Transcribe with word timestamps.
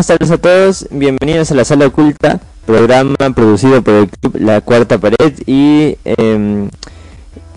Buenas 0.00 0.18
tardes 0.18 0.30
a 0.30 0.38
todos, 0.38 0.86
bienvenidos 0.90 1.52
a 1.52 1.54
la 1.54 1.62
sala 1.62 1.86
oculta, 1.86 2.40
programa 2.64 3.16
producido 3.34 3.82
por 3.82 3.92
el 3.92 4.08
club 4.08 4.34
La 4.40 4.62
Cuarta 4.62 4.96
Pared 4.96 5.34
y 5.44 5.98
em, 6.06 6.70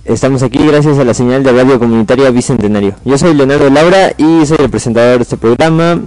estamos 0.04 0.44
aquí 0.44 0.60
gracias 0.68 1.00
a 1.00 1.06
la 1.06 1.14
señal 1.14 1.42
de 1.44 1.54
radio 1.54 1.80
comunitaria 1.80 2.30
Bicentenario. 2.32 2.96
Yo 3.06 3.18
soy 3.18 3.34
Leonardo 3.34 3.70
Laura 3.70 4.12
y 4.18 4.46
soy 4.46 4.58
el 4.60 4.70
presentador 4.70 5.20
de 5.20 5.24
este 5.24 5.38
programa 5.38 6.02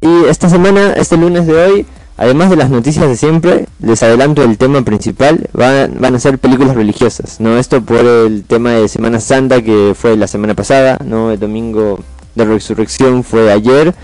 y 0.00 0.24
esta 0.28 0.48
semana, 0.48 0.92
este 0.94 1.16
lunes 1.16 1.46
de 1.46 1.54
hoy, 1.54 1.86
además 2.16 2.50
de 2.50 2.56
las 2.56 2.68
noticias 2.68 3.06
de 3.06 3.16
siempre, 3.16 3.66
les 3.78 4.02
adelanto 4.02 4.42
el 4.42 4.58
tema 4.58 4.82
principal, 4.82 5.48
van, 5.52 5.98
van 6.00 6.16
a 6.16 6.18
ser 6.18 6.40
películas 6.40 6.74
religiosas, 6.74 7.38
¿no? 7.38 7.58
Esto 7.58 7.80
por 7.80 8.04
el 8.04 8.42
tema 8.42 8.72
de 8.72 8.88
Semana 8.88 9.20
Santa 9.20 9.62
que 9.62 9.94
fue 9.96 10.16
la 10.16 10.26
semana 10.26 10.54
pasada, 10.54 10.98
¿no? 11.04 11.30
El 11.30 11.38
domingo 11.38 12.00
de 12.34 12.44
resurrección 12.44 13.22
fue 13.22 13.52
ayer. 13.52 13.94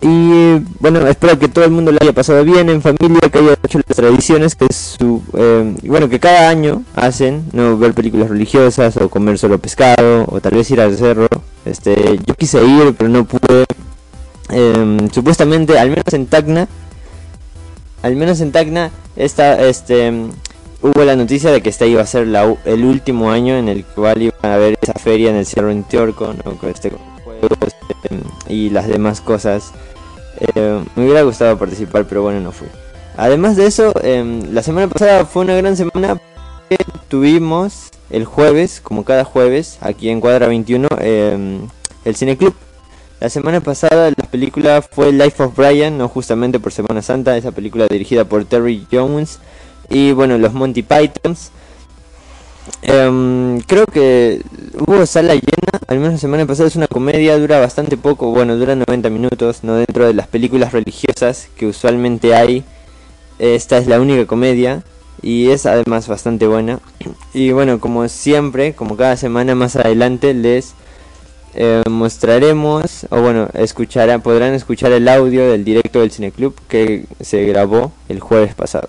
Y 0.00 0.58
bueno, 0.78 1.04
espero 1.08 1.38
que 1.38 1.48
todo 1.48 1.64
el 1.64 1.72
mundo 1.72 1.90
lo 1.90 1.98
haya 2.00 2.12
pasado 2.12 2.44
bien 2.44 2.68
en 2.68 2.80
familia, 2.80 3.20
que 3.32 3.38
haya 3.38 3.56
hecho 3.64 3.80
las 3.84 3.96
tradiciones 3.96 4.54
que 4.54 4.72
su, 4.72 5.22
eh, 5.36 5.74
bueno, 5.82 6.08
que 6.08 6.20
cada 6.20 6.48
año 6.48 6.84
hacen, 6.94 7.44
no 7.52 7.76
ver 7.76 7.94
películas 7.94 8.28
religiosas 8.28 8.96
o 8.96 9.08
comer 9.08 9.38
solo 9.38 9.58
pescado 9.58 10.24
o 10.28 10.40
tal 10.40 10.54
vez 10.54 10.70
ir 10.70 10.80
al 10.80 10.96
cerro. 10.96 11.26
Este, 11.64 12.18
yo 12.24 12.34
quise 12.34 12.64
ir, 12.64 12.94
pero 12.96 13.10
no 13.10 13.24
pude. 13.24 13.64
Em, 14.50 15.10
supuestamente, 15.10 15.78
al 15.78 15.90
menos 15.90 16.12
en 16.12 16.26
Tacna, 16.26 16.68
al 18.02 18.14
menos 18.14 18.40
en 18.40 18.52
Tacna, 18.52 18.92
esta, 19.16 19.60
este, 19.66 20.12
hubo 20.80 21.04
la 21.04 21.16
noticia 21.16 21.50
de 21.50 21.60
que 21.60 21.70
esta 21.70 21.86
iba 21.86 22.02
a 22.02 22.06
ser 22.06 22.28
la, 22.28 22.56
el 22.64 22.84
último 22.84 23.30
año 23.30 23.56
en 23.56 23.68
el 23.68 23.84
cual 23.84 24.22
iban 24.22 24.38
a 24.42 24.54
haber 24.54 24.78
esa 24.80 24.94
feria 24.94 25.30
en 25.30 25.36
el 25.36 25.46
Cerro 25.46 25.72
Intiorco, 25.72 26.32
¿no? 26.44 26.52
con 26.52 26.70
este 26.70 26.92
este, 27.42 28.52
y 28.52 28.70
las 28.70 28.88
demás 28.88 29.20
cosas. 29.20 29.72
Eh, 30.40 30.80
me 30.94 31.04
hubiera 31.04 31.22
gustado 31.22 31.58
participar, 31.58 32.06
pero 32.06 32.22
bueno, 32.22 32.40
no 32.40 32.52
fui. 32.52 32.68
Además 33.16 33.56
de 33.56 33.66
eso, 33.66 33.92
em, 34.02 34.52
la 34.52 34.62
semana 34.62 34.86
pasada 34.88 35.24
fue 35.24 35.42
una 35.42 35.56
gran 35.56 35.76
semana 35.76 36.20
tuvimos 37.08 37.88
el 38.10 38.24
jueves, 38.24 38.80
como 38.82 39.04
cada 39.04 39.24
jueves, 39.24 39.78
aquí 39.80 40.10
en 40.10 40.20
Cuadra 40.20 40.46
21, 40.46 40.88
em, 41.00 41.68
el 42.04 42.16
Cine 42.16 42.36
Club. 42.36 42.54
La 43.20 43.28
semana 43.28 43.60
pasada 43.60 44.10
la 44.10 44.24
película 44.30 44.80
fue 44.82 45.12
Life 45.12 45.42
of 45.42 45.56
Brian, 45.56 45.98
no 45.98 46.08
justamente 46.08 46.60
por 46.60 46.70
Semana 46.72 47.02
Santa, 47.02 47.36
esa 47.36 47.50
película 47.50 47.86
dirigida 47.88 48.24
por 48.24 48.44
Terry 48.44 48.86
Jones 48.92 49.40
y 49.88 50.12
bueno, 50.12 50.38
los 50.38 50.52
Monty 50.52 50.82
Pythons. 50.82 51.50
Em, 52.82 53.60
creo 53.60 53.86
que 53.86 54.42
hubo 54.78 55.04
sala 55.06 55.34
llena, 55.34 55.80
al 55.88 55.98
menos 55.98 56.14
la 56.14 56.18
semana 56.18 56.46
pasada 56.46 56.68
es 56.68 56.76
una 56.76 56.86
comedia, 56.86 57.38
dura 57.38 57.60
bastante 57.60 57.96
poco, 57.96 58.30
bueno, 58.30 58.56
dura 58.56 58.74
90 58.74 59.10
minutos, 59.10 59.64
no 59.64 59.74
dentro 59.74 60.06
de 60.06 60.14
las 60.14 60.28
películas 60.28 60.72
religiosas 60.72 61.48
que 61.56 61.66
usualmente 61.66 62.34
hay. 62.34 62.64
Esta 63.38 63.78
es 63.78 63.86
la 63.86 64.00
única 64.00 64.26
comedia 64.26 64.82
y 65.22 65.50
es 65.50 65.66
además 65.66 66.08
bastante 66.08 66.46
buena. 66.46 66.80
Y 67.34 67.52
bueno, 67.52 67.80
como 67.80 68.08
siempre, 68.08 68.74
como 68.74 68.96
cada 68.96 69.16
semana 69.16 69.54
más 69.54 69.76
adelante 69.76 70.34
les 70.34 70.74
eh, 71.54 71.82
mostraremos, 71.88 73.06
o 73.10 73.20
bueno, 73.20 73.48
escucharán, 73.54 74.22
podrán 74.22 74.54
escuchar 74.54 74.92
el 74.92 75.08
audio 75.08 75.50
del 75.50 75.64
directo 75.64 76.00
del 76.00 76.12
Cineclub 76.12 76.54
que 76.68 77.06
se 77.20 77.44
grabó 77.44 77.92
el 78.08 78.20
jueves 78.20 78.54
pasado. 78.54 78.88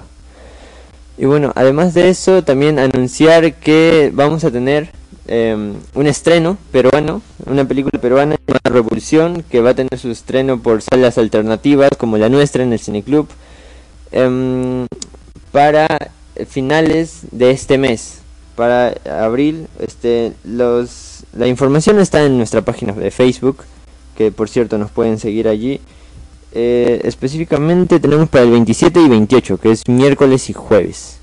Y 1.19 1.25
bueno, 1.25 1.52
además 1.56 1.94
de 1.94 2.07
eso, 2.07 2.46
también 2.46 2.80
anunciar 2.80 3.56
que 3.56 4.09
vamos 4.13 4.46
a 4.46 4.52
tener 4.52 4.90
eh, 5.28 5.74
un 5.94 6.07
estreno 6.07 6.57
peruano, 6.72 7.22
una 7.46 7.66
película 7.66 8.00
peruana 8.00 8.38
llamada 8.47 8.69
Revolución, 8.69 9.44
que 9.52 9.59
va 9.59 9.72
a 9.72 9.74
tener 9.74 10.00
su 10.00 10.09
estreno 10.12 10.62
por 10.62 10.81
salas 10.81 11.18
alternativas 11.18 11.90
como 11.97 12.18
la 12.18 12.30
nuestra 12.30 12.63
en 12.63 12.72
el 12.72 12.80
Cineclub, 12.80 13.28
em, 14.13 14.88
para 15.52 16.09
finales 16.47 17.24
de 17.31 17.51
este 17.51 17.78
mes, 17.78 18.19
para 18.56 18.96
abril. 19.22 19.68
Este, 19.80 20.31
los, 20.46 21.25
la 21.36 21.47
información 21.47 22.00
está 22.00 22.24
en 22.24 22.38
nuestra 22.38 22.62
página 22.62 22.94
de 22.94 23.12
Facebook, 23.12 23.66
que 24.16 24.31
por 24.31 24.47
cierto 24.47 24.78
nos 24.78 24.90
pueden 24.90 25.19
seguir 25.19 25.50
allí. 25.50 25.81
Eh, 26.51 27.01
específicamente 27.03 27.99
tenemos 27.99 28.27
para 28.29 28.43
el 28.43 28.51
27 28.51 28.99
y 29.01 29.07
28, 29.07 29.57
que 29.57 29.71
es 29.71 29.87
miércoles 29.87 30.49
y 30.49 30.53
jueves. 30.53 31.17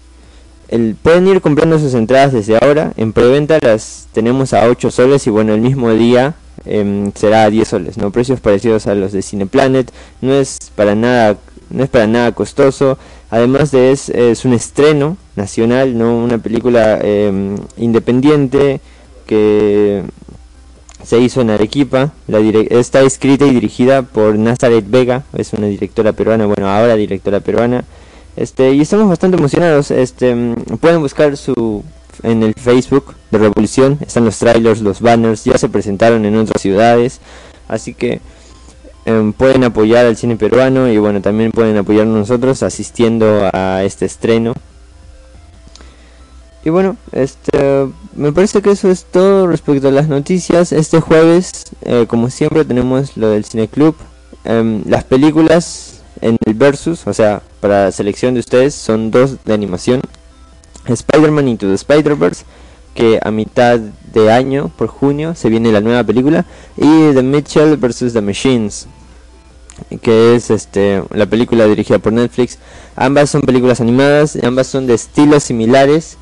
El, 0.68 0.96
pueden 1.00 1.26
ir 1.28 1.40
comprando 1.40 1.78
sus 1.78 1.94
entradas 1.94 2.32
desde 2.32 2.58
ahora. 2.60 2.92
En 2.96 3.12
preventa 3.12 3.58
las 3.60 4.08
tenemos 4.12 4.52
a 4.52 4.68
8 4.68 4.90
soles 4.90 5.26
y 5.26 5.30
bueno, 5.30 5.54
el 5.54 5.60
mismo 5.60 5.92
día 5.92 6.34
em, 6.64 7.12
será 7.14 7.44
a 7.44 7.50
10 7.50 7.68
soles. 7.68 7.98
No 7.98 8.10
precios 8.10 8.40
parecidos 8.40 8.86
a 8.86 8.94
los 8.94 9.12
de 9.12 9.22
Cineplanet. 9.22 9.92
No 10.20 10.34
es 10.34 10.58
para 10.74 10.94
nada, 10.94 11.38
no 11.70 11.84
es 11.84 11.90
para 11.90 12.06
nada 12.06 12.32
costoso. 12.32 12.98
Además 13.30 13.70
de 13.72 13.92
es, 13.92 14.08
es 14.08 14.44
un 14.44 14.52
estreno 14.52 15.16
nacional, 15.34 15.98
no 15.98 16.16
una 16.16 16.38
película 16.38 16.98
em, 17.02 17.56
independiente 17.76 18.80
que 19.26 20.04
se 21.06 21.20
hizo 21.20 21.40
en 21.40 21.50
Arequipa. 21.50 22.12
La 22.26 22.40
está 22.40 23.02
escrita 23.02 23.46
y 23.46 23.52
dirigida 23.52 24.02
por 24.02 24.36
Nazaret 24.38 24.84
Vega, 24.88 25.22
es 25.36 25.52
una 25.52 25.68
directora 25.68 26.12
peruana, 26.12 26.46
bueno, 26.46 26.68
ahora 26.68 26.96
directora 26.96 27.40
peruana. 27.40 27.84
Este, 28.36 28.72
y 28.72 28.80
estamos 28.80 29.08
bastante 29.08 29.38
emocionados. 29.38 29.90
Este, 29.90 30.34
mm, 30.34 30.54
pueden 30.80 31.00
buscar 31.00 31.36
su 31.36 31.84
en 32.22 32.42
el 32.42 32.54
Facebook 32.54 33.14
de 33.30 33.38
Revolución, 33.38 33.98
están 34.00 34.24
los 34.24 34.38
trailers, 34.38 34.80
los 34.80 35.00
banners, 35.00 35.44
ya 35.44 35.58
se 35.58 35.68
presentaron 35.68 36.24
en 36.24 36.36
otras 36.36 36.62
ciudades, 36.62 37.20
así 37.68 37.92
que 37.92 38.20
em, 39.04 39.34
pueden 39.34 39.64
apoyar 39.64 40.06
al 40.06 40.16
cine 40.16 40.36
peruano 40.36 40.88
y 40.88 40.96
bueno, 40.96 41.20
también 41.20 41.52
pueden 41.52 41.76
apoyarnos 41.76 42.16
nosotros 42.16 42.62
asistiendo 42.62 43.48
a 43.52 43.84
este 43.84 44.06
estreno. 44.06 44.54
Y 46.64 46.70
bueno, 46.70 46.96
este, 47.12 47.86
me 48.16 48.32
parece 48.32 48.62
que 48.62 48.70
eso 48.70 48.90
es 48.90 49.04
todo 49.04 49.46
respecto 49.46 49.88
a 49.88 49.90
las 49.90 50.08
noticias. 50.08 50.72
Este 50.72 51.00
jueves, 51.00 51.64
eh, 51.82 52.06
como 52.08 52.30
siempre, 52.30 52.64
tenemos 52.64 53.16
lo 53.16 53.28
del 53.30 53.44
Cine 53.44 53.68
Club. 53.68 53.94
Em, 54.44 54.82
las 54.86 55.04
películas 55.04 56.00
en 56.20 56.36
el 56.46 56.54
versus, 56.54 57.06
o 57.06 57.12
sea, 57.12 57.42
para 57.60 57.84
la 57.84 57.92
selección 57.92 58.34
de 58.34 58.40
ustedes, 58.40 58.74
son 58.74 59.10
dos 59.10 59.44
de 59.44 59.52
animación. 59.52 60.00
Spider-Man 60.86 61.48
Into 61.48 61.66
the 61.66 61.74
Spider-Verse, 61.74 62.44
que 62.94 63.18
a 63.22 63.30
mitad 63.30 63.78
de 63.78 64.32
año, 64.32 64.70
por 64.76 64.88
junio, 64.88 65.34
se 65.34 65.50
viene 65.50 65.72
la 65.72 65.80
nueva 65.80 66.04
película. 66.04 66.46
Y 66.76 67.12
The 67.12 67.22
Mitchell 67.22 67.76
vs. 67.76 68.12
The 68.14 68.22
Machines, 68.22 68.86
que 70.00 70.34
es 70.34 70.50
este 70.50 71.02
la 71.10 71.26
película 71.26 71.66
dirigida 71.66 71.98
por 71.98 72.12
Netflix. 72.12 72.58
Ambas 72.94 73.30
son 73.30 73.42
películas 73.42 73.80
animadas, 73.80 74.38
ambas 74.42 74.68
son 74.68 74.86
de 74.86 74.94
estilos 74.94 75.42
similares, 75.42 76.16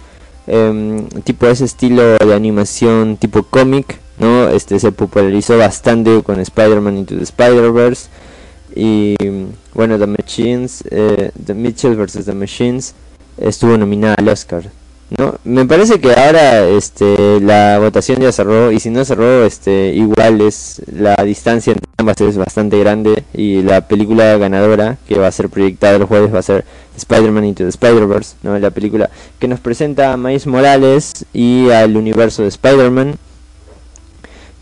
em, 0.46 1.06
tipo 1.24 1.46
ese 1.46 1.64
estilo 1.64 2.16
de 2.18 2.34
animación 2.34 3.16
tipo 3.16 3.42
cómic, 3.44 3.98
¿no? 4.18 4.48
Este 4.48 4.78
se 4.78 4.92
popularizó 4.92 5.58
bastante 5.58 6.22
con 6.22 6.40
Spider-Man 6.40 6.98
Into 6.98 7.16
the 7.16 7.24
Spider-Verse 7.24 8.08
y 8.74 9.14
bueno, 9.74 9.98
The 9.98 10.06
Machines, 10.06 10.84
eh, 10.90 11.30
The 11.44 11.54
Mitchell 11.54 11.96
vs. 11.96 12.24
The 12.24 12.34
Machines 12.34 12.94
estuvo 13.38 13.76
nominada 13.76 14.14
al 14.18 14.28
Oscar. 14.28 14.70
No, 15.16 15.34
me 15.44 15.64
parece 15.64 16.00
que 16.00 16.12
ahora 16.12 16.66
este 16.66 17.40
la 17.40 17.78
votación 17.78 18.20
ya 18.20 18.32
cerró 18.32 18.72
y 18.72 18.80
si 18.80 18.90
no 18.90 19.04
cerró 19.04 19.44
este 19.44 19.92
igual 19.94 20.40
es 20.40 20.82
la 20.90 21.14
distancia 21.24 21.72
entre 21.72 21.88
ambas 21.98 22.20
es 22.20 22.36
bastante 22.36 22.78
grande 22.80 23.22
y 23.32 23.62
la 23.62 23.86
película 23.86 24.36
ganadora 24.38 24.96
que 25.06 25.18
va 25.18 25.28
a 25.28 25.32
ser 25.32 25.50
proyectada 25.50 25.96
el 25.96 26.04
jueves 26.04 26.34
va 26.34 26.40
a 26.40 26.42
ser 26.42 26.64
Spider-Man 26.96 27.44
Into 27.44 27.62
the 27.64 27.68
Spider-Verse, 27.68 28.36
¿no? 28.42 28.58
La 28.58 28.70
película 28.70 29.10
que 29.38 29.46
nos 29.46 29.60
presenta 29.60 30.12
a 30.12 30.16
Miles 30.16 30.46
Morales 30.46 31.26
y 31.32 31.70
al 31.70 31.96
universo 31.96 32.42
de 32.42 32.48
Spider-Man 32.48 33.16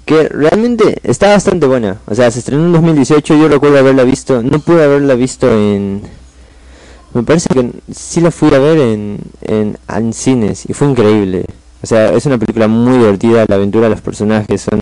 que 0.05 0.29
realmente 0.29 0.99
está 1.05 1.29
bastante 1.31 1.67
buena. 1.67 1.99
O 2.07 2.15
sea, 2.15 2.31
se 2.31 2.41
estrenó 2.41 2.67
en 2.67 2.73
2018, 2.73 3.37
yo 3.37 3.49
recuerdo 3.49 3.79
haberla 3.79 4.05
visto, 4.05 4.43
no 4.43 4.59
pude 4.59 4.85
haberla 4.85 5.15
visto 5.15 5.51
en 5.51 6.03
me 7.15 7.23
parece 7.23 7.49
que 7.49 7.71
sí 7.93 8.21
la 8.21 8.31
fui 8.31 8.53
a 8.55 8.59
ver 8.59 8.79
en, 8.79 9.19
en, 9.43 9.79
en 9.89 10.13
cines 10.13 10.69
y 10.69 10.73
fue 10.73 10.89
increíble. 10.89 11.45
O 11.83 11.87
sea, 11.87 12.13
es 12.13 12.27
una 12.27 12.39
película 12.39 12.69
muy 12.69 12.99
divertida, 12.99 13.45
la 13.49 13.57
aventura 13.57 13.85
de 13.85 13.91
los 13.91 14.01
personajes 14.01 14.63
son 14.63 14.81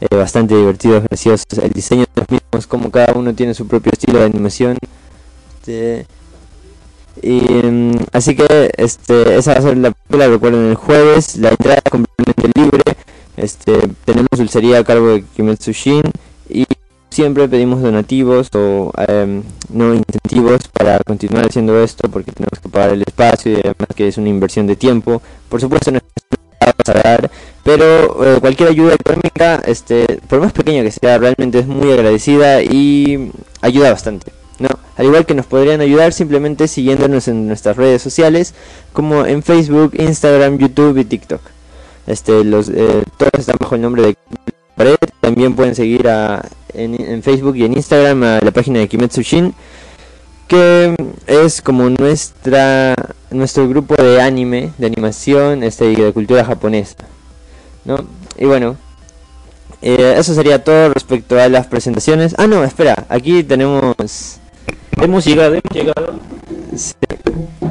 eh, 0.00 0.14
bastante 0.14 0.54
divertidos, 0.54 1.04
graciosos, 1.04 1.46
el 1.62 1.72
diseño 1.72 2.02
de 2.02 2.20
los 2.20 2.30
mismos, 2.30 2.66
como 2.66 2.90
cada 2.90 3.14
uno 3.14 3.34
tiene 3.34 3.54
su 3.54 3.66
propio 3.66 3.92
estilo 3.92 4.18
de 4.18 4.26
animación. 4.26 4.76
Este. 5.54 6.06
Y, 7.22 7.40
mm, 7.40 7.96
así 8.12 8.36
que 8.36 8.70
este, 8.76 9.38
esa 9.38 9.52
va 9.52 9.58
a 9.58 9.62
ser 9.62 9.78
la 9.78 9.92
película, 9.92 10.28
recuerden 10.28 10.66
el 10.66 10.74
jueves, 10.74 11.36
la 11.36 11.50
entrada 11.50 11.80
es 11.84 11.90
completamente 11.90 12.60
libre. 12.60 12.82
Este, 13.36 13.72
tenemos 14.04 14.28
dulcería 14.36 14.78
a 14.78 14.84
cargo 14.84 15.08
de 15.08 15.24
Kimetsu 15.34 15.72
Shin 15.72 16.02
y 16.48 16.66
siempre 17.14 17.48
pedimos 17.48 17.80
donativos 17.80 18.48
o 18.54 18.92
em, 19.08 19.42
no 19.70 19.94
incentivos 19.94 20.68
para 20.68 20.98
continuar 20.98 21.46
haciendo 21.46 21.82
esto 21.82 22.08
porque 22.10 22.32
tenemos 22.32 22.58
que 22.60 22.68
pagar 22.68 22.90
el 22.90 23.02
espacio 23.02 23.52
y 23.52 23.54
además 23.56 23.88
que 23.94 24.08
es 24.08 24.18
una 24.18 24.28
inversión 24.28 24.66
de 24.66 24.76
tiempo. 24.76 25.22
Por 25.48 25.60
supuesto 25.60 25.92
no 25.92 25.98
es 25.98 26.04
a 26.60 26.92
dar, 26.92 27.30
pero 27.62 28.36
eh, 28.36 28.40
cualquier 28.40 28.70
ayuda 28.70 28.94
económica, 28.94 29.62
este, 29.66 30.20
por 30.28 30.40
más 30.40 30.52
pequeña 30.52 30.82
que 30.82 30.90
sea, 30.90 31.18
realmente 31.18 31.60
es 31.60 31.66
muy 31.66 31.92
agradecida 31.92 32.62
y 32.62 33.30
ayuda 33.60 33.90
bastante. 33.90 34.32
¿no? 34.58 34.68
Al 34.96 35.06
igual 35.06 35.26
que 35.26 35.34
nos 35.34 35.46
podrían 35.46 35.80
ayudar 35.80 36.12
simplemente 36.12 36.68
siguiéndonos 36.68 37.28
en 37.28 37.46
nuestras 37.46 37.76
redes 37.76 38.02
sociales 38.02 38.54
como 38.92 39.24
en 39.24 39.42
Facebook, 39.42 39.92
Instagram, 39.94 40.58
YouTube 40.58 40.98
y 40.98 41.04
TikTok. 41.04 41.40
Este, 42.06 42.44
los, 42.44 42.68
eh, 42.68 43.02
todos 43.16 43.32
están 43.38 43.56
bajo 43.58 43.76
el 43.76 43.80
nombre 43.80 44.02
de 44.02 44.16
Pared. 44.76 44.96
También 45.20 45.54
pueden 45.54 45.74
seguir 45.74 46.08
a, 46.08 46.46
en, 46.74 47.22
Facebook 47.22 47.56
y 47.56 47.64
en 47.64 47.74
Instagram 47.74 48.22
a 48.22 48.40
la 48.40 48.50
página 48.50 48.80
de 48.80 48.88
Kimetsu 48.88 49.22
Shin, 49.22 49.54
que 50.48 50.94
es 51.26 51.62
como 51.62 51.88
nuestra 51.90 52.94
nuestro 53.30 53.68
grupo 53.68 53.94
de 53.96 54.20
anime, 54.20 54.70
de 54.78 54.86
animación 54.86 55.62
este, 55.62 55.90
y 55.90 55.96
de 55.96 56.12
cultura 56.12 56.44
japonesa. 56.44 56.96
¿no? 57.84 58.04
Y 58.38 58.44
bueno, 58.44 58.76
eh, 59.82 60.14
eso 60.16 60.34
sería 60.34 60.62
todo 60.62 60.90
respecto 60.90 61.40
a 61.40 61.48
las 61.48 61.66
presentaciones. 61.66 62.34
Ah, 62.38 62.46
no, 62.46 62.64
espera, 62.64 63.06
aquí 63.08 63.42
tenemos 63.42 64.40
Hemos 65.00 65.24
llegado, 65.24 65.54
hemos 65.54 65.72
llegado. 65.72 66.20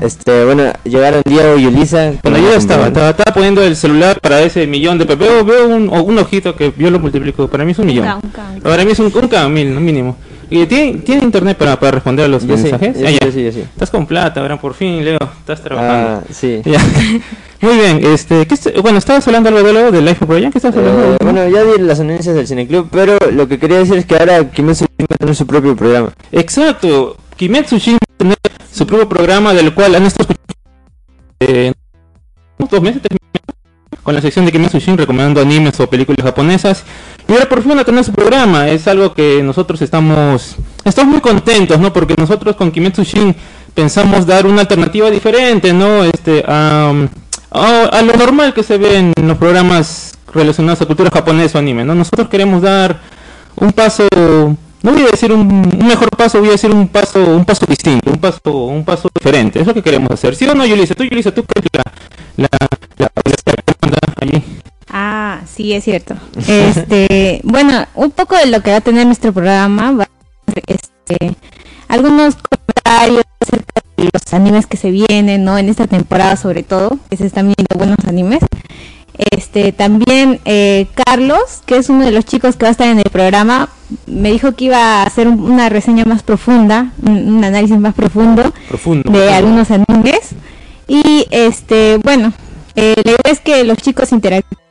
Este, 0.02 0.46
bueno, 0.46 0.74
llegaron 0.84 1.22
Diego 1.26 1.58
y 1.58 1.66
Ulisa. 1.68 2.14
Bueno, 2.24 2.38
yo 2.38 2.54
estaba, 2.54 2.88
estaba, 2.88 3.14
poniendo 3.34 3.64
el 3.64 3.76
celular 3.76 4.20
para 4.20 4.42
ese 4.42 4.68
millón 4.68 4.98
de 4.98 5.06
Veo, 5.06 5.46
veo 5.46 5.68
un, 5.68 5.90
un 5.90 6.18
ojito 6.18 6.56
que 6.56 6.74
yo 6.78 6.92
lo 6.92 7.00
multiplico. 7.00 7.48
Para 7.48 7.64
mí 7.64 7.72
es 7.72 7.80
un 7.80 7.86
millón. 7.86 8.22
Para 8.62 8.84
mí 8.84 8.92
es 8.92 9.00
un, 9.00 9.12
un 9.14 9.28
camil, 9.28 9.70
mínimo. 9.80 10.18
¿Y 10.50 10.66
tiene, 10.66 11.00
tiene 11.00 11.24
internet 11.24 11.58
para, 11.58 11.80
para 11.80 11.94
responder 11.94 12.26
a 12.26 12.28
los 12.28 12.44
mensajes? 12.44 12.98
Sí, 12.98 13.06
ah, 13.06 13.28
sí, 13.32 13.52
sí, 13.52 13.62
Estás 13.62 13.90
con 13.90 14.06
plata, 14.06 14.42
ahora 14.42 14.60
por 14.60 14.74
fin, 14.74 15.04
Leo. 15.04 15.18
Estás 15.40 15.62
trabajando. 15.62 16.22
Ah, 16.22 16.32
sí. 16.32 16.62
Muy 17.62 17.78
bien, 17.78 18.02
este, 18.04 18.46
¿qué 18.46 18.82
bueno, 18.82 18.98
estabas 18.98 19.26
hablando 19.26 19.48
algo 19.48 19.64
de 19.64 19.72
lo 19.72 19.90
del 19.90 20.04
Life 20.04 20.26
Project, 20.26 20.52
¿qué 20.52 20.58
estás 20.58 20.76
hablando? 20.76 21.14
Eh, 21.14 21.18
bueno, 21.24 21.48
ya 21.48 21.64
di 21.64 21.82
las 21.82 21.98
anuncios 22.02 22.36
del 22.36 22.46
Cineclub, 22.46 22.90
pero 22.92 23.18
lo 23.32 23.48
que 23.48 23.58
quería 23.58 23.78
decir 23.80 23.96
es 23.96 24.06
que 24.06 24.18
ahora 24.18 24.52
Kimetsu 24.52 24.84
va 24.84 25.06
a 25.10 25.18
tener 25.18 25.34
su 25.34 25.48
propio 25.48 25.74
programa. 25.74 26.12
Exacto, 26.34 27.16
Kimetsu 27.36 27.78
Shin 27.78 27.98
va 28.22 28.36
su 28.72 28.88
propio 28.88 29.08
programa 29.08 29.54
del 29.54 29.74
cual 29.74 29.96
han 29.96 30.06
estado 30.06 30.34
eh, 31.40 31.74
meses 32.82 33.02
con 34.02 34.16
la 34.16 34.22
sección 34.22 34.46
de 34.46 34.52
Kimetsu 34.52 34.80
Shin 34.80 34.98
recomendando 34.98 35.42
animes 35.42 35.80
o 35.80 35.90
películas 35.90 36.24
japonesas. 36.24 36.84
Y 37.28 37.34
ahora 37.34 37.48
por 37.48 37.62
fin 37.62 37.70
van 37.70 37.80
a 37.80 37.84
tener 37.84 38.04
su 38.04 38.12
programa, 38.12 38.70
es 38.70 38.88
algo 38.88 39.14
que 39.14 39.42
nosotros 39.44 39.82
estamos, 39.82 40.56
estamos 40.84 41.12
muy 41.12 41.22
contentos, 41.22 41.80
¿no? 41.80 41.94
Porque 41.94 42.16
nosotros 42.18 42.56
con 42.56 42.72
Kimetsu 42.72 43.04
Shin 43.04 43.36
pensamos 43.74 44.26
dar 44.26 44.46
una 44.46 44.62
alternativa 44.62 45.10
diferente, 45.10 45.72
¿no? 45.74 46.04
Este, 46.04 46.44
a 46.48 46.92
a, 47.54 48.02
lo 48.02 48.14
normal 48.14 48.54
que 48.54 48.64
se 48.64 48.78
ve 48.78 48.98
en 48.98 49.28
los 49.28 49.38
programas 49.38 50.18
relacionados 50.34 50.82
a 50.82 50.86
cultura 50.86 51.12
japonesa 51.12 51.58
o 51.58 51.62
anime, 51.62 51.86
¿no? 51.86 51.94
Nosotros 51.94 52.28
queremos 52.28 52.62
dar 52.62 53.00
un 53.56 53.72
paso, 53.72 54.08
no 54.84 54.92
voy 54.92 55.04
a 55.04 55.12
decir 55.12 55.32
un, 55.32 55.62
mejor 55.86 56.10
paso, 56.10 56.40
voy 56.40 56.50
a 56.50 56.52
decir 56.52 56.70
un 56.70 56.90
paso, 56.90 57.20
un 57.24 57.46
paso 57.46 57.66
distinto, 57.66 58.12
un 58.12 58.18
paso, 58.18 58.66
un 58.66 58.84
paso 58.84 59.10
diferente. 59.18 59.62
Es 59.62 59.66
lo 59.66 59.74
que 59.74 59.82
queremos 59.82 60.12
hacer. 60.12 60.36
¿Sí 60.36 60.46
o 60.46 60.54
no, 60.54 60.66
Yulisa? 60.66 60.94
Tú, 60.94 61.06
Yulisa, 61.06 61.34
tú 61.34 61.44
crees 61.46 61.68
la, 62.36 62.48
la, 62.98 63.10
allí. 64.22 64.44
Ah, 64.90 65.40
sí, 65.48 65.74
es 65.74 65.86
cierto. 65.86 66.16
Este, 66.48 67.40
bueno, 67.46 67.86
un 67.96 68.12
poco 68.12 68.36
de 68.36 68.48
lo 68.48 68.62
que 68.62 68.72
va 68.72 68.78
a 68.78 68.82
tener 68.82 69.06
nuestro 69.06 69.32
programa 69.32 69.94
va 69.94 70.04
a 70.04 70.52
ser 70.52 70.64
este, 70.68 71.34
algunos 71.88 72.36
comentarios 72.84 73.24
acerca 73.40 73.74
los 73.98 74.34
animes 74.34 74.66
que 74.68 74.78
se 74.78 74.92
vienen, 74.92 75.44
¿no? 75.44 75.58
En 75.58 75.70
esta 75.70 75.88
temporada 75.88 76.36
sobre 76.36 76.64
todo, 76.64 76.98
que 77.10 77.18
se 77.18 77.26
están 77.26 77.46
viendo 77.46 77.78
buenos 77.78 77.98
animes. 78.08 78.40
Este, 79.16 79.72
también 79.72 80.40
eh, 80.46 80.88
Carlos, 81.06 81.62
que 81.66 81.78
es 81.78 81.90
uno 81.90 82.04
de 82.04 82.12
los 82.12 82.26
chicos 82.26 82.56
que 82.56 82.64
va 82.66 82.70
a 82.70 82.72
estar 82.72 82.88
en 82.88 82.98
el 82.98 83.10
programa, 83.12 83.70
me 84.08 84.32
dijo 84.32 84.54
que 84.54 84.66
iba 84.66 84.78
a 84.78 85.04
hacer 85.04 85.28
una 85.28 85.70
reseña 85.70 86.04
más 86.06 86.24
profunda, 86.24 86.92
un, 87.06 87.44
análisis 87.44 87.78
más 87.80 87.94
profundo, 87.94 88.52
de 88.84 89.34
algunos 89.34 89.70
animes. 89.70 90.32
Y 90.88 91.28
este, 91.30 91.98
bueno, 91.98 92.34
eh, 92.76 92.96
la 93.04 93.12
idea 93.12 93.32
es 93.32 93.40
que 93.40 93.64
los 93.64 93.78
chicos 93.78 94.12
interactúen 94.12 94.64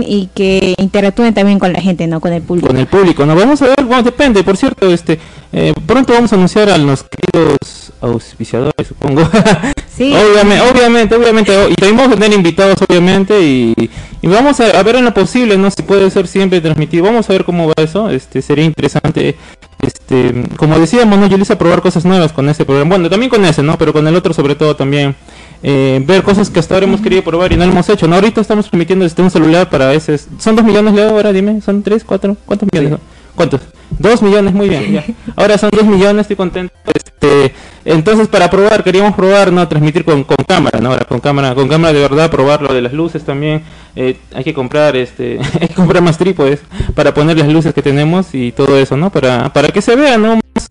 y 0.00 0.28
que 0.34 0.74
interactúen 0.76 1.32
también 1.32 1.58
con 1.58 1.72
la 1.72 1.80
gente, 1.80 2.06
¿no? 2.06 2.20
Con 2.20 2.32
el 2.32 2.42
público. 2.42 2.68
Con 2.68 2.76
el 2.76 2.86
público, 2.86 3.24
¿no? 3.24 3.34
Vamos 3.34 3.62
a 3.62 3.68
ver, 3.68 3.84
bueno, 3.84 4.02
depende, 4.02 4.44
por 4.44 4.56
cierto, 4.56 4.92
este, 4.92 5.18
eh, 5.52 5.72
pronto 5.86 6.12
vamos 6.12 6.32
a 6.32 6.36
anunciar 6.36 6.68
a 6.68 6.76
los 6.76 7.04
queridos 7.04 7.92
auspiciadores, 8.00 8.86
supongo. 8.86 9.22
sí. 9.96 10.14
obviamente, 10.14 10.62
obviamente, 10.70 11.14
obviamente, 11.14 11.52
y 11.70 11.74
también 11.74 11.96
vamos 11.96 12.12
a 12.12 12.20
tener 12.20 12.36
invitados, 12.36 12.78
obviamente, 12.88 13.40
y, 13.40 13.90
vamos 14.22 14.60
a, 14.60 14.82
ver 14.82 14.96
en 14.96 15.06
lo 15.06 15.14
posible, 15.14 15.56
¿no? 15.56 15.70
Si 15.70 15.82
puede 15.82 16.10
ser 16.10 16.26
siempre 16.26 16.60
transmitido, 16.60 17.04
vamos 17.04 17.28
a 17.30 17.32
ver 17.32 17.44
cómo 17.44 17.68
va 17.68 17.74
eso, 17.78 18.10
este, 18.10 18.42
sería 18.42 18.64
interesante, 18.64 19.36
este, 19.80 20.44
como 20.56 20.78
decíamos, 20.78 21.18
¿no? 21.18 21.26
Yo 21.26 21.38
a 21.38 21.58
probar 21.58 21.80
cosas 21.80 22.04
nuevas 22.04 22.32
con 22.32 22.48
ese 22.48 22.64
programa, 22.64 22.90
bueno, 22.90 23.08
también 23.08 23.30
con 23.30 23.44
ese, 23.44 23.62
¿no? 23.62 23.78
Pero 23.78 23.92
con 23.92 24.06
el 24.06 24.14
otro 24.14 24.34
sobre 24.34 24.54
todo 24.54 24.76
también 24.76 25.16
eh, 25.62 26.00
ver 26.04 26.22
cosas 26.22 26.50
que 26.50 26.60
hasta 26.60 26.74
ahora 26.74 26.86
hemos 26.86 27.00
querido 27.00 27.22
probar 27.24 27.52
y 27.52 27.56
no 27.56 27.64
lo 27.64 27.72
hemos 27.72 27.88
hecho. 27.88 28.06
No, 28.06 28.16
ahorita 28.16 28.40
estamos 28.40 28.68
permitiendo 28.68 29.04
este 29.04 29.22
un 29.22 29.30
celular 29.30 29.68
para 29.68 29.92
ese. 29.94 30.18
¿Son 30.38 30.54
dos 30.54 30.64
millones, 30.64 30.94
Leo? 30.94 31.10
Ahora 31.10 31.32
dime, 31.32 31.60
¿son 31.60 31.82
tres, 31.82 32.04
cuatro? 32.04 32.36
¿Cuántos 32.46 32.68
millones? 32.70 33.00
¿Cuántos? 33.38 33.60
Dos 34.00 34.20
millones, 34.20 34.52
muy 34.52 34.68
bien. 34.68 34.92
Ya. 34.92 35.04
Ahora 35.36 35.56
son 35.58 35.70
dos 35.70 35.84
millones, 35.84 36.22
estoy 36.22 36.34
contento. 36.34 36.74
Este, 36.92 37.54
entonces, 37.84 38.26
para 38.26 38.50
probar, 38.50 38.82
queríamos 38.82 39.14
probar, 39.14 39.52
no 39.52 39.68
transmitir 39.68 40.04
con, 40.04 40.24
con 40.24 40.38
cámara, 40.44 40.80
¿no? 40.80 40.90
Ahora 40.90 41.04
con 41.04 41.20
cámara, 41.20 41.54
con 41.54 41.68
cámara 41.68 41.92
de 41.92 42.00
verdad, 42.00 42.32
probar 42.32 42.62
lo 42.62 42.74
de 42.74 42.82
las 42.82 42.92
luces 42.92 43.22
también. 43.22 43.62
Eh, 43.94 44.16
hay 44.34 44.42
que 44.42 44.52
comprar, 44.52 44.96
este, 44.96 45.38
hay 45.60 45.68
que 45.68 45.74
comprar 45.74 46.02
más 46.02 46.18
trípodes 46.18 46.62
para 46.96 47.14
poner 47.14 47.38
las 47.38 47.46
luces 47.46 47.72
que 47.72 47.80
tenemos 47.80 48.34
y 48.34 48.50
todo 48.50 48.76
eso, 48.76 48.96
¿no? 48.96 49.10
Para, 49.10 49.52
para 49.52 49.68
que 49.68 49.82
se 49.82 49.94
vea, 49.94 50.18
¿no? 50.18 50.40
Más, 50.54 50.68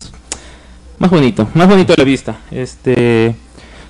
más 0.98 1.10
bonito, 1.10 1.48
más 1.54 1.68
bonito 1.70 1.94
a 1.94 1.96
la 1.96 2.04
vista. 2.04 2.36
Este. 2.50 3.34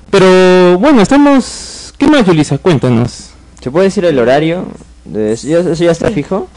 Pero 0.09 0.79
bueno, 0.79 1.03
estamos... 1.03 1.95
¿Qué 1.99 2.07
más, 2.07 2.25
Yulisa? 2.25 2.59
Cuéntanos. 2.59 3.31
¿Se 3.61 3.73
puede 3.73 3.87
decir 3.87 4.05
el 4.05 4.21
horario? 4.21 4.67
¿Eso 5.13 5.75
ya 5.75 5.91
está 5.91 6.11
fijo? 6.11 6.49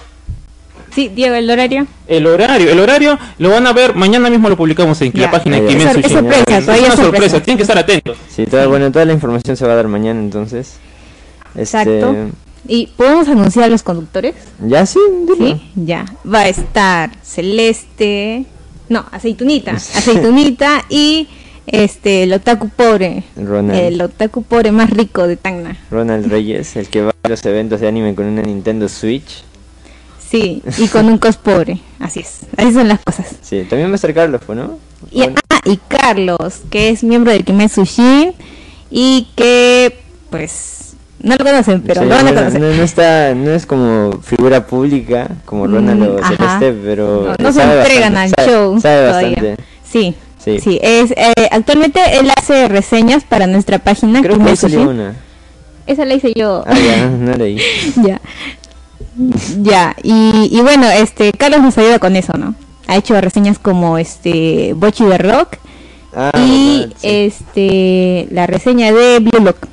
Sí, 0.93 1.09
Diego, 1.09 1.35
el 1.35 1.49
horario. 1.49 1.87
El 2.07 2.27
horario, 2.27 2.69
el 2.71 2.79
horario 2.79 3.17
lo 3.37 3.49
van 3.49 3.65
a 3.67 3.73
ver, 3.73 3.95
mañana 3.95 4.29
mismo 4.29 4.49
lo 4.49 4.57
publicamos 4.57 5.01
en 5.01 5.11
la 5.15 5.31
página 5.31 5.59
de 5.59 5.67
Kimetsu. 5.67 5.99
Es, 5.99 6.11
sorpresa, 6.11 6.57
es 6.57 6.81
una 6.81 6.95
sorpresa. 6.95 7.41
tienen 7.41 7.57
que 7.57 7.63
estar 7.63 7.77
atentos. 7.77 8.17
Sí, 8.29 8.45
toda, 8.45 8.67
bueno, 8.67 8.91
toda 8.91 9.05
la 9.05 9.13
información 9.13 9.55
se 9.55 9.65
va 9.65 9.73
a 9.73 9.75
dar 9.77 9.87
mañana 9.87 10.19
entonces. 10.19 10.77
Exacto. 11.55 12.11
Este, 12.11 12.31
¿Y 12.67 12.87
podemos 12.87 13.27
anunciar 13.27 13.65
a 13.65 13.67
los 13.69 13.83
conductores? 13.83 14.35
Ya, 14.65 14.85
sí, 14.85 14.99
Sí, 15.37 15.61
ya. 15.75 16.05
Va 16.31 16.41
a 16.41 16.49
estar 16.49 17.11
Celeste, 17.23 18.45
no, 18.89 19.05
Aceitunita, 19.11 19.71
Aceitunita 19.95 20.85
y 20.89 21.27
este, 21.65 22.23
el 22.23 22.33
otaku 22.33 22.69
pobre. 22.69 23.23
El 23.37 24.01
otaku 24.01 24.43
pobre 24.43 24.71
más 24.71 24.89
rico 24.89 25.27
de 25.27 25.37
Tacna. 25.37 25.77
Ronald 25.89 26.27
Reyes, 26.27 26.75
el 26.75 26.87
que 26.89 27.01
va 27.01 27.13
a 27.23 27.29
los 27.29 27.45
eventos 27.45 27.79
de 27.79 27.87
anime 27.87 28.13
con 28.13 28.25
una 28.25 28.41
Nintendo 28.41 28.87
Switch. 28.89 29.43
Sí, 30.31 30.63
y 30.77 30.87
con 30.87 31.07
un 31.07 31.17
cos 31.17 31.35
pobre. 31.35 31.79
Así 31.99 32.21
es. 32.21 32.39
Así 32.55 32.71
son 32.71 32.87
las 32.87 32.99
cosas. 33.01 33.27
Sí, 33.41 33.65
también 33.69 33.89
va 33.89 33.93
a 33.93 33.95
estar 33.95 34.13
Carlos, 34.13 34.41
¿no? 34.47 34.79
Y, 35.11 35.23
ah, 35.23 35.33
y 35.65 35.77
Carlos, 35.89 36.61
que 36.69 36.87
es 36.89 37.03
miembro 37.03 37.33
del 37.33 37.43
Kimetsu 37.43 37.83
Shin 37.83 38.33
y 38.89 39.27
que, 39.35 39.99
pues, 40.29 40.93
no 41.21 41.35
lo 41.35 41.43
conocen, 41.43 41.81
pero 41.81 42.05
lo 42.05 42.15
van 42.15 42.27
a 42.29 42.33
conocer. 42.33 42.61
No, 42.61 42.67
está, 42.81 43.35
no 43.35 43.51
es 43.51 43.65
como 43.65 44.21
figura 44.21 44.65
pública 44.65 45.27
como 45.43 45.67
Ronald 45.67 46.01
o 46.01 46.17
mm, 46.17 46.23
Celeste, 46.23 46.73
pero. 46.81 47.35
No, 47.37 47.51
se 47.51 47.61
entregan 47.61 48.15
al 48.15 48.31
show. 48.31 48.79
Sabe 48.79 49.07
bastante. 49.07 49.57
Sí, 49.83 50.15
Sí. 50.43 50.79
es, 50.81 51.11
eh, 51.11 51.33
actualmente 51.51 51.99
él 52.17 52.31
hace 52.35 52.67
reseñas 52.67 53.23
para 53.23 53.47
nuestra 53.47 53.79
página. 53.79 54.21
Creo 54.21 54.39
que 54.39 54.55
salió 54.55 54.89
una. 54.89 55.15
Esa 55.87 56.05
la 56.05 56.13
hice 56.13 56.33
yo. 56.35 56.63
Ah, 56.65 56.73
ya, 56.73 57.07
no 57.07 57.33
leí. 57.35 57.59
ya. 58.03 58.21
Ya, 59.61 59.95
y, 60.03 60.49
y, 60.51 60.61
bueno, 60.61 60.89
este, 60.89 61.31
Carlos 61.33 61.61
nos 61.61 61.77
ayuda 61.77 61.99
con 61.99 62.15
eso, 62.15 62.33
¿no? 62.37 62.55
Ha 62.87 62.97
hecho 62.97 63.19
reseñas 63.19 63.59
como 63.59 63.97
este 63.97 64.73
Bochi 64.73 65.05
de 65.05 65.17
Rock 65.17 65.57
ah, 66.13 66.31
y 66.35 66.87
este 67.03 68.27
la 68.31 68.47
reseña 68.47 68.91
de 68.91 69.19
Blue 69.19 69.43
Lock. 69.43 69.67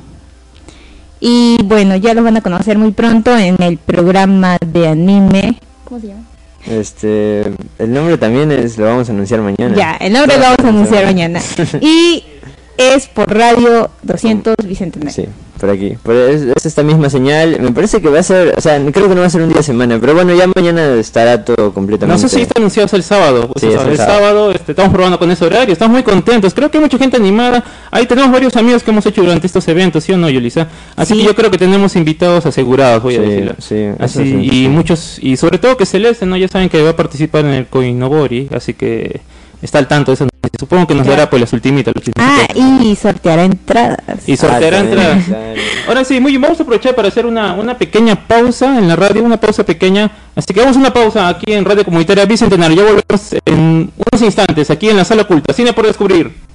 Y 1.20 1.56
bueno, 1.64 1.96
ya 1.96 2.14
los 2.14 2.22
van 2.22 2.36
a 2.36 2.42
conocer 2.42 2.78
muy 2.78 2.92
pronto 2.92 3.36
en 3.36 3.60
el 3.60 3.76
programa 3.76 4.56
de 4.64 4.86
anime. 4.86 5.58
¿Cómo 5.84 6.00
se 6.00 6.08
llama? 6.08 6.22
Este, 6.64 7.40
el 7.78 7.92
nombre 7.92 8.18
también 8.18 8.52
es, 8.52 8.78
lo 8.78 8.84
vamos 8.84 9.08
a 9.08 9.12
anunciar 9.12 9.40
mañana. 9.40 9.74
Ya, 9.74 9.96
el 9.96 10.12
nombre 10.12 10.36
lo 10.36 10.42
vamos 10.42 10.64
a 10.64 10.68
anunciar 10.68 11.04
mañana. 11.04 11.40
Y 11.80 12.24
es 12.76 13.08
por 13.08 13.34
Radio 13.34 13.90
200 14.02 14.54
Bicentenario. 14.64 15.12
Sí 15.12 15.28
por 15.58 15.70
aquí. 15.70 15.96
Por 16.02 16.14
es, 16.14 16.64
esta 16.64 16.82
misma 16.82 17.10
señal. 17.10 17.58
Me 17.60 17.72
parece 17.72 18.00
que 18.00 18.08
va 18.08 18.20
a 18.20 18.22
ser, 18.22 18.54
o 18.56 18.60
sea, 18.60 18.80
creo 18.92 19.08
que 19.08 19.14
no 19.14 19.20
va 19.20 19.26
a 19.26 19.30
ser 19.30 19.42
un 19.42 19.48
día 19.48 19.58
de 19.58 19.62
semana, 19.62 19.98
pero 20.00 20.14
bueno, 20.14 20.34
ya 20.34 20.46
mañana 20.46 20.94
estará 20.94 21.44
todo 21.44 21.72
completamente. 21.72 22.22
No 22.22 22.28
sé 22.28 22.34
si 22.34 22.42
está 22.42 22.58
anunciado 22.58 22.88
el 22.96 23.02
sábado. 23.02 23.50
el, 23.60 23.96
sábado, 23.96 24.52
este, 24.52 24.72
estamos 24.72 24.92
probando 24.92 25.18
con 25.18 25.30
ese 25.30 25.44
horario, 25.44 25.72
estamos 25.72 25.92
muy 25.92 26.02
contentos. 26.02 26.54
Creo 26.54 26.70
que 26.70 26.78
hay 26.78 26.84
mucha 26.84 26.98
gente 26.98 27.16
animada. 27.16 27.62
Ahí 27.90 28.06
tenemos 28.06 28.30
varios 28.32 28.56
amigos 28.56 28.82
que 28.82 28.90
hemos 28.90 29.04
hecho 29.06 29.22
durante 29.22 29.46
estos 29.46 29.66
eventos, 29.68 30.04
¿sí 30.04 30.12
o 30.12 30.16
no, 30.16 30.28
Yulisa? 30.30 30.68
Así 30.96 31.14
que 31.14 31.24
yo 31.24 31.34
creo 31.34 31.50
que 31.50 31.58
tenemos 31.58 31.96
invitados 31.96 32.46
asegurados, 32.46 33.02
voy 33.02 33.16
a 33.16 33.20
decirlo. 33.20 33.54
Sí, 33.58 33.88
así, 33.98 34.48
y 34.50 34.68
muchos, 34.68 35.18
y 35.20 35.36
sobre 35.36 35.58
todo 35.58 35.76
que 35.76 35.86
Celeste, 35.86 36.26
¿no? 36.26 36.36
Ya 36.36 36.48
saben 36.48 36.68
que 36.68 36.82
va 36.82 36.90
a 36.90 36.96
participar 36.96 37.44
en 37.44 37.52
el 37.52 37.66
Coinobori, 37.66 38.48
así 38.52 38.74
que 38.74 39.20
está 39.62 39.78
al 39.78 39.88
tanto 39.88 40.10
de 40.10 40.14
eso. 40.14 40.28
Supongo 40.58 40.86
que 40.86 40.94
nos 40.94 41.06
dará 41.06 41.28
pues 41.30 41.40
las 41.40 41.52
ultimitas. 41.52 41.94
ah, 42.18 42.46
y 42.54 42.96
sorteará 42.96 43.44
entradas. 43.44 44.26
Y 44.26 44.36
sorteará 44.36 44.78
ah, 44.78 44.80
entradas. 44.80 45.24
Ahora 45.88 46.04
sí, 46.04 46.20
muy 46.20 46.32
bien, 46.32 46.42
vamos 46.42 46.58
a 46.58 46.62
aprovechar 46.62 46.94
para 46.94 47.08
hacer 47.08 47.26
una, 47.26 47.54
una 47.54 47.76
pequeña 47.76 48.16
pausa 48.26 48.78
en 48.78 48.88
la 48.88 48.96
radio, 48.96 49.22
una 49.22 49.38
pausa 49.38 49.64
pequeña. 49.64 50.10
Así 50.34 50.52
que 50.52 50.60
vamos 50.60 50.76
a 50.76 50.80
una 50.80 50.92
pausa 50.92 51.28
aquí 51.28 51.52
en 51.52 51.64
Radio 51.64 51.84
Comunitaria 51.84 52.24
Bicentenario. 52.24 52.76
Ya 52.76 52.82
volvemos 52.82 53.34
en 53.44 53.92
unos 53.96 54.22
instantes 54.22 54.70
aquí 54.70 54.88
en 54.88 54.96
la 54.96 55.04
sala 55.04 55.22
oculta. 55.22 55.52
Cine 55.52 55.72
por 55.72 55.86
descubrir. 55.86 56.47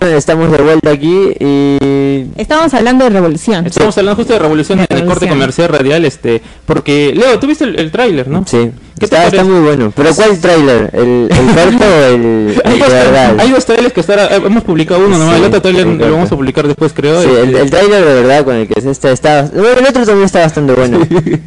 Estamos 0.00 0.50
de 0.50 0.62
vuelta 0.62 0.90
aquí 0.90 1.32
y... 1.38 2.26
Estamos 2.36 2.72
hablando 2.74 3.04
de 3.04 3.10
revolución. 3.10 3.66
Estamos 3.66 3.96
hablando 3.98 4.16
justo 4.16 4.32
de 4.32 4.38
revolución 4.38 4.80
en 4.80 4.86
el 4.88 5.04
corte 5.04 5.28
comercial 5.28 5.68
radial, 5.68 6.04
este, 6.04 6.42
porque, 6.66 7.12
Leo, 7.14 7.38
tú 7.38 7.46
viste 7.46 7.64
el, 7.64 7.78
el 7.78 7.90
tráiler, 7.90 8.28
¿no? 8.28 8.44
Sí. 8.46 8.70
Está, 9.00 9.26
está, 9.26 9.44
muy 9.44 9.60
bueno. 9.60 9.92
¿Pero 9.94 10.14
cuál 10.14 10.38
tráiler? 10.38 10.90
¿El, 10.92 11.28
el 11.30 11.46
corto 11.54 11.84
o 11.84 12.04
el, 12.04 12.62
hay, 12.64 12.78
dos, 12.78 12.88
verdad? 12.88 13.36
hay 13.38 13.50
dos 13.50 13.64
trailers 13.64 13.92
que 13.92 14.00
estará, 14.00 14.34
hemos 14.36 14.62
publicado 14.62 15.04
uno, 15.04 15.18
¿no? 15.18 15.34
el 15.34 15.44
otro 15.44 15.60
trailer 15.60 15.86
lo 15.86 16.12
vamos 16.12 16.30
a 16.30 16.36
publicar 16.36 16.66
después, 16.66 16.92
creo. 16.92 17.22
Sí, 17.22 17.28
el, 17.28 17.54
el 17.54 17.70
trailer 17.70 18.04
de 18.04 18.14
verdad 18.14 18.44
con 18.44 18.56
el 18.56 18.68
que 18.68 18.78
está, 18.78 19.10
está 19.10 19.50
bueno, 19.52 19.78
el 19.78 19.86
otro 19.86 20.04
también 20.04 20.24
está 20.24 20.40
bastante 20.40 20.72
bueno. 20.74 21.00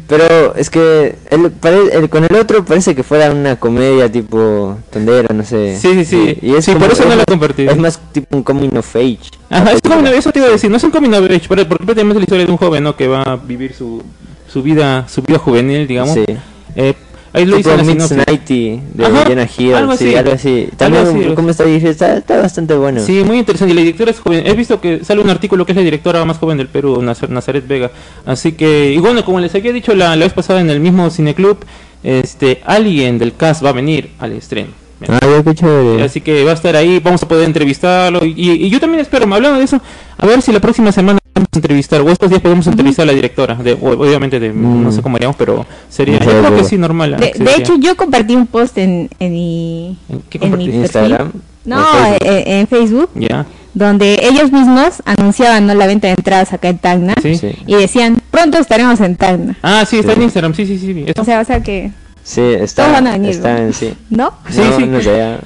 Pero 0.08 0.54
es 0.54 0.70
que 0.70 1.16
el, 1.30 2.08
con 2.08 2.24
el 2.24 2.36
otro 2.36 2.64
parece 2.64 2.94
que 2.94 3.02
fuera 3.02 3.30
una 3.30 3.56
comedia 3.56 4.10
tipo 4.10 4.78
tondera, 4.90 5.34
no 5.34 5.44
sé. 5.44 5.78
Sí, 5.80 5.94
sí, 5.94 6.04
sí. 6.04 6.38
Y, 6.42 6.54
es 6.54 6.66
por 6.68 6.90
eso 6.90 7.04
no 7.04 7.16
lo 7.16 7.22
he 7.22 7.26
compartido. 7.26 7.70
Es 7.70 7.78
más 7.78 8.00
tipo 8.12 8.36
un 8.36 8.42
coming 8.42 8.76
of 8.76 8.96
age. 8.96 9.30
Ajá, 9.50 9.72
es 9.72 9.80
coming 9.80 10.08
of 10.08 10.14
eso 10.14 10.32
te 10.32 10.40
iba 10.40 10.48
a 10.48 10.52
decir, 10.52 10.70
no 10.70 10.76
es 10.76 10.84
un 10.84 10.90
coming 10.90 11.10
of 11.10 11.24
age, 11.24 11.44
porque 11.48 11.64
prácticamente 11.64 12.12
es 12.12 12.16
la 12.16 12.22
historia 12.22 12.46
de 12.46 12.52
un 12.52 12.58
joven, 12.58 12.84
¿no? 12.84 12.96
Que 12.96 13.08
va 13.08 13.22
a 13.22 13.36
vivir 13.36 13.74
su, 13.74 14.02
su 14.48 14.62
vida, 14.62 15.06
su 15.08 15.22
vida 15.22 15.38
juvenil, 15.38 15.86
digamos. 15.86 16.14
Sí. 16.14 16.24
Eh, 16.74 16.94
Ahí 17.36 17.44
lo 17.44 17.58
hizo 17.58 17.76
de 17.76 17.84
Hill, 19.58 19.74
algo 19.74 19.92
así. 19.92 20.08
Sí, 20.08 20.14
algo 20.14 20.32
así. 20.32 20.68
También 20.74 21.34
como 21.34 21.50
está, 21.50 21.64
está, 21.64 22.16
está 22.16 22.40
bastante 22.40 22.74
bueno. 22.74 23.02
Sí, 23.02 23.22
muy 23.24 23.38
interesante. 23.38 23.74
Y 23.74 23.76
la 23.76 23.82
directora 23.82 24.10
es 24.10 24.20
joven. 24.20 24.46
He 24.46 24.54
visto 24.54 24.80
que 24.80 25.04
sale 25.04 25.20
un 25.20 25.28
artículo 25.28 25.66
que 25.66 25.72
es 25.72 25.76
la 25.76 25.82
directora 25.82 26.24
más 26.24 26.38
joven 26.38 26.56
del 26.56 26.68
Perú, 26.68 27.02
Nazaret 27.02 27.68
Vega. 27.68 27.90
Así 28.24 28.52
que, 28.52 28.90
y 28.90 28.96
bueno, 28.98 29.22
como 29.22 29.38
les 29.38 29.54
había 29.54 29.70
dicho 29.74 29.94
la, 29.94 30.16
la 30.16 30.24
vez 30.24 30.32
pasada 30.32 30.62
en 30.62 30.70
el 30.70 30.80
mismo 30.80 31.10
cineclub, 31.10 31.58
este, 32.02 32.62
alguien 32.64 33.18
del 33.18 33.34
cast 33.34 33.62
va 33.62 33.68
a 33.68 33.74
venir 33.74 34.12
al 34.18 34.32
estreno. 34.32 34.70
Ah, 35.06 35.20
qué. 35.44 36.02
Así 36.02 36.22
que 36.22 36.42
va 36.42 36.52
a 36.52 36.54
estar 36.54 36.74
ahí, 36.74 37.00
vamos 37.00 37.22
a 37.22 37.28
poder 37.28 37.44
entrevistarlo. 37.44 38.24
Y, 38.24 38.34
y, 38.34 38.70
yo 38.70 38.80
también 38.80 39.02
espero, 39.02 39.24
hablando 39.24 39.58
de 39.58 39.64
eso, 39.64 39.78
a 40.16 40.24
ver 40.24 40.40
si 40.40 40.52
la 40.52 40.60
próxima 40.60 40.90
semana 40.90 41.18
entrevistar, 41.36 42.00
o 42.00 42.08
estos 42.10 42.30
días 42.30 42.42
podemos 42.42 42.66
entrevistar 42.66 43.04
a 43.04 43.06
la 43.06 43.12
directora. 43.12 43.54
De, 43.54 43.72
obviamente, 43.74 44.40
de, 44.40 44.52
no 44.52 44.90
sé 44.90 45.00
mm. 45.00 45.02
cómo 45.02 45.16
haríamos, 45.16 45.36
pero 45.36 45.66
sería. 45.88 46.18
Yo 46.18 46.26
creo 46.26 46.56
que 46.56 46.64
sí, 46.64 46.78
normal. 46.78 47.16
De, 47.16 47.54
hecho, 47.56 47.76
yo 47.76 47.96
compartí 47.96 48.34
un 48.34 48.46
post 48.46 48.78
en, 48.78 49.08
en 49.18 49.32
mi. 49.32 49.98
¿En, 50.32 50.60
Instagram? 50.60 51.32
No, 51.64 51.84
en 52.20 52.66
Facebook. 52.66 53.10
Ya. 53.14 53.46
Donde 53.74 54.20
ellos 54.22 54.52
mismos 54.52 55.02
anunciaban 55.04 55.66
¿no? 55.66 55.74
la 55.74 55.86
venta 55.86 56.06
de 56.06 56.14
entradas 56.14 56.54
acá 56.54 56.68
en 56.68 56.78
Tacna. 56.78 57.14
¿Sí? 57.20 57.38
Y 57.66 57.74
decían, 57.74 58.22
pronto 58.30 58.56
estaremos 58.56 58.98
en 59.00 59.16
Tacna. 59.16 59.58
Ah, 59.62 59.84
sí, 59.86 59.98
está 59.98 60.14
en 60.14 60.22
Instagram. 60.22 60.54
Sí, 60.54 60.64
sí, 60.64 60.78
sí. 60.78 61.04
O 61.18 61.24
sea, 61.24 61.40
o 61.40 61.44
sea 61.44 61.62
que. 61.62 61.90
Sí, 62.26 62.40
está, 62.42 62.90
van 62.90 63.06
a 63.06 63.12
venir, 63.12 63.30
está 63.30 63.56
en 63.56 63.72
sí. 63.72 63.94
¿No? 64.10 64.32
Sí, 64.50 64.60
sí. 64.76 64.90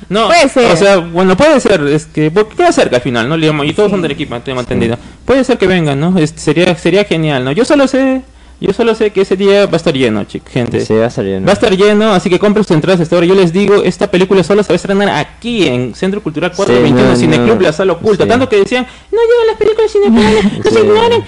No, 0.09 0.29
puede 0.29 0.49
ser. 0.49 0.73
O 0.73 0.77
sea, 0.77 0.97
bueno, 0.97 1.37
puede 1.37 1.61
ser, 1.61 1.83
es 1.83 2.07
que 2.07 2.33
queda 2.57 2.73
cerca 2.73 2.97
al 2.97 3.03
final, 3.03 3.29
¿no? 3.29 3.37
Y 3.65 3.75
todos 3.75 3.91
son 3.91 4.01
del 4.01 4.13
equipo, 4.13 4.41
tengo 4.41 4.61
entendido. 4.61 4.97
Puede 5.27 5.45
ser 5.45 5.59
que 5.59 5.67
vengan, 5.67 6.01
¿no? 6.01 6.17
sería 6.35 6.75
sería 6.77 7.05
genial, 7.05 7.45
¿no? 7.45 7.53
Yo 7.53 7.67
solo 7.67 7.87
sé 7.87 8.23
yo 8.61 8.73
solo 8.75 8.95
sé 8.95 9.11
que 9.11 9.23
ese 9.23 9.37
día 9.37 9.67
va 9.67 9.73
a 9.73 9.77
estar 9.77 9.95
lleno, 9.95 10.25
chicos, 10.25 10.53
gente. 10.53 10.85
Sí, 10.85 10.95
va 10.95 11.05
a 11.05 11.09
estar 11.09 11.25
lleno. 11.25 11.47
Va 11.47 11.53
a 11.53 11.55
estar 11.55 11.75
lleno, 11.75 12.13
así 12.13 12.29
que 12.29 12.39
compren 12.39 12.65
sus 12.65 12.75
entradas 12.75 13.01
hasta 13.01 13.17
ahora. 13.17 13.27
Yo 13.27 13.35
les 13.35 13.53
digo, 13.53 13.83
esta 13.83 14.11
película 14.11 14.45
solo 14.45 14.63
se 14.63 14.69
va 14.69 14.75
a 14.75 14.77
estrenar 14.77 15.09
aquí, 15.09 15.67
en 15.67 15.95
Centro 15.95 16.23
Cultural 16.23 16.53
421, 16.55 17.17
sí, 17.17 17.23
Cineclub, 17.23 17.61
la 17.61 17.73
sala 17.73 17.95
oculta. 17.95 18.27
Tanto 18.27 18.49
que 18.49 18.57
decían, 18.57 18.87
no 19.11 19.19
llegan 19.19 19.47
las 19.47 19.57
películas 19.57 19.93
cineplanas, 19.93 20.65
no 20.65 20.71
se 20.71 20.81
ignoren. 20.81 21.25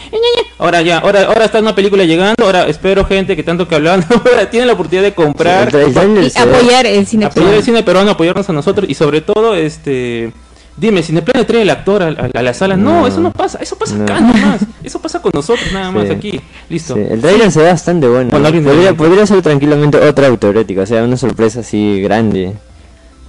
Ahora 0.59 0.83
ya, 0.83 0.99
ahora, 0.99 1.25
ahora 1.25 1.45
está 1.47 1.61
una 1.61 1.75
película 1.75 2.05
llegando. 2.05 2.45
Ahora 2.45 2.67
espero, 2.67 3.05
gente, 3.05 3.35
que 3.35 3.43
tanto 3.43 3.67
que 3.67 3.75
hablando, 3.75 4.07
tienen 4.51 4.67
la 4.67 4.75
oportunidad 4.75 5.03
de 5.03 5.15
comprar. 5.15 5.73
y 5.73 6.39
apoyar 6.39 6.87
el 6.87 7.07
cine 7.07 7.27
Apoyar 7.27 7.55
el 7.55 7.63
cine 7.63 7.83
peruano, 7.83 8.11
apoyarnos 8.11 8.49
a 8.49 8.53
nosotros 8.53 8.89
y 8.89 8.95
sobre 8.95 9.23
todo, 9.23 9.55
este 9.55 10.33
Dime, 10.77 11.03
Cineplanet 11.03 11.47
trae 11.47 11.63
el 11.63 11.71
actor 11.71 12.03
a, 12.03 12.43
la 12.43 12.55
sala. 12.55 12.77
No, 12.77 13.07
eso 13.07 13.21
no 13.21 13.31
pasa. 13.31 13.59
Eso 13.61 13.77
pasa 13.77 14.03
acá 14.03 14.21
nomás. 14.21 14.61
Eso 14.83 15.01
pasa 15.01 15.23
con 15.23 15.31
nosotros 15.33 15.73
nada 15.73 15.91
más 15.93 16.11
aquí. 16.11 16.41
Listo. 16.69 16.97
El 16.97 17.21
trailer 17.21 17.53
se 17.53 17.61
ve 17.61 17.67
bastante 17.67 18.09
bueno. 18.09 18.31
podría, 18.31 18.95
podría, 18.95 19.27
ser 19.27 19.43
tranquilamente 19.43 19.99
otra 19.99 20.27
autorética. 20.27 20.83
O 20.83 20.87
sea, 20.87 21.05
una 21.05 21.17
sorpresa 21.17 21.61
así 21.61 22.01
grande. 22.01 22.55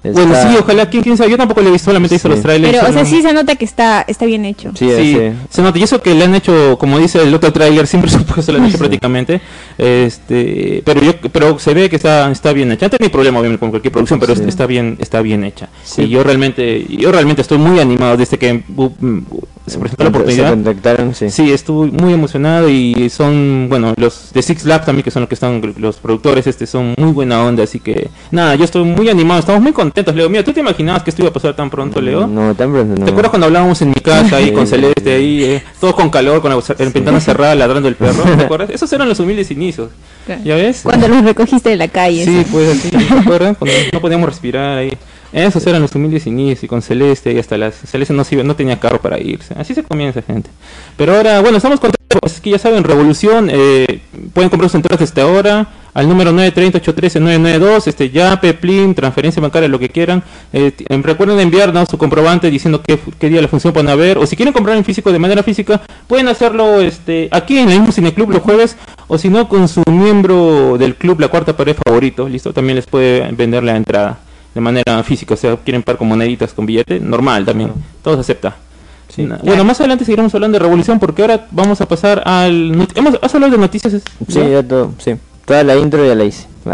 Bueno, 0.03 0.35
sí, 0.35 0.57
ojalá, 0.59 0.89
¿quién, 0.89 1.15
sabe? 1.15 1.31
Yo 1.31 1.37
tampoco 1.37 1.61
le 1.61 1.69
he 1.69 1.71
visto, 1.71 1.85
solamente 1.85 2.15
hizo 2.15 2.27
los 2.27 2.41
trailers. 2.41 2.75
Pero, 2.75 2.89
o 2.89 2.93
sea, 2.93 3.05
sí 3.05 3.21
se 3.21 3.31
nota 3.31 3.55
que 3.55 3.63
está, 3.63 4.01
está 4.01 4.25
bien 4.25 4.43
hecho. 4.43 4.71
Sí, 4.75 4.89
sí, 4.97 5.17
se 5.49 5.61
nota. 5.61 5.79
Y 5.79 5.83
eso 5.83 6.01
que 6.01 6.13
le 6.13 6.25
han 6.25 6.35
hecho, 6.35 6.77
como 6.77 6.99
dice 6.99 7.21
el 7.21 7.33
otro 7.33 7.53
trailer, 7.53 7.87
siempre 7.87 8.11
se 8.41 8.51
lo 8.51 8.59
han 8.59 8.65
hecho 8.65 8.77
prácticamente. 8.77 9.39
Este, 9.77 10.81
pero 10.83 11.01
yo, 11.01 11.13
pero 11.31 11.57
se 11.57 11.73
ve 11.73 11.89
que 11.89 11.95
está, 11.95 12.29
está 12.31 12.51
bien 12.51 12.71
hecha. 12.71 12.87
No 12.87 12.89
tengo 12.97 13.11
problema 13.11 13.39
obviamente 13.39 13.59
con 13.59 13.69
cualquier 13.69 13.93
producción, 13.93 14.19
pero 14.19 14.33
está 14.33 14.65
bien, 14.65 14.97
está 14.99 15.21
bien 15.21 15.45
hecha. 15.45 15.69
Y 15.97 16.09
yo 16.09 16.21
realmente, 16.23 16.85
yo 16.89 17.11
realmente 17.11 17.41
estoy 17.41 17.57
muy 17.57 17.79
animado 17.79 18.17
desde 18.17 18.37
que 18.37 18.61
uh, 18.75 18.89
mm, 18.99 19.25
se 19.67 19.79
presentó 19.79 20.03
la 20.03 20.09
oportunidad. 20.09 20.57
sí. 21.13 21.29
sí, 21.29 21.51
estuve 21.51 21.91
muy 21.91 22.13
emocionado 22.13 22.67
y 22.67 23.09
son, 23.09 23.67
bueno, 23.69 23.93
los 23.95 24.33
de 24.33 24.41
Six 24.41 24.65
Labs 24.65 24.85
también, 24.85 25.03
que 25.03 25.11
son 25.11 25.21
los 25.21 25.29
que 25.29 25.35
están 25.35 25.61
los 25.77 25.95
productores, 25.97 26.45
este, 26.45 26.67
son 26.67 26.93
muy 26.97 27.13
buena 27.13 27.41
onda, 27.41 27.63
así 27.63 27.79
que, 27.79 28.09
nada, 28.31 28.55
yo 28.55 28.65
estoy 28.65 28.83
muy 28.83 29.07
animado, 29.07 29.39
estamos 29.39 29.61
muy 29.61 29.71
contentos 29.71 29.92
Leo. 29.95 30.29
Mira, 30.29 30.43
¿tú 30.43 30.53
te 30.53 30.59
imaginabas 30.59 31.03
que 31.03 31.11
esto 31.11 31.21
iba 31.21 31.29
a 31.29 31.33
pasar 31.33 31.55
tan 31.55 31.69
pronto, 31.69 32.01
Leo? 32.01 32.25
No, 32.25 32.55
tan 32.55 32.71
pronto 32.71 32.99
no. 32.99 33.05
¿Te 33.05 33.11
acuerdas 33.11 33.29
cuando 33.29 33.45
hablábamos 33.47 33.81
en 33.81 33.89
mi 33.89 33.95
casa 33.95 34.37
ahí 34.37 34.51
con 34.51 34.65
Celeste, 34.73 35.13
ahí, 35.13 35.43
eh, 35.43 35.63
todos 35.79 35.93
con 35.93 36.09
calor, 36.09 36.41
con 36.41 36.51
la 36.51 36.59
ventana 36.93 37.19
cerrada, 37.19 37.55
ladrando 37.55 37.87
el 37.87 37.95
perro? 37.95 38.23
¿Te 38.23 38.43
acuerdas? 38.45 38.69
Esos 38.71 38.91
eran 38.91 39.07
los 39.07 39.19
humildes 39.19 39.51
inicios. 39.51 39.89
¿Ya 40.43 40.55
ves? 40.55 40.81
Cuando 40.83 41.07
los 41.07 41.23
recogiste 41.23 41.69
de 41.69 41.75
la 41.75 41.87
calle. 41.87 42.25
Sí, 42.25 42.45
pues 42.51 42.77
así, 42.77 42.89
¿te 42.89 42.97
acuerdas? 43.19 43.57
Cuando 43.57 43.75
no 43.91 44.01
podíamos 44.01 44.27
respirar 44.27 44.77
ahí. 44.77 44.97
Esos 45.31 45.65
eran 45.65 45.81
los 45.81 45.93
humildes 45.95 46.27
inicios 46.27 46.63
y 46.63 46.67
con 46.67 46.81
Celeste 46.81 47.33
y 47.33 47.39
hasta 47.39 47.57
las 47.57 47.75
Celeste 47.75 48.13
no, 48.13 48.23
no 48.43 48.55
tenía 48.55 48.79
carro 48.79 49.01
para 49.01 49.19
irse. 49.19 49.53
Así 49.57 49.73
se 49.73 49.83
comienza, 49.83 50.21
gente. 50.21 50.49
Pero 50.95 51.15
ahora, 51.15 51.41
bueno, 51.41 51.57
estamos 51.57 51.79
contentos. 51.79 52.19
Es 52.23 52.39
que 52.39 52.51
ya 52.51 52.59
saben, 52.59 52.83
Revolución, 52.83 53.49
eh, 53.51 54.01
pueden 54.33 54.49
comprar 54.49 54.69
sus 54.69 54.75
entradas 54.75 54.99
desde 54.99 55.21
ahora 55.21 55.67
al 55.93 56.09
número 56.09 56.31
930-813-992, 56.31 57.87
este, 57.87 58.09
ya, 58.09 58.39
Peplin, 58.39 58.95
transferencia 58.95 59.41
bancaria, 59.41 59.69
lo 59.69 59.79
que 59.79 59.89
quieran. 59.89 60.23
Eh, 60.51 60.71
recuerden 61.01 61.39
enviarnos 61.39 61.89
su 61.89 61.97
comprobante 61.97 62.49
diciendo 62.49 62.81
qué, 62.81 62.99
qué, 63.19 63.29
día 63.29 63.41
la 63.41 63.47
función 63.47 63.73
pueden 63.73 63.89
haber, 63.89 64.17
o 64.17 64.25
si 64.25 64.35
quieren 64.35 64.53
comprar 64.53 64.77
en 64.77 64.83
físico 64.83 65.11
de 65.11 65.19
manera 65.19 65.43
física, 65.43 65.81
pueden 66.07 66.27
hacerlo 66.27 66.81
este, 66.81 67.29
aquí 67.31 67.57
en 67.57 67.69
el 67.69 67.79
mismo 67.79 67.91
Cineclub 67.91 68.31
los 68.31 68.41
jueves, 68.41 68.77
o 69.07 69.17
si 69.17 69.29
no, 69.29 69.47
con 69.47 69.67
su 69.67 69.83
miembro 69.87 70.77
del 70.77 70.95
club, 70.95 71.19
la 71.19 71.27
cuarta 71.27 71.55
pared 71.55 71.75
favorito, 71.85 72.27
listo, 72.27 72.53
también 72.53 72.75
les 72.75 72.87
puede 72.87 73.31
vender 73.31 73.63
la 73.63 73.75
entrada 73.75 74.19
de 74.53 74.61
manera 74.61 75.03
física, 75.03 75.33
o 75.33 75.37
sea, 75.37 75.57
quieren 75.57 75.83
pagar 75.83 75.99
con 75.99 76.07
moneditas, 76.07 76.53
con 76.53 76.65
billete, 76.65 76.99
normal 76.99 77.45
también, 77.45 77.71
todos 78.01 78.19
acepta. 78.19 78.55
Bueno, 79.43 79.63
más 79.63 79.79
adelante 79.79 80.05
seguiremos 80.05 80.33
hablando 80.33 80.57
de 80.57 80.63
revolución 80.63 80.99
porque 80.99 81.21
ahora 81.21 81.45
vamos 81.51 81.79
a 81.81 81.87
pasar 81.87 82.23
al... 82.25 82.87
¿Hemos, 82.95 83.19
¿Has 83.21 83.35
hablado 83.35 83.51
de 83.51 83.59
noticias? 83.59 83.93
Sí, 84.27 84.39
ya 84.39 84.63
todo, 84.63 84.93
sí. 84.97 85.13
Toda 85.45 85.63
la 85.63 85.75
intro 85.75 86.05
ya 86.05 86.15
la 86.15 86.25
hice. 86.25 86.47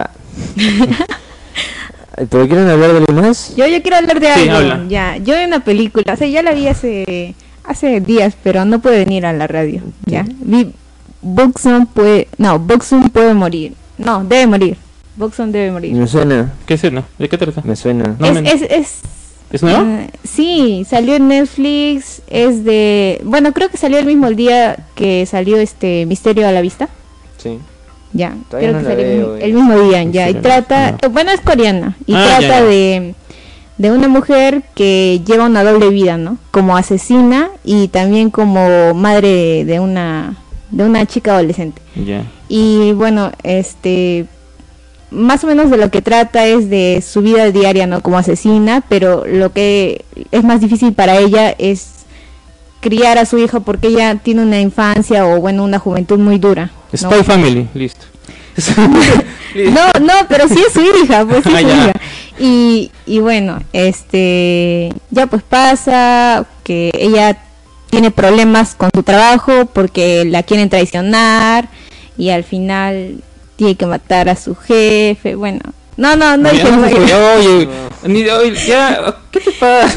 ¿Pero 2.30 2.48
quieren 2.48 2.68
hablar 2.70 2.92
de 2.92 2.98
algo 2.98 3.14
más? 3.14 3.56
Yo, 3.56 3.66
yo 3.68 3.82
quiero 3.82 3.98
hablar 3.98 4.20
de 4.20 4.28
algo. 4.28 4.90
Ya, 4.90 5.18
yo 5.18 5.38
vi 5.38 5.46
una 5.46 5.64
película, 5.64 6.14
o 6.14 6.18
sea, 6.18 6.28
ya 6.28 6.44
la 6.44 6.54
vi 6.54 6.68
hace 6.68 7.36
hace 7.64 8.02
días, 8.02 8.36
pero 8.44 8.66
no 8.66 8.80
puede 8.80 9.06
venir 9.06 9.26
a 9.26 9.34
la 9.34 9.48
radio. 9.48 9.82
Ya, 10.06 10.26
vi 10.28 10.74
Boxum 11.22 11.86
puede, 11.86 12.28
no, 12.38 12.60
Boxum 12.60 13.10
puede 13.10 13.34
morir. 13.34 13.74
No, 13.98 14.24
debe 14.24 14.48
morir. 14.48 14.78
Boxon 15.16 15.52
debe 15.52 15.72
morir. 15.72 15.94
Me 15.94 16.08
suena. 16.08 16.54
¿Qué 16.66 16.76
escena? 16.76 17.04
¿De 17.18 17.28
qué 17.28 17.38
trata? 17.38 17.62
Me 17.64 17.76
suena. 17.76 18.16
es, 18.46 18.62
es, 18.62 19.02
es, 19.52 19.62
nueva? 19.62 19.82
Uh, 19.82 20.08
sí, 20.24 20.86
salió 20.90 21.16
en 21.16 21.28
Netflix. 21.28 22.22
Es 22.28 22.64
de. 22.64 23.22
Bueno, 23.26 23.52
creo 23.52 23.70
que 23.70 23.78
salió 23.78 24.00
el 24.00 24.06
mismo 24.06 24.30
día 24.32 24.78
que 24.96 25.26
salió 25.26 25.58
este 25.58 26.06
Misterio 26.06 26.48
a 26.48 26.54
la 26.54 26.62
Vista. 26.62 26.88
Sí. 27.38 27.60
Ya, 28.12 28.36
creo 28.50 28.80
que 28.80 28.84
salió 28.84 29.36
el, 29.36 29.54
mismo 29.54 29.80
día. 29.82 30.04
Ya, 30.04 30.30
y 30.30 30.36
trata. 30.36 30.98
Bueno, 31.12 31.32
es 31.32 31.42
coreana. 31.42 31.96
Y 32.08 32.16
ah, 32.16 32.38
trata 32.40 32.64
de 32.64 33.14
de 33.80 33.92
una 33.92 34.10
mujer 34.10 34.62
que 34.76 35.22
lleva 35.26 35.46
una 35.46 35.64
doble 35.64 35.90
vida, 35.90 36.18
¿no? 36.18 36.38
Como 36.52 36.76
asesina 36.76 37.50
y 37.64 37.88
también 37.88 38.30
como 38.30 38.94
madre 38.94 39.64
de 39.64 39.80
una 39.80 40.36
de 40.70 40.84
una 40.84 41.06
chica 41.06 41.34
adolescente. 41.34 41.82
Ya. 41.96 42.26
Y 42.50 42.92
bueno, 42.92 43.32
este 43.42 44.26
más 45.12 45.44
o 45.46 45.48
menos 45.48 45.72
de 45.72 45.78
lo 45.78 45.90
que 45.90 46.02
trata 46.02 46.46
es 46.46 46.70
de 46.70 47.02
su 47.02 47.22
vida 47.22 47.50
diaria, 47.52 47.88
¿no? 47.88 48.02
Como 48.02 48.18
asesina, 48.18 48.84
pero 48.88 49.26
lo 49.26 49.54
que 49.54 50.04
es 50.32 50.44
más 50.44 50.60
difícil 50.60 50.94
para 50.94 51.18
ella 51.18 51.56
es 51.58 51.99
criar 52.80 53.18
a 53.18 53.26
su 53.26 53.38
hijo 53.38 53.62
porque 53.62 53.88
ella 53.88 54.16
tiene 54.16 54.42
una 54.42 54.60
infancia 54.60 55.26
o 55.26 55.40
bueno, 55.40 55.64
una 55.64 55.80
juventud 55.80 56.20
muy 56.20 56.38
dura. 56.40 56.72
Spy 56.96 57.24
Family, 57.24 57.68
listo. 57.74 58.06
no, 59.56 60.00
no, 60.02 60.14
pero 60.28 60.48
sí 60.48 60.60
es 60.66 60.74
su 60.74 60.82
hija, 60.82 61.26
pues 61.26 61.44
sí 61.44 61.50
es 61.50 61.56
ah, 61.56 61.60
su 61.62 61.68
hija. 61.68 61.94
Y, 62.40 62.92
y 63.06 63.20
bueno, 63.20 63.60
este, 63.74 64.94
ya 65.12 65.28
pues 65.28 65.44
pasa 65.44 66.46
que 66.64 66.92
ella 66.94 67.38
tiene 67.90 68.12
problemas 68.12 68.76
con 68.76 68.90
su 68.94 69.04
trabajo 69.04 69.66
porque 69.66 70.24
la 70.26 70.44
quieren 70.44 70.70
traicionar 70.70 71.70
y 72.18 72.30
al 72.30 72.44
final 72.44 73.22
tiene 73.56 73.76
que 73.76 73.86
matar 73.86 74.30
a 74.30 74.36
su 74.36 74.56
jefe. 74.56 75.36
Bueno, 75.36 75.60
no, 75.98 76.16
no, 76.16 76.38
no, 76.38 76.50
dije 76.50 76.66
Oye, 78.08 78.32
oye, 78.32 78.56
ya, 78.66 79.18
¿qué 79.32 79.40
te 79.42 79.52
pasa? 79.52 79.94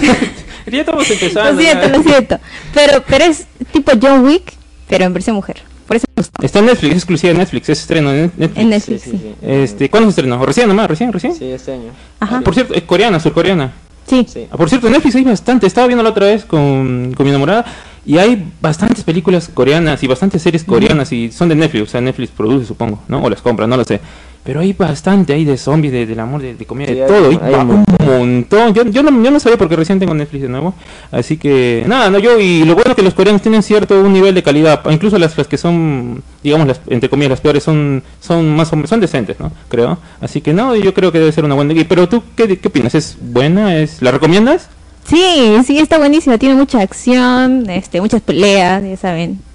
ya 0.70 0.80
estamos 0.80 1.10
empezando. 1.10 1.52
Lo 1.52 1.58
siento, 1.58 1.88
lo 1.88 2.02
siento. 2.02 2.38
Pero, 2.74 3.02
pero 3.06 3.24
es 3.24 3.46
tipo 3.72 3.92
John 4.00 4.24
Wick, 4.24 4.52
pero 4.88 5.04
en 5.04 5.12
versión 5.12 5.36
mujer. 5.36 5.62
Por 5.86 5.96
eso 5.96 6.06
me 6.16 6.46
Está 6.46 6.60
en 6.60 6.66
Netflix, 6.66 6.90
es 6.90 6.96
exclusiva 6.98 7.32
de 7.32 7.38
Netflix, 7.38 7.68
es 7.68 7.80
estreno 7.80 8.12
en 8.12 8.32
Netflix. 8.36 8.56
En 8.56 8.70
Netflix, 8.70 9.02
sí. 9.02 9.34
Este, 9.42 9.90
¿Cuándo 9.90 10.08
se 10.08 10.20
estrenó? 10.20 10.44
¿Recién 10.44 10.68
nomás? 10.68 10.88
¿Recién? 10.88 11.12
¿Recién? 11.12 11.34
Sí, 11.34 11.44
este 11.50 11.72
año. 11.72 11.90
Ajá. 12.20 12.40
Por 12.40 12.54
cierto, 12.54 12.74
es 12.74 12.82
coreana, 12.82 13.20
surcoreana. 13.20 13.72
Sí. 14.06 14.26
sí. 14.28 14.46
Ah, 14.50 14.56
por 14.56 14.68
cierto, 14.68 14.86
en 14.86 14.94
Netflix 14.94 15.14
hay 15.16 15.24
bastante. 15.24 15.66
Estaba 15.66 15.86
viendo 15.86 16.02
la 16.02 16.10
otra 16.10 16.26
vez 16.26 16.44
con, 16.44 17.12
con 17.16 17.24
mi 17.24 17.30
enamorada 17.30 17.64
y 18.04 18.18
hay 18.18 18.50
bastantes 18.60 19.04
películas 19.04 19.48
coreanas 19.52 20.02
y 20.02 20.06
bastantes 20.06 20.42
series 20.42 20.64
coreanas 20.64 21.12
y 21.12 21.30
son 21.30 21.48
de 21.48 21.54
Netflix. 21.54 21.88
O 21.88 21.90
sea, 21.90 22.00
Netflix 22.00 22.30
produce, 22.30 22.66
supongo, 22.66 23.00
¿no? 23.08 23.22
O 23.22 23.30
las 23.30 23.42
compra, 23.42 23.66
no 23.66 23.76
lo 23.76 23.84
sé. 23.84 24.00
Pero 24.44 24.58
hay 24.58 24.72
bastante 24.72 25.32
ahí 25.32 25.44
de 25.44 25.56
zombies, 25.56 25.92
de, 25.92 26.04
del 26.04 26.18
amor, 26.18 26.42
de, 26.42 26.56
comida, 26.66 26.88
de 26.88 27.06
todo. 27.06 27.28
Hay, 27.42 27.54
un 27.54 27.84
montón. 28.04 28.74
Yo, 28.74 28.84
yo, 28.86 29.02
no, 29.04 29.22
yo 29.22 29.30
no 29.30 29.38
sabía 29.38 29.56
porque 29.56 29.76
recién 29.76 30.00
tengo 30.00 30.14
Netflix 30.14 30.42
de 30.42 30.48
nuevo. 30.48 30.74
Así 31.12 31.36
que, 31.36 31.84
nada, 31.86 32.10
no, 32.10 32.18
yo, 32.18 32.40
y 32.40 32.64
lo 32.64 32.74
bueno 32.74 32.90
es 32.90 32.96
que 32.96 33.02
los 33.02 33.14
coreanos 33.14 33.40
tienen 33.40 33.62
cierto 33.62 34.00
un 34.00 34.12
nivel 34.12 34.34
de 34.34 34.42
calidad. 34.42 34.82
Incluso 34.90 35.16
las, 35.16 35.38
las 35.38 35.46
que 35.46 35.56
son, 35.56 36.24
digamos, 36.42 36.66
las, 36.66 36.80
entre 36.88 37.08
comillas, 37.08 37.30
las 37.30 37.40
peores 37.40 37.62
son, 37.62 38.02
son 38.20 38.56
más 38.56 38.68
son 38.68 39.00
decentes, 39.00 39.38
¿no? 39.38 39.52
Creo. 39.68 39.98
Así 40.20 40.40
que, 40.40 40.52
no, 40.52 40.74
yo 40.74 40.92
creo 40.92 41.12
que 41.12 41.20
debe 41.20 41.30
ser 41.30 41.44
una 41.44 41.54
buena. 41.54 41.72
Pero 41.88 42.08
tú, 42.08 42.24
¿qué, 42.34 42.58
qué 42.58 42.68
opinas? 42.68 42.96
¿Es 42.96 43.16
buena? 43.20 43.76
¿Es, 43.76 44.02
¿La 44.02 44.10
recomiendas? 44.10 44.68
Sí, 45.06 45.56
sí, 45.64 45.78
está 45.78 45.98
buenísima. 45.98 46.36
Tiene 46.36 46.56
mucha 46.56 46.80
acción, 46.80 47.70
este, 47.70 48.00
muchas 48.00 48.22
peleas, 48.22 48.82
ya 48.82 48.96
saben 48.96 49.51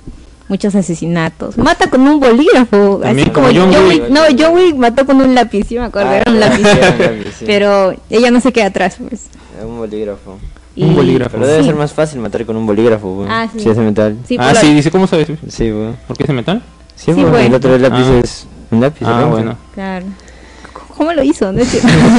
muchos 0.48 0.76
asesinatos. 0.76 1.58
Mata 1.58 1.90
con 1.90 2.02
un 2.02 2.20
bolígrafo, 2.20 3.02
así 3.04 3.26
como, 3.30 3.48
John, 3.48 3.70
Wick. 3.88 4.10
No, 4.10 4.22
John 4.38 4.56
Wick 4.56 4.76
mató 4.76 5.06
con 5.06 5.22
un 5.22 5.36
lápiz, 5.36 5.68
sí 5.68 5.76
me 5.76 5.86
acuerdo, 5.86 6.12
era 6.12 6.32
un 6.32 6.42
ah, 6.42 6.50
lápiz. 6.50 6.66
Pero 7.46 7.94
ella 8.10 8.32
no 8.32 8.40
se 8.40 8.52
queda 8.52 8.68
atrás, 8.68 8.98
pues. 8.98 9.28
Un 9.64 9.78
bolígrafo. 9.78 10.38
Un 10.76 10.96
bolígrafo. 10.96 11.32
Pero 11.38 11.48
debe 11.48 11.64
ser 11.64 11.76
más 11.76 11.94
fácil 11.94 12.20
matar 12.20 12.46
con 12.46 12.56
un 12.56 12.66
bolígrafo, 12.66 13.26
Ah, 13.28 13.48
sí. 13.52 13.60
Si 13.60 13.70
es 13.70 13.78
de 13.78 13.84
metal. 13.84 14.18
ah, 14.40 14.54
sí, 14.56 14.74
dice, 14.74 14.92
¿cómo 14.92 15.08
sabes? 15.08 15.28
Sí, 15.50 15.72
güey. 15.72 15.94
¿Por 16.08 16.18
qué 16.18 16.24
es 16.24 16.28
de 16.28 16.34
metal? 16.34 16.62
Sí, 16.96 17.14
sí 17.14 17.22
el 17.22 17.54
otro 17.54 17.78
lápiz 17.78 18.06
ah. 18.06 18.22
es 18.24 18.48
un 18.72 18.82
lápiz. 18.82 19.06
Ah, 19.06 19.26
bueno. 19.26 19.58
Claro. 19.74 20.06
¿Cómo 20.96 21.14
lo 21.14 21.24
hizo? 21.24 21.52
No 21.52 21.62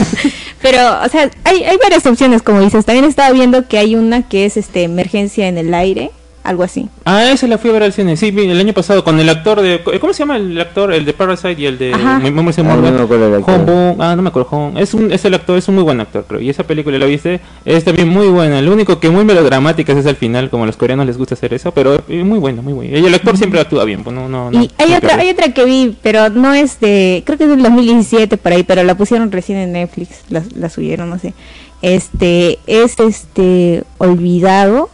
Pero, 0.63 1.03
o 1.05 1.09
sea, 1.09 1.31
hay, 1.45 1.65
hay 1.65 1.77
varias 1.83 2.07
opciones, 2.07 2.43
como 2.43 2.61
dices. 2.61 2.85
También 2.85 3.05
estaba 3.05 3.33
viendo 3.33 3.67
que 3.67 3.79
hay 3.79 3.97
una 3.97 4.23
que 4.23 4.47
es 4.47 4.57
este 4.57 4.85
emergencia 4.85 5.49
en 5.49 5.59
el 5.59 5.75
aire 5.75 6.13
algo 6.49 6.63
así. 6.63 6.89
Ah, 7.05 7.31
esa 7.31 7.47
la 7.47 7.59
fui 7.59 7.69
a 7.69 7.75
ver 7.75 7.83
al 7.83 7.93
cine, 7.93 8.17
sí, 8.17 8.29
el 8.29 8.59
año 8.59 8.73
pasado 8.73 9.05
con 9.05 9.21
el 9.21 9.29
actor 9.29 9.61
de... 9.61 9.81
¿Cómo 10.01 10.15
se 10.15 10.21
llama 10.21 10.37
el 10.37 10.59
actor? 10.59 10.95
El 10.95 11.05
de 11.05 11.13
Parasite 11.13 11.61
y 11.61 11.67
el 11.67 11.77
de... 11.77 11.93
Ah, 11.93 12.19
no 12.23 12.43
me 12.43 12.51
acuerdo 12.51 13.97
Ah, 13.99 14.17
no 14.17 14.23
me 14.23 14.29
acuerdo. 14.31 14.73
Es, 14.77 14.95
un, 14.95 15.13
es 15.13 15.25
el 15.27 15.35
actor, 15.35 15.59
es 15.59 15.69
un 15.69 15.75
muy 15.75 15.85
buen 15.85 16.01
actor, 16.01 16.25
creo. 16.27 16.41
Y 16.41 16.49
esa 16.49 16.65
película 16.65 16.99
la 16.99 17.05
viste, 17.05 17.41
es 17.67 17.85
también 17.85 18.09
muy 18.09 18.29
buena. 18.29 18.63
Lo 18.63 18.73
único 18.73 18.99
que 18.99 19.11
muy 19.11 19.25
melodramática 19.25 19.93
es 19.93 20.07
al 20.07 20.17
final, 20.17 20.49
como 20.49 20.65
a 20.65 20.67
los 20.67 20.79
coreanos 20.79 21.05
les 21.07 21.19
gusta 21.19 21.35
hacer 21.35 21.53
eso, 21.53 21.73
pero 21.73 22.03
muy 22.09 22.39
buena, 22.39 22.63
muy 22.63 22.73
buena. 22.73 22.99
Y 22.99 23.05
el 23.05 23.15
actor 23.15 23.37
siempre 23.37 23.61
actúa 23.61 23.85
bien, 23.85 24.03
pues 24.03 24.17
no... 24.17 24.29
no, 24.29 24.51
y 24.53 24.71
hay, 24.79 24.95
otra, 24.95 25.17
hay 25.17 25.29
otra 25.29 25.53
que 25.53 25.67
vi, 25.67 25.97
pero 26.03 26.31
no 26.31 26.55
es 26.55 26.81
de... 26.81 27.23
Creo 27.27 27.37
que 27.37 27.45
es 27.45 27.51
del 27.51 27.63
2017 27.63 28.39
por 28.39 28.53
ahí, 28.53 28.63
pero 28.63 28.83
la 28.85 28.97
pusieron 28.97 29.31
recién 29.31 29.59
en 29.59 29.73
Netflix, 29.73 30.23
la, 30.31 30.43
la 30.55 30.71
subieron, 30.71 31.11
no 31.11 31.19
sé. 31.19 31.35
Este, 31.83 32.59
es 32.67 32.99
este... 32.99 33.85
Olvidado 33.99 34.89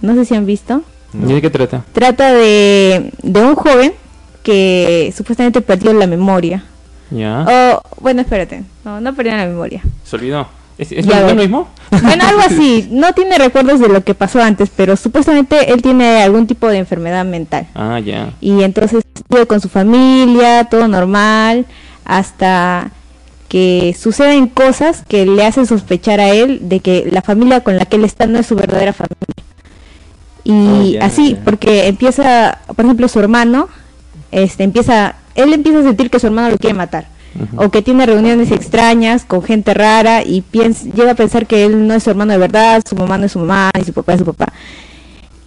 no 0.00 0.14
sé 0.14 0.24
si 0.24 0.34
han 0.34 0.46
visto. 0.46 0.82
¿Y 1.14 1.32
de 1.32 1.42
qué 1.42 1.50
trata? 1.50 1.84
Trata 1.92 2.32
de, 2.32 3.12
de 3.22 3.42
un 3.42 3.54
joven 3.54 3.92
que 4.42 5.12
supuestamente 5.16 5.60
perdió 5.60 5.92
la 5.92 6.06
memoria. 6.06 6.64
Ya. 7.10 7.44
O, 7.74 7.82
bueno, 8.00 8.20
espérate. 8.22 8.62
No, 8.84 9.00
no 9.00 9.14
perdió 9.14 9.36
la 9.36 9.46
memoria. 9.46 9.82
¿Se 10.04 10.16
olvidó? 10.16 10.46
¿Es, 10.78 11.06
lo 11.06 11.34
mismo? 11.34 11.68
Bueno, 11.90 12.24
algo 12.26 12.40
así. 12.40 12.88
No 12.90 13.12
tiene 13.12 13.36
recuerdos 13.36 13.80
de 13.80 13.88
lo 13.88 14.02
que 14.02 14.14
pasó 14.14 14.40
antes, 14.40 14.70
pero 14.74 14.96
supuestamente 14.96 15.72
él 15.72 15.82
tiene 15.82 16.22
algún 16.22 16.46
tipo 16.46 16.68
de 16.68 16.78
enfermedad 16.78 17.26
mental. 17.26 17.66
Ah, 17.74 18.00
ya. 18.00 18.32
Y 18.40 18.62
entonces 18.62 19.04
estuvo 19.14 19.44
con 19.46 19.60
su 19.60 19.68
familia, 19.68 20.64
todo 20.70 20.88
normal, 20.88 21.66
hasta 22.06 22.92
que 23.48 23.94
suceden 23.98 24.46
cosas 24.46 25.04
que 25.06 25.26
le 25.26 25.44
hacen 25.44 25.66
sospechar 25.66 26.18
a 26.18 26.30
él 26.30 26.60
de 26.62 26.80
que 26.80 27.08
la 27.10 27.20
familia 27.20 27.62
con 27.62 27.76
la 27.76 27.84
que 27.84 27.96
él 27.96 28.04
está 28.04 28.26
no 28.26 28.38
es 28.38 28.46
su 28.46 28.54
verdadera 28.54 28.94
familia. 28.94 29.18
Y 30.44 30.96
oh, 30.96 31.04
así, 31.04 31.36
porque 31.44 31.88
empieza, 31.88 32.58
por 32.74 32.84
ejemplo, 32.84 33.08
su 33.08 33.20
hermano, 33.20 33.68
este, 34.30 34.64
empieza, 34.64 35.16
él 35.34 35.52
empieza 35.52 35.80
a 35.80 35.82
sentir 35.82 36.10
que 36.10 36.18
su 36.18 36.26
hermano 36.26 36.50
lo 36.50 36.58
quiere 36.58 36.74
matar. 36.74 37.06
O 37.56 37.70
que 37.70 37.80
tiene 37.80 38.06
reuniones 38.06 38.50
extrañas 38.50 39.24
con 39.24 39.44
gente 39.44 39.72
rara 39.72 40.24
y 40.24 40.40
piensa, 40.40 40.86
llega 40.96 41.12
a 41.12 41.14
pensar 41.14 41.46
que 41.46 41.64
él 41.64 41.86
no 41.86 41.94
es 41.94 42.02
su 42.02 42.10
hermano 42.10 42.32
de 42.32 42.38
verdad, 42.38 42.82
su 42.88 42.96
mamá 42.96 43.18
no 43.18 43.26
es 43.26 43.32
su 43.32 43.38
mamá 43.38 43.70
y 43.80 43.84
su 43.84 43.92
papá 43.92 44.14
es 44.14 44.18
su 44.18 44.24
papá. 44.24 44.52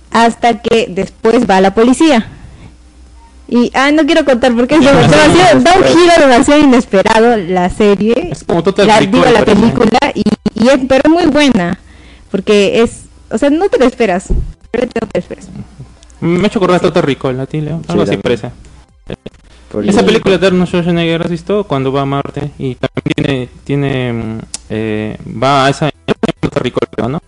Hasta 0.10 0.62
que 0.62 0.88
después 0.90 1.50
va 1.50 1.58
a 1.58 1.62
la 1.62 1.74
policía. 1.74 2.26
Y, 3.50 3.70
ah, 3.74 3.92
no 3.92 4.06
quiero 4.06 4.24
contar 4.24 4.54
porque 4.56 4.76
es 4.76 4.82
demasiado, 4.82 5.60
da 5.60 5.74
un 5.76 5.84
giro 5.84 6.14
demasiado 6.20 6.62
inesperado 6.62 7.36
la 7.38 7.70
serie. 7.70 8.30
Es 8.32 8.46
como 8.46 8.64
total 8.64 8.88
la, 8.88 9.02
digo, 9.02 9.26
la 9.26 9.44
película 9.44 10.00
y, 10.16 10.24
y 10.56 10.70
es, 10.70 10.80
pero 10.88 11.02
es 11.04 11.12
muy 11.12 11.26
buena. 11.26 11.78
Porque 12.32 12.82
es, 12.82 13.04
o 13.30 13.38
sea, 13.38 13.50
no 13.50 13.68
te 13.68 13.78
lo 13.78 13.86
esperas. 13.86 14.28
Me 16.22 16.44
ha 16.44 16.48
hecho 16.48 16.60
acordar 16.60 16.78
a 16.78 16.80
Toto 16.80 17.02
Rico, 17.02 17.30
el 17.30 17.38
Leo. 17.38 17.82
Algo 17.88 18.04
así 18.04 18.18
parece. 18.18 18.52
Esa 19.86 20.06
película 20.06 20.38
de 20.38 20.48
Arnold 20.48 20.68
Schwarzenegger, 20.68 21.24
¿has 21.24 21.32
visto? 21.32 21.64
Cuando 21.64 21.92
va 21.92 22.02
a 22.02 22.06
Marte 22.06 22.52
y 22.60 22.76
también 22.76 23.04
tiene, 23.16 23.50
tiene 23.64 24.14
mm, 24.14 24.40
eh, 24.70 25.18
va 25.42 25.66
a 25.66 25.70
esa 25.70 25.90
Rico, 26.60 26.80
¿no? 27.10 27.20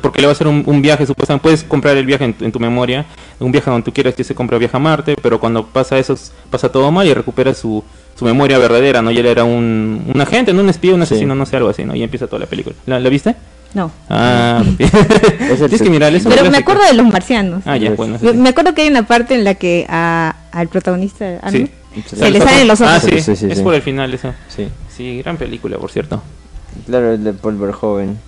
Porque 0.00 0.20
le 0.20 0.26
va 0.26 0.30
a 0.30 0.32
hacer 0.32 0.46
un, 0.46 0.82
viaje, 0.82 1.06
supuestamente 1.06 1.42
puedes 1.42 1.64
comprar 1.64 1.96
el 1.96 2.06
viaje 2.06 2.24
en, 2.24 2.52
tu 2.52 2.58
memoria, 2.58 3.06
un 3.38 3.52
viaje 3.52 3.70
donde 3.70 3.84
tú 3.84 3.92
quieras 3.92 4.14
que 4.14 4.24
se 4.24 4.34
compre 4.34 4.58
viaje 4.58 4.76
a 4.76 4.80
Marte, 4.80 5.16
pero 5.20 5.38
cuando 5.38 5.66
pasa 5.66 5.98
eso, 5.98 6.16
pasa 6.50 6.70
todo 6.70 6.90
mal 6.90 7.06
y 7.06 7.14
recupera 7.14 7.54
su, 7.54 7.82
su 8.18 8.24
memoria 8.24 8.58
verdadera, 8.58 9.00
¿no? 9.00 9.10
Y 9.10 9.18
él 9.18 9.26
era 9.26 9.44
un, 9.44 10.10
un 10.12 10.20
agente, 10.20 10.52
no 10.52 10.62
un 10.62 10.68
espía, 10.68 10.94
un 10.94 11.02
asesino, 11.02 11.34
no 11.34 11.46
sé, 11.46 11.56
algo 11.56 11.68
así, 11.68 11.84
¿no? 11.84 11.94
Y 11.94 12.02
empieza 12.02 12.26
toda 12.26 12.40
la 12.40 12.46
película. 12.46 12.76
¿La, 12.86 12.98
¿la 13.00 13.08
viste? 13.08 13.36
No. 13.74 13.90
Ah, 14.08 14.64
es 14.78 15.82
que 15.82 15.90
mirar 15.90 16.14
eso. 16.14 16.28
Pero 16.28 16.50
me 16.50 16.58
acuerdo 16.58 16.82
de 16.84 16.94
los 16.94 17.06
marcianos. 17.06 17.62
Ah, 17.66 17.76
ya, 17.76 17.90
bueno. 17.92 18.18
Me 18.34 18.48
acuerdo 18.48 18.74
que 18.74 18.82
hay 18.82 18.88
una 18.88 19.06
parte 19.06 19.34
en 19.34 19.44
la 19.44 19.54
que 19.54 19.86
a, 19.88 20.34
al 20.52 20.68
protagonista 20.68 21.40
se 22.06 22.30
le 22.30 22.40
salen 22.40 22.68
los 22.68 22.80
ojos. 22.80 22.92
Ah, 22.94 23.00
sí, 23.00 23.20
sí, 23.20 23.46
es 23.50 23.60
por 23.60 23.74
el 23.74 23.82
final 23.82 24.12
eso. 24.14 24.32
Sí. 24.48 24.68
Sí, 24.94 25.18
gran 25.18 25.36
película, 25.36 25.78
por 25.78 25.90
cierto. 25.90 26.22
Claro, 26.86 27.12
el 27.12 27.24
de 27.24 27.32
Paul 27.32 27.56
Verhoeven. 27.56 28.18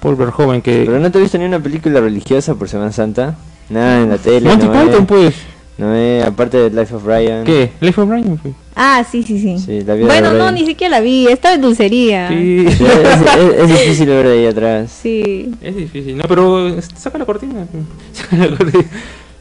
Paul 0.00 0.16
Verhoeven 0.16 0.62
que... 0.62 0.84
Pero 0.86 1.00
no 1.00 1.10
te 1.10 1.18
viste 1.18 1.38
ni 1.38 1.44
una 1.44 1.60
película 1.60 2.00
religiosa 2.00 2.54
por 2.54 2.68
Semana 2.68 2.92
Santa. 2.92 3.36
Nada 3.68 4.02
en 4.02 4.10
la 4.10 4.18
tele. 4.18 4.48
Monty 4.48 4.66
Python, 4.66 5.06
pues. 5.06 5.34
No, 5.76 5.94
eh, 5.94 6.22
aparte 6.22 6.56
de 6.56 6.70
Life 6.70 6.94
of 6.94 7.04
Brian. 7.04 7.44
¿Qué? 7.44 7.72
¿Life 7.80 8.00
of 8.00 8.08
Brian? 8.08 8.40
Ah, 8.76 9.04
sí, 9.10 9.22
sí, 9.22 9.40
sí. 9.40 9.58
sí 9.58 9.80
la 9.82 9.96
bueno, 9.96 10.32
no, 10.32 10.50
ni 10.52 10.64
siquiera 10.66 10.98
la 10.98 11.00
vi. 11.00 11.26
Estaba 11.26 11.54
en 11.54 11.62
dulcería. 11.62 12.28
Sí. 12.28 12.64
es, 12.66 12.80
es, 12.80 13.68
difícil 13.68 14.06
ver 14.06 14.26
de 14.28 14.32
ahí 14.32 14.46
atrás. 14.46 14.96
Sí. 15.02 15.52
Es 15.60 15.74
difícil. 15.74 16.16
No, 16.16 16.24
pero 16.28 16.80
saca 16.80 17.18
la 17.18 17.24
cortina. 17.24 17.66
Saca 18.12 18.36
la 18.36 18.56
cortina. 18.56 18.84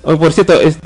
Oh, 0.03 0.17
por 0.17 0.33
cierto, 0.33 0.59
es, 0.59 0.77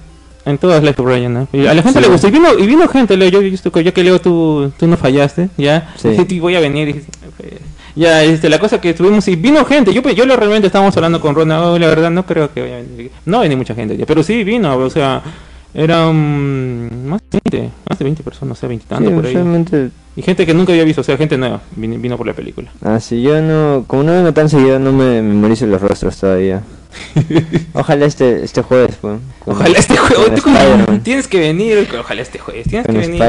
En 0.48 0.58
todas 0.58 0.82
las 0.82 0.96
Brian, 0.96 1.34
¿no? 1.34 1.48
Y 1.52 1.68
a 1.68 1.74
la 1.74 1.84
gente 1.84 2.00
le 2.00 2.08
gustó. 2.08 2.30
Y 2.30 2.32
vino, 2.32 2.48
y 2.58 2.66
vino 2.66 2.88
gente, 2.88 3.18
Leo. 3.18 3.30
Yo, 3.30 3.42
yo, 3.42 3.82
yo 3.82 3.94
que 3.94 4.04
Leo, 4.04 4.22
tú, 4.22 4.72
tú 4.80 4.88
no 4.88 4.96
fallaste, 4.96 5.50
¿ya? 5.58 5.94
Sí. 5.98 6.40
voy 6.40 6.56
a 6.56 6.62
venir. 6.62 6.88
Y, 6.90 8.00
ya, 8.00 8.24
este, 8.24 8.48
la 8.50 8.58
cosa 8.58 8.80
que 8.80 8.92
estuvimos 8.92 9.28
y 9.28 9.36
vino 9.36 9.66
gente. 9.66 9.94
Yo, 9.94 10.02
yo 10.02 10.26
lo 10.26 10.38
realmente 10.38 10.68
estábamos 10.68 10.96
hablando 10.96 11.20
con 11.20 11.36
Ronald. 11.36 11.82
la 11.82 11.88
verdad, 11.88 12.12
no 12.12 12.26
creo 12.26 12.54
que 12.54 12.62
vaya 12.62 12.78
a 12.78 12.82
venir. 12.82 13.12
No 13.26 13.42
viene 13.42 13.58
mucha 13.58 13.76
gente, 13.76 13.98
ya, 13.98 14.06
pero 14.06 14.24
sí 14.24 14.44
vino. 14.46 14.78
O 14.78 14.90
sea, 14.90 15.22
eran 15.74 17.08
más 17.08 17.22
de 17.30 17.40
20, 17.52 17.72
más 17.90 18.00
de 18.00 18.06
20 18.06 18.24
personas, 18.24 18.50
no 18.50 18.56
sé, 18.56 18.68
20 18.68 18.86
tanto 18.88 19.12
por 19.12 19.26
ahí. 19.26 19.92
Y 20.16 20.22
gente 20.22 20.46
que 20.46 20.54
nunca 20.54 20.72
había 20.72 20.84
visto, 20.84 21.02
o 21.02 21.04
sea, 21.04 21.18
gente 21.18 21.38
nueva, 21.38 21.62
vino, 21.76 22.00
vino 22.00 22.18
por 22.18 22.26
la 22.26 22.34
película. 22.34 22.72
Ah, 22.82 23.00
sí, 23.00 23.22
yo 23.22 23.40
no, 23.42 23.84
como 23.86 24.04
no 24.04 24.14
vengo 24.14 24.34
tan 24.34 24.50
seguido, 24.50 24.80
no 24.80 24.92
me 24.92 25.22
memorizo 25.22 25.68
los 25.68 25.80
rostros 25.82 26.18
todavía. 26.18 26.64
Ojalá 27.74 28.06
este 28.06 28.44
este 28.44 28.62
jueves, 28.62 28.98
pues. 29.00 29.20
Ojalá 29.46 29.78
este 29.78 29.98
jueves. 29.98 30.44
Tienes 31.04 31.28
que 31.28 31.40
venir. 31.40 31.88
Ojalá 32.00 32.22
este 32.22 32.40
jueves. 32.40 32.68
Tienes 32.68 32.88
que 32.88 32.94
venir. 32.94 33.22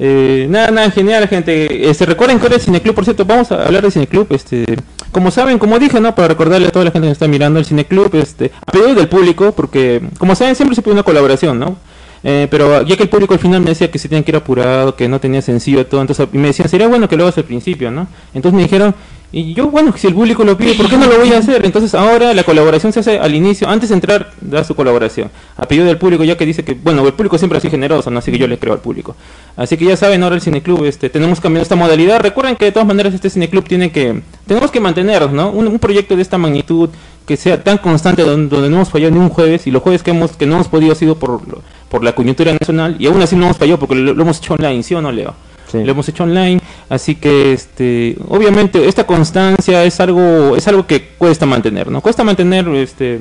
Eh, 0.00 0.46
nada, 0.48 0.70
nada, 0.70 0.90
genial, 0.90 1.26
gente. 1.26 1.90
Este, 1.90 2.06
recuerden 2.06 2.38
que 2.38 2.46
ahora 2.46 2.56
es 2.56 2.64
Cineclub, 2.64 2.94
por 2.94 3.04
cierto, 3.04 3.24
vamos 3.24 3.50
a 3.50 3.66
hablar 3.66 3.82
de 3.82 3.90
Cineclub. 3.90 4.28
Este, 4.30 4.64
como 5.10 5.30
saben, 5.30 5.58
como 5.58 5.78
dije, 5.78 6.00
¿no? 6.00 6.14
Para 6.14 6.28
recordarle 6.28 6.68
a 6.68 6.70
toda 6.70 6.84
la 6.84 6.92
gente 6.92 7.08
que 7.08 7.12
está 7.12 7.26
mirando 7.26 7.58
el 7.58 7.66
Cineclub, 7.66 8.14
este, 8.14 8.52
a 8.64 8.70
pedido 8.70 8.94
del 8.94 9.08
público, 9.08 9.52
porque, 9.52 10.00
como 10.18 10.36
saben, 10.36 10.54
siempre 10.54 10.76
se 10.76 10.82
pide 10.82 10.92
una 10.92 11.02
colaboración, 11.02 11.58
¿no? 11.58 11.76
Eh, 12.24 12.48
pero 12.50 12.82
ya 12.82 12.96
que 12.96 13.04
el 13.04 13.08
público 13.08 13.34
al 13.34 13.40
final 13.40 13.60
me 13.60 13.70
decía 13.70 13.90
que 13.90 13.98
se 13.98 14.08
tenían 14.08 14.24
que 14.24 14.32
ir 14.32 14.36
apurado, 14.36 14.96
que 14.96 15.08
no 15.08 15.20
tenía 15.20 15.40
sencillo 15.40 15.86
todo, 15.86 16.00
entonces 16.00 16.26
me 16.32 16.48
decían, 16.48 16.68
sería 16.68 16.88
bueno 16.88 17.08
que 17.08 17.16
lo 17.16 17.24
hagas 17.24 17.38
al 17.38 17.44
principio, 17.44 17.90
¿no? 17.90 18.08
Entonces 18.34 18.56
me 18.56 18.62
dijeron, 18.62 18.94
y 19.30 19.52
yo, 19.52 19.68
bueno, 19.68 19.92
si 19.94 20.06
el 20.06 20.14
público 20.14 20.42
lo 20.42 20.56
pide, 20.56 20.72
¿por 20.74 20.88
qué 20.88 20.96
no 20.96 21.06
lo 21.06 21.18
voy 21.18 21.30
a 21.34 21.38
hacer? 21.38 21.66
Entonces 21.66 21.94
ahora 21.94 22.32
la 22.32 22.44
colaboración 22.44 22.94
se 22.94 23.00
hace 23.00 23.18
al 23.18 23.34
inicio, 23.34 23.68
antes 23.68 23.90
de 23.90 23.96
entrar, 23.96 24.30
da 24.40 24.64
su 24.64 24.74
colaboración. 24.74 25.30
A 25.58 25.66
pedido 25.68 25.84
del 25.84 25.98
público, 25.98 26.24
ya 26.24 26.38
que 26.38 26.46
dice 26.46 26.64
que, 26.64 26.72
bueno, 26.72 27.06
el 27.06 27.12
público 27.12 27.36
siempre 27.36 27.58
ha 27.58 27.60
sido 27.60 27.72
generoso, 27.72 28.10
¿no? 28.10 28.20
Así 28.20 28.32
que 28.32 28.38
yo 28.38 28.48
le 28.48 28.58
creo 28.58 28.72
al 28.72 28.80
público. 28.80 29.16
Así 29.54 29.76
que 29.76 29.84
ya 29.84 29.98
saben, 29.98 30.22
ahora 30.22 30.36
el 30.36 30.40
Cineclub, 30.40 30.82
este, 30.84 31.10
tenemos 31.10 31.42
cambiado 31.42 31.62
esta 31.62 31.76
modalidad. 31.76 32.20
Recuerden 32.20 32.56
que 32.56 32.64
de 32.64 32.72
todas 32.72 32.88
maneras 32.88 33.12
este 33.12 33.28
Cineclub 33.28 33.68
tiene 33.68 33.92
que, 33.92 34.22
tenemos 34.46 34.70
que 34.70 34.80
mantenernos, 34.80 35.30
¿no? 35.30 35.50
Un, 35.50 35.78
proyecto 35.78 36.16
de 36.16 36.22
esta 36.22 36.38
magnitud, 36.38 36.88
que 37.26 37.36
sea 37.36 37.62
tan 37.62 37.76
constante, 37.76 38.22
donde, 38.22 38.56
no 38.70 38.76
hemos 38.76 38.88
fallado 38.88 39.12
ni 39.12 39.20
un 39.20 39.28
jueves, 39.28 39.66
y 39.66 39.70
los 39.70 39.82
jueves 39.82 40.02
que 40.02 40.12
hemos, 40.12 40.38
que 40.38 40.46
no 40.46 40.54
hemos 40.54 40.68
podido 40.68 40.92
ha 40.92 40.94
sido 40.94 41.16
por, 41.16 41.42
por 41.90 42.02
la 42.02 42.14
coyuntura 42.14 42.52
nacional, 42.54 42.96
y 42.98 43.06
aún 43.06 43.20
así 43.20 43.36
no 43.36 43.44
hemos 43.44 43.58
fallado 43.58 43.78
porque 43.78 43.94
lo, 43.94 44.14
lo 44.14 44.22
hemos 44.22 44.38
hecho 44.38 44.54
online, 44.54 44.82
¿sí 44.82 44.94
o 44.94 45.02
no, 45.02 45.12
Leo? 45.12 45.34
Lo 45.72 45.90
hemos 45.90 46.08
hecho 46.08 46.24
online, 46.24 46.60
así 46.88 47.14
que 47.14 47.52
este, 47.52 48.16
obviamente 48.28 48.88
esta 48.88 49.04
constancia 49.04 49.84
es 49.84 50.00
algo 50.00 50.56
es 50.56 50.66
algo 50.68 50.86
que 50.86 51.08
cuesta 51.18 51.46
mantener, 51.46 51.90
¿no? 51.90 52.00
Cuesta 52.00 52.24
mantener 52.24 52.68
este 52.68 53.18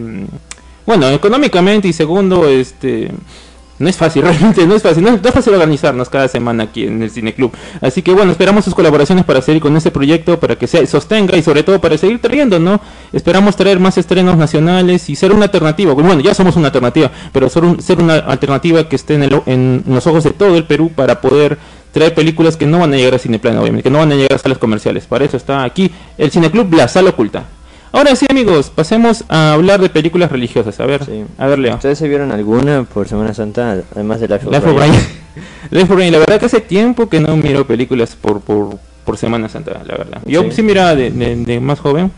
bueno, 0.86 1.10
económicamente 1.10 1.88
y 1.89 1.93
segundo, 1.93 2.47
este 2.47 3.12
no 3.79 3.89
es 3.89 3.95
fácil, 3.95 4.21
realmente 4.23 4.65
no 4.65 4.75
es 4.75 4.81
fácil, 4.81 5.03
no, 5.03 5.10
es 5.15 5.33
fácil 5.33 5.53
organizarnos 5.53 6.10
cada 6.10 6.27
semana 6.27 6.63
aquí 6.63 6.86
en 6.86 7.01
el 7.03 7.12
Cine 7.12 7.33
Club. 7.33 7.51
Así 7.81 8.01
que 8.01 8.13
bueno, 8.13 8.31
esperamos 8.31 8.65
sus 8.65 8.73
colaboraciones 8.73 9.25
para 9.25 9.41
seguir 9.41 9.62
con 9.62 9.75
este 9.75 9.91
proyecto, 9.91 10.39
para 10.39 10.55
que 10.55 10.67
se 10.67 10.86
sostenga 10.88 11.38
y 11.38 11.43
sobre 11.43 11.63
todo 11.63 11.79
para 11.79 11.97
seguir 11.97 12.19
trayendo, 12.19 12.60
¿no? 12.60 12.79
Esperamos 13.13 13.55
traer 13.55 13.79
más 13.79 13.97
estrenos 13.97 14.38
nacionales 14.38 15.10
y 15.10 15.15
ser 15.15 15.31
una 15.31 15.45
alternativa. 15.45 15.93
Bueno, 15.93 16.19
ya 16.21 16.33
somos 16.33 16.55
una 16.55 16.67
alternativa, 16.67 17.12
pero 17.31 17.49
ser, 17.49 17.63
ser 17.81 17.99
una 17.99 18.15
alternativa 18.15 18.88
que 18.89 18.95
esté 18.95 19.15
en, 19.15 19.23
el, 19.23 19.41
en 19.45 19.83
los 19.88 20.07
ojos 20.07 20.23
de 20.23 20.31
todo 20.31 20.55
el 20.55 20.65
Perú 20.65 20.91
para 20.95 21.21
poder 21.21 21.57
traer 21.97 22.13
películas 22.13 22.57
que 22.57 22.67
no 22.67 22.79
van 22.79 22.93
a 22.93 22.97
llegar 22.97 23.15
a 23.15 23.19
Cineplan, 23.19 23.57
obviamente, 23.57 23.83
que 23.83 23.89
no 23.89 23.99
van 23.99 24.12
a 24.12 24.15
llegar 24.15 24.33
a 24.33 24.38
salas 24.38 24.60
comerciales. 24.60 25.07
Para 25.07 25.25
eso 25.25 25.36
está 25.36 25.63
aquí 25.63 25.91
el 26.17 26.29
Cineclub 26.31 26.71
La 26.73 26.88
Sala 26.88 27.10
Oculta. 27.10 27.45
Ahora 27.91 28.15
sí, 28.15 28.27
amigos, 28.29 28.69
pasemos 28.69 29.23
a 29.29 29.53
hablar 29.53 29.81
de 29.81 29.89
películas 29.89 30.31
religiosas. 30.31 30.79
A 30.79 30.86
ver, 30.86 31.01
a 31.38 31.47
ver, 31.47 31.57
Leo. 31.57 31.75
¿Ustedes 31.75 31.97
se 31.97 32.07
vieron 32.07 32.31
alguna 32.31 32.83
por 32.83 33.07
Semana 33.07 33.33
Santa, 33.33 33.81
además 33.95 34.19
de 34.19 34.27
Life 34.27 34.45
of 34.45 34.53
Life 34.53 35.93
of 35.93 35.99
La 36.12 36.19
verdad 36.19 36.39
que 36.39 36.45
hace 36.45 36.62
tiempo 36.62 37.10
que 37.10 37.19
no 37.19 37.36
miro 37.36 37.65
películas 37.65 38.15
por, 38.15 38.41
por, 38.41 38.77
por 39.03 39.17
Semana 39.17 39.49
Santa, 39.49 39.81
la 39.83 39.97
verdad. 39.97 40.21
Yo 40.25 40.43
sí, 40.51 40.62
miraba 40.62 40.95
de, 40.95 41.10
de, 41.10 41.60
más 41.60 41.79
joven. 41.79 42.12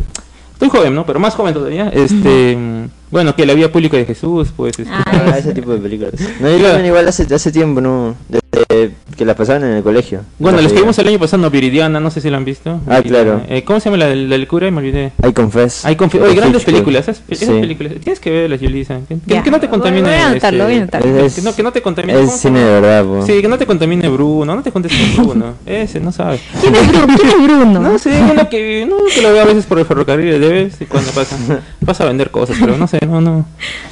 Estoy 0.53 0.69
joven, 0.69 0.93
¿no? 0.93 1.05
Pero 1.05 1.19
más 1.19 1.35
joven 1.35 1.53
todavía. 1.53 1.89
Este... 1.89 2.57
Bueno, 3.11 3.35
que 3.35 3.45
la 3.45 3.53
vida 3.53 3.71
pública 3.71 3.97
de 3.97 4.05
Jesús, 4.05 4.49
pues. 4.55 4.77
Este... 4.79 4.91
Ah, 4.93 5.35
ese 5.37 5.53
tipo 5.53 5.71
de 5.71 5.79
películas. 5.79 6.13
No, 6.39 6.49
yo 6.49 6.85
igual 6.85 7.07
hace, 7.07 7.33
hace 7.33 7.51
tiempo, 7.51 7.81
¿no? 7.81 8.15
Desde 8.29 8.91
que 9.17 9.25
la 9.25 9.35
pasaban 9.35 9.63
en 9.65 9.71
el 9.71 9.83
colegio. 9.83 10.21
Bueno, 10.37 10.61
les 10.61 10.71
que 10.71 10.79
vimos 10.79 10.97
el 10.97 11.07
año 11.09 11.19
pasado, 11.19 11.49
Viridiana, 11.49 11.99
no 11.99 12.09
sé 12.09 12.21
si 12.21 12.29
la 12.29 12.37
han 12.37 12.45
visto. 12.45 12.79
Ah, 12.87 13.01
claro. 13.01 13.41
Eh, 13.49 13.63
¿Cómo 13.65 13.79
se 13.79 13.89
llama 13.89 13.97
la 13.97 14.07
del, 14.07 14.47
cura? 14.47 14.71
Me 14.71 14.77
olvidé. 14.77 15.11
I 15.27 15.33
Confess. 15.33 15.83
I 15.89 15.95
Confess. 15.95 16.21
Oye, 16.21 16.35
grandes 16.35 16.63
películas. 16.63 17.07
Esas, 17.07 17.19
películas. 17.19 17.93
Tienes 18.01 18.19
que 18.19 18.31
verlas, 18.31 18.61
Yulisa. 18.61 18.99
Que, 19.07 19.41
que, 19.41 19.51
no 19.51 19.59
te 19.59 19.67
contamine. 19.67 20.03
Voy 20.03 20.13
a 20.13 20.27
anotarlo, 20.27 20.63
voy 20.63 20.73
a 20.73 20.83
este, 20.83 20.97
anotarlo. 20.97 21.25
Es, 21.25 21.35
que, 21.35 21.41
no, 21.41 21.55
que 21.55 21.63
no 21.63 21.71
te 21.73 21.81
contamine. 21.81 22.21
Es 22.21 22.31
cine 22.31 22.59
de 22.59 22.79
verdad, 22.79 23.03
po. 23.03 23.25
Sí, 23.25 23.41
que 23.41 23.47
no 23.47 23.57
te 23.57 23.65
contamine 23.65 24.07
Bruno. 24.07 24.55
No 24.55 24.63
te 24.63 24.71
contes 24.71 24.93
con 25.15 25.25
Bruno. 25.25 25.55
Ese, 25.65 25.99
no 25.99 26.11
sabes. 26.11 26.41
¿Quién 26.61 26.75
es 26.75 26.87
Bruno? 26.87 27.15
¿Quién 27.17 27.27
es 27.27 27.43
Bruno? 27.43 27.79
No 27.79 27.99
sé, 27.99 28.21
uno 28.31 28.49
que, 28.49 28.85
no, 28.87 28.95
que 29.13 29.21
lo 29.21 29.33
veo 29.33 29.41
a 29.41 29.45
veces 29.45 29.65
por 29.65 29.79
el 29.79 29.85
ferrocarril 29.85 30.39
de 30.39 30.49
vez 30.49 30.77
cuando 30.87 31.11
pasa. 31.11 31.37
Pasa 31.85 32.03
a 32.03 32.07
vender 32.07 32.29
cosas, 32.29 32.57
pero 32.59 32.77
no 32.77 32.87
sé, 32.87 32.98
no, 33.05 33.21
no. 33.21 33.45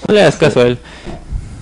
No 0.08 0.14
le 0.14 0.22
das 0.22 0.36
caso 0.36 0.62
a 0.62 0.68
él. 0.68 0.78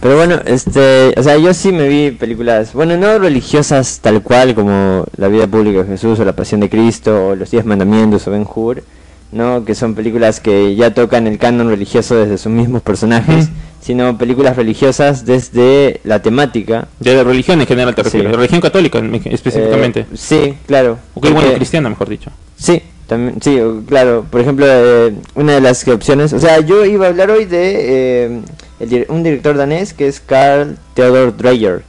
Pero 0.02 0.18
bueno, 0.18 0.40
este, 0.46 1.16
o 1.18 1.24
sea, 1.24 1.36
yo 1.38 1.52
sí 1.54 1.72
me 1.72 1.88
vi 1.88 2.12
películas, 2.12 2.74
bueno, 2.74 2.96
no 2.96 3.18
religiosas 3.18 4.00
tal 4.04 4.22
cual 4.22 4.54
como 4.54 5.04
La 5.18 5.30
vida 5.30 5.48
pública 5.48 5.80
de 5.80 5.88
Jesús 5.88 6.20
o 6.20 6.26
La 6.26 6.34
pasión 6.34 6.62
de 6.62 6.70
Cristo 6.70 7.30
o 7.30 7.36
Los 7.36 7.50
diez 7.50 7.66
mandamientos 7.66 8.28
o 8.28 8.32
Ben 8.32 8.46
Hur, 8.46 8.84
¿no? 9.32 9.66
Que 9.66 9.74
son 9.74 9.96
películas 9.96 10.40
que 10.40 10.76
ya 10.76 10.94
tocan 10.94 11.26
el 11.26 11.40
canon 11.40 11.70
religioso 11.70 12.16
desde 12.18 12.38
sus 12.38 12.52
mismos 12.52 12.84
personajes, 12.84 13.50
sino 13.82 14.16
películas 14.18 14.56
religiosas 14.56 15.26
desde 15.26 16.02
la 16.04 16.22
temática. 16.22 16.88
De 17.00 17.16
la 17.16 17.24
religión 17.24 17.62
en 17.62 17.66
general 17.68 17.96
te 17.96 18.04
refieres, 18.04 18.30
la 18.30 18.38
religión 18.38 18.62
católica 18.62 19.00
específicamente. 19.26 20.02
Eh, 20.02 20.06
sí, 20.14 20.54
claro. 20.68 21.00
O 21.16 21.22
que 21.22 21.32
bueno, 21.32 21.52
cristiana, 21.54 21.90
mejor 21.90 22.10
dicho. 22.10 22.30
Sí, 22.56 22.82
también, 23.08 23.42
sí, 23.42 23.60
claro. 23.88 24.26
Por 24.30 24.42
ejemplo, 24.42 24.66
eh, 24.68 25.14
una 25.36 25.54
de 25.54 25.62
las 25.62 25.88
opciones, 25.88 26.34
o 26.34 26.40
sea, 26.40 26.60
yo 26.60 26.86
iba 26.86 27.06
a 27.06 27.10
hablar 27.10 27.30
hoy 27.30 27.46
de 27.46 28.42
eh, 28.80 29.06
un 29.10 29.24
director 29.24 29.56
danés 29.56 29.94
que 29.94 30.08
es 30.08 30.20
Carl 30.20 30.78
Theodor 30.94 31.38
Dreyer, 31.38 31.84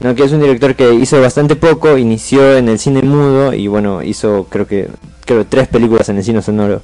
¿no? 0.00 0.14
que 0.14 0.24
es 0.24 0.32
un 0.32 0.40
director 0.40 0.74
que 0.74 0.92
hizo 0.94 1.20
bastante 1.20 1.56
poco, 1.56 1.96
inició 1.96 2.56
en 2.56 2.68
el 2.68 2.78
cine 2.78 3.02
mudo 3.02 3.54
y 3.54 3.66
bueno, 3.66 4.02
hizo 4.02 4.46
creo 4.50 4.66
que 4.66 4.88
creo 5.24 5.46
tres 5.46 5.68
películas 5.68 6.08
en 6.08 6.18
el 6.18 6.24
cine 6.24 6.42
sonoro. 6.42 6.82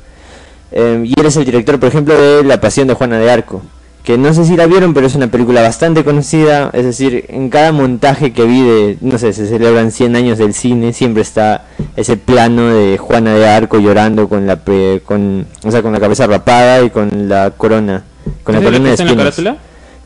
Em, 0.72 1.04
y 1.04 1.12
él 1.18 1.26
es 1.26 1.36
el 1.36 1.44
director, 1.44 1.78
por 1.78 1.88
ejemplo, 1.88 2.20
de 2.20 2.42
La 2.42 2.60
Pasión 2.60 2.88
de 2.88 2.94
Juana 2.94 3.18
de 3.18 3.30
Arco 3.30 3.62
que 4.04 4.18
no 4.18 4.34
sé 4.34 4.44
si 4.44 4.54
la 4.54 4.66
vieron, 4.66 4.92
pero 4.92 5.06
es 5.06 5.14
una 5.14 5.28
película 5.28 5.62
bastante 5.62 6.04
conocida, 6.04 6.70
es 6.74 6.84
decir, 6.84 7.24
en 7.28 7.48
cada 7.48 7.72
montaje 7.72 8.34
que 8.34 8.44
vi 8.44 8.60
de, 8.60 8.98
no 9.00 9.18
sé, 9.18 9.32
se 9.32 9.46
celebran 9.46 9.90
100 9.90 10.14
años 10.14 10.36
del 10.36 10.52
cine, 10.52 10.92
siempre 10.92 11.22
está 11.22 11.64
ese 11.96 12.16
plano 12.16 12.68
de 12.68 12.98
Juana 12.98 13.34
de 13.34 13.48
Arco 13.48 13.78
llorando 13.78 14.28
con 14.28 14.46
la 14.46 14.60
con, 15.04 15.46
o 15.64 15.70
sea, 15.70 15.82
con 15.82 15.92
la 15.92 16.00
cabeza 16.00 16.26
rapada 16.26 16.82
y 16.82 16.90
con 16.90 17.28
la 17.28 17.50
corona, 17.50 18.04
con 18.42 18.54
la 18.54 18.62
corona 18.62 18.88
de 18.88 18.94
espinas. 18.94 19.42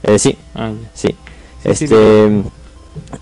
Eh, 0.03 0.18
sí, 0.18 0.37
ah, 0.55 0.70
sí. 0.94 1.14
Este 1.64 2.42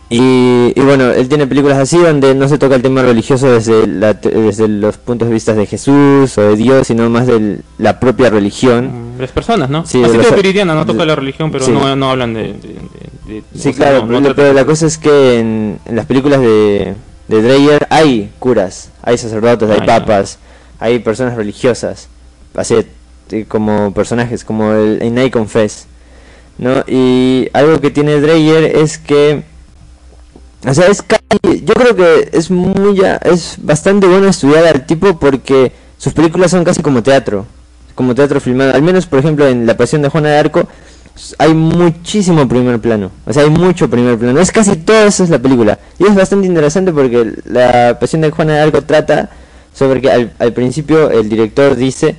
y, 0.08 0.72
bueno, 0.80 1.10
él 1.10 1.28
tiene 1.28 1.46
películas 1.46 1.78
así 1.78 1.98
donde 1.98 2.34
no 2.34 2.48
se 2.48 2.58
toca 2.58 2.76
el 2.76 2.82
tema 2.82 3.02
religioso 3.02 3.50
desde, 3.50 3.86
desde 3.86 4.68
los 4.68 4.96
puntos 4.98 5.28
de 5.28 5.34
vista 5.34 5.54
de 5.54 5.66
Jesús 5.66 6.38
o 6.38 6.42
de 6.42 6.56
Dios, 6.56 6.86
sino 6.86 7.10
más 7.10 7.26
de 7.26 7.58
la 7.78 7.98
propia 7.98 8.30
religión. 8.30 9.16
Mm, 9.16 9.20
las 9.20 9.32
personas, 9.32 9.68
¿no? 9.68 9.84
Sí, 9.84 10.02
así 10.04 10.16
que 10.16 10.34
Viridiana 10.34 10.74
no 10.74 10.86
toca 10.86 11.04
la 11.04 11.16
religión, 11.16 11.50
pero 11.50 11.66
no, 11.68 11.96
no, 11.96 12.10
hablan 12.10 12.34
de... 12.34 12.54
sí, 13.54 13.72
claro, 13.72 14.06
pero, 14.08 14.52
la 14.52 14.64
cosa 14.64 14.86
es 14.86 14.96
que 14.96 15.40
en, 15.40 15.78
las 15.90 16.06
películas 16.06 16.40
de, 16.40 16.94
de 17.28 17.42
Dreyer 17.42 17.86
hay 17.90 18.32
curas, 18.38 18.90
hay 19.02 19.18
sacerdotes, 19.18 19.68
hay 19.68 19.86
papas, 19.86 20.38
hay 20.78 20.98
personas 21.00 21.36
religiosas, 21.36 22.08
así 22.54 22.86
como 23.48 23.92
personajes, 23.92 24.44
como 24.44 24.72
el, 24.72 25.02
en 25.02 25.18
I 25.18 25.30
Confess. 25.30 25.86
¿no? 26.58 26.84
Y 26.86 27.48
algo 27.52 27.80
que 27.80 27.90
tiene 27.90 28.20
Dreyer 28.20 28.76
es 28.76 28.98
que 28.98 29.42
o 30.66 30.74
sea, 30.74 30.86
es 30.86 31.04
yo 31.62 31.74
creo 31.74 31.94
que 31.94 32.30
es 32.32 32.50
muy 32.50 33.00
es 33.22 33.56
bastante 33.58 34.06
bueno 34.06 34.28
estudiar 34.28 34.64
al 34.66 34.86
tipo 34.86 35.18
porque 35.18 35.72
sus 35.98 36.12
películas 36.12 36.50
son 36.50 36.64
casi 36.64 36.82
como 36.82 37.02
teatro, 37.02 37.46
como 37.94 38.14
teatro 38.14 38.40
filmado. 38.40 38.74
Al 38.74 38.82
menos, 38.82 39.06
por 39.06 39.18
ejemplo, 39.18 39.46
en 39.46 39.66
La 39.66 39.76
Pasión 39.76 40.02
de 40.02 40.08
Juana 40.08 40.30
de 40.30 40.38
Arco 40.38 40.68
hay 41.38 41.54
muchísimo 41.54 42.48
primer 42.48 42.80
plano. 42.80 43.10
O 43.26 43.32
sea, 43.32 43.42
hay 43.44 43.50
mucho 43.50 43.88
primer 43.88 44.18
plano. 44.18 44.40
Es 44.40 44.52
casi 44.52 44.76
todo 44.76 45.06
eso 45.06 45.24
es 45.24 45.30
la 45.30 45.38
película. 45.38 45.78
Y 45.98 46.04
es 46.04 46.14
bastante 46.14 46.46
interesante 46.46 46.92
porque 46.92 47.32
La 47.44 47.98
Pasión 47.98 48.22
de 48.22 48.30
Juana 48.30 48.54
de 48.54 48.60
Arco 48.60 48.82
trata 48.82 49.30
sobre 49.72 50.00
que 50.00 50.10
al, 50.10 50.52
principio 50.52 51.10
el 51.10 51.28
director 51.28 51.76
dice 51.76 52.16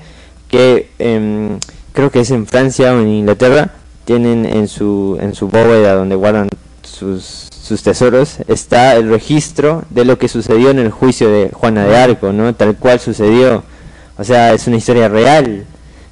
que 0.48 0.90
em, 1.00 1.60
creo 1.94 2.12
que 2.12 2.22
es 2.22 2.32
en 2.32 2.46
Francia 2.46 2.94
o 2.94 3.00
en 3.00 3.08
Inglaterra 3.08 3.72
tienen 4.06 4.46
en 4.46 4.68
su 4.68 5.18
en 5.20 5.34
su 5.34 5.48
bóveda 5.50 5.96
donde 5.96 6.16
guardan 6.16 6.48
sus 6.84 7.50
sus 7.68 7.84
tesoros 7.84 8.38
está 8.48 8.96
el 8.96 9.10
registro 9.10 9.84
de 9.90 10.06
lo 10.06 10.18
que 10.18 10.30
sucedió 10.30 10.70
en 10.70 10.80
el 10.80 10.90
juicio 10.90 11.30
de 11.30 11.50
Juana 11.52 11.84
de 11.84 11.98
Arco, 11.98 12.32
¿no? 12.32 12.56
Tal 12.56 12.78
cual 12.78 13.02
sucedió. 13.02 13.64
O 14.18 14.24
sea, 14.24 14.54
es 14.54 14.68
una 14.68 14.78
historia 14.78 15.10
real, 15.10 15.66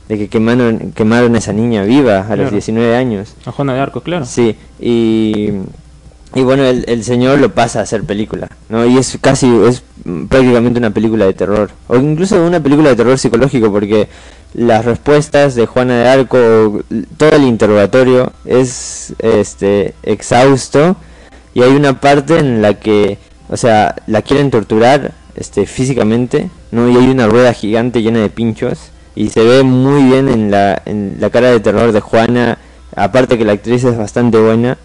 de 0.08 0.18
que 0.18 0.28
quemaron, 0.28 0.92
quemaron 0.94 1.36
a 1.36 1.38
esa 1.40 1.54
niña 1.54 1.84
viva 1.84 2.28
a 2.30 2.36
los 2.36 2.52
19 2.52 2.96
años. 2.96 3.36
A 3.46 3.52
Juana 3.52 3.74
de 3.74 3.80
Arco, 3.80 4.02
claro. 4.02 4.26
Sí, 4.26 4.56
y, 4.80 5.50
y 6.36 6.42
bueno, 6.44 6.64
el, 6.64 6.86
el, 6.88 7.04
señor 7.04 7.40
lo 7.40 7.54
pasa 7.54 7.80
a 7.80 7.84
hacer 7.84 8.04
película, 8.04 8.50
¿no? 8.70 8.86
Y 8.86 8.98
es 8.98 9.18
casi, 9.20 9.48
es 9.68 9.84
prácticamente 10.30 10.80
una 10.80 10.92
película 10.92 11.26
de 11.26 11.34
terror, 11.34 11.72
o 11.88 11.96
incluso 11.96 12.44
una 12.46 12.60
película 12.60 12.90
de 12.90 12.96
terror 12.96 13.18
psicológico, 13.18 13.72
porque 13.72 14.08
las 14.54 14.86
respuestas 14.86 15.56
de 15.56 15.66
Juana 15.66 15.98
de 15.98 16.08
Arco, 16.08 16.84
todo 17.18 17.30
el 17.32 17.44
interrogatorio 17.44 18.32
es 18.46 19.14
este 19.20 19.94
exhausto 20.04 20.96
y 21.54 21.62
hay 21.62 21.72
una 21.72 22.00
parte 22.00 22.40
en 22.40 22.62
la 22.62 22.76
que, 22.76 23.18
o 23.50 23.58
sea, 23.58 23.96
la 24.08 24.22
quieren 24.22 24.52
torturar 24.52 25.14
este 25.36 25.66
físicamente, 25.66 26.50
¿no? 26.72 26.90
Y 26.90 26.96
hay 26.96 27.10
una 27.10 27.28
rueda 27.28 27.54
gigante 27.54 28.02
llena 28.02 28.20
de 28.20 28.30
pinchos 28.30 28.92
y 29.16 29.30
se 29.30 29.44
ve 29.44 29.64
muy 29.64 30.04
bien 30.04 30.28
en 30.28 30.52
la, 30.52 30.82
en 30.86 31.18
la 31.20 31.30
cara 31.30 31.50
de 31.50 31.60
terror 31.60 31.92
de 31.92 32.02
Juana, 32.02 32.58
aparte 32.96 33.38
que 33.38 33.46
la 33.46 33.54
actriz 33.54 33.84
es 33.84 33.98
bastante 33.98 34.38
buena. 34.38 34.78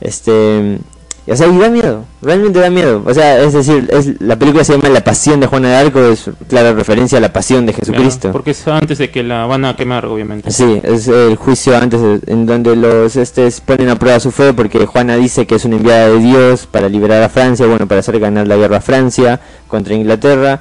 Este, 0.00 0.78
o 1.26 1.36
sea, 1.36 1.46
y 1.46 1.58
da 1.58 1.68
miedo, 1.68 2.06
realmente 2.22 2.58
da 2.58 2.70
miedo. 2.70 3.02
O 3.06 3.14
sea, 3.14 3.40
es 3.40 3.52
decir, 3.52 3.88
es, 3.92 4.20
la 4.20 4.36
película 4.36 4.64
se 4.64 4.72
llama 4.72 4.88
La 4.88 5.04
Pasión 5.04 5.38
de 5.38 5.46
Juana 5.46 5.68
de 5.68 5.76
Arco, 5.76 6.00
es 6.00 6.28
clara 6.48 6.72
referencia 6.72 7.18
a 7.18 7.20
la 7.20 7.32
Pasión 7.32 7.66
de 7.66 7.72
Jesucristo. 7.72 8.32
porque 8.32 8.50
es 8.50 8.66
antes 8.66 8.98
de 8.98 9.10
que 9.10 9.22
la 9.22 9.46
van 9.46 9.64
a 9.64 9.76
quemar, 9.76 10.06
obviamente. 10.06 10.50
Sí, 10.50 10.80
es 10.82 11.06
el 11.06 11.36
juicio 11.36 11.76
antes 11.76 12.00
en 12.26 12.46
donde 12.46 12.74
los 12.74 13.14
estes 13.14 13.60
ponen 13.60 13.90
a 13.90 13.96
prueba 13.96 14.18
su 14.18 14.32
fe 14.32 14.52
porque 14.54 14.86
Juana 14.86 15.16
dice 15.16 15.46
que 15.46 15.54
es 15.54 15.64
una 15.64 15.76
enviada 15.76 16.08
de 16.08 16.18
Dios 16.18 16.66
para 16.66 16.88
liberar 16.88 17.22
a 17.22 17.28
Francia, 17.28 17.66
bueno, 17.66 17.86
para 17.86 18.00
hacer 18.00 18.18
ganar 18.18 18.48
la 18.48 18.56
guerra 18.56 18.78
a 18.78 18.80
Francia 18.80 19.40
contra 19.68 19.94
Inglaterra 19.94 20.60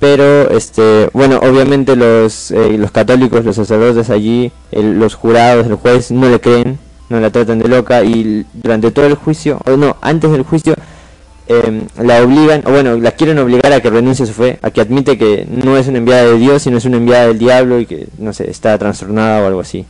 pero 0.00 0.50
este 0.50 1.10
bueno 1.12 1.38
obviamente 1.42 1.96
los 1.96 2.50
eh, 2.50 2.76
los 2.78 2.90
católicos 2.90 3.44
los 3.44 3.56
sacerdotes 3.56 4.10
allí 4.10 4.52
los 4.70 5.14
jurados 5.14 5.66
el 5.66 5.74
juez 5.74 6.10
no 6.10 6.28
le 6.28 6.40
creen 6.40 6.78
no 7.08 7.20
la 7.20 7.30
tratan 7.30 7.58
de 7.58 7.68
loca 7.68 8.04
y 8.04 8.46
durante 8.52 8.90
todo 8.90 9.06
el 9.06 9.14
juicio 9.14 9.58
o 9.66 9.76
no 9.76 9.96
antes 10.00 10.30
del 10.30 10.42
juicio 10.42 10.74
em, 11.48 11.82
la 12.00 12.22
obligan 12.22 12.62
o 12.66 12.70
bueno 12.70 12.96
la 12.96 13.12
quieren 13.12 13.38
obligar 13.38 13.72
a 13.72 13.80
que 13.80 13.90
renuncie 13.90 14.24
a 14.24 14.26
su 14.26 14.34
fe 14.34 14.58
a 14.62 14.70
que 14.70 14.80
admite 14.80 15.18
que 15.18 15.46
no 15.50 15.76
es 15.76 15.88
una 15.88 15.98
enviada 15.98 16.24
de 16.24 16.38
Dios 16.38 16.62
sino 16.62 16.78
es 16.78 16.84
una 16.84 16.98
enviada 16.98 17.26
del 17.28 17.38
diablo 17.38 17.80
y 17.80 17.86
que 17.86 18.06
no 18.18 18.32
sé 18.32 18.50
está 18.50 18.78
trastornada 18.78 19.42
o 19.42 19.46
algo 19.46 19.60
así 19.60 19.84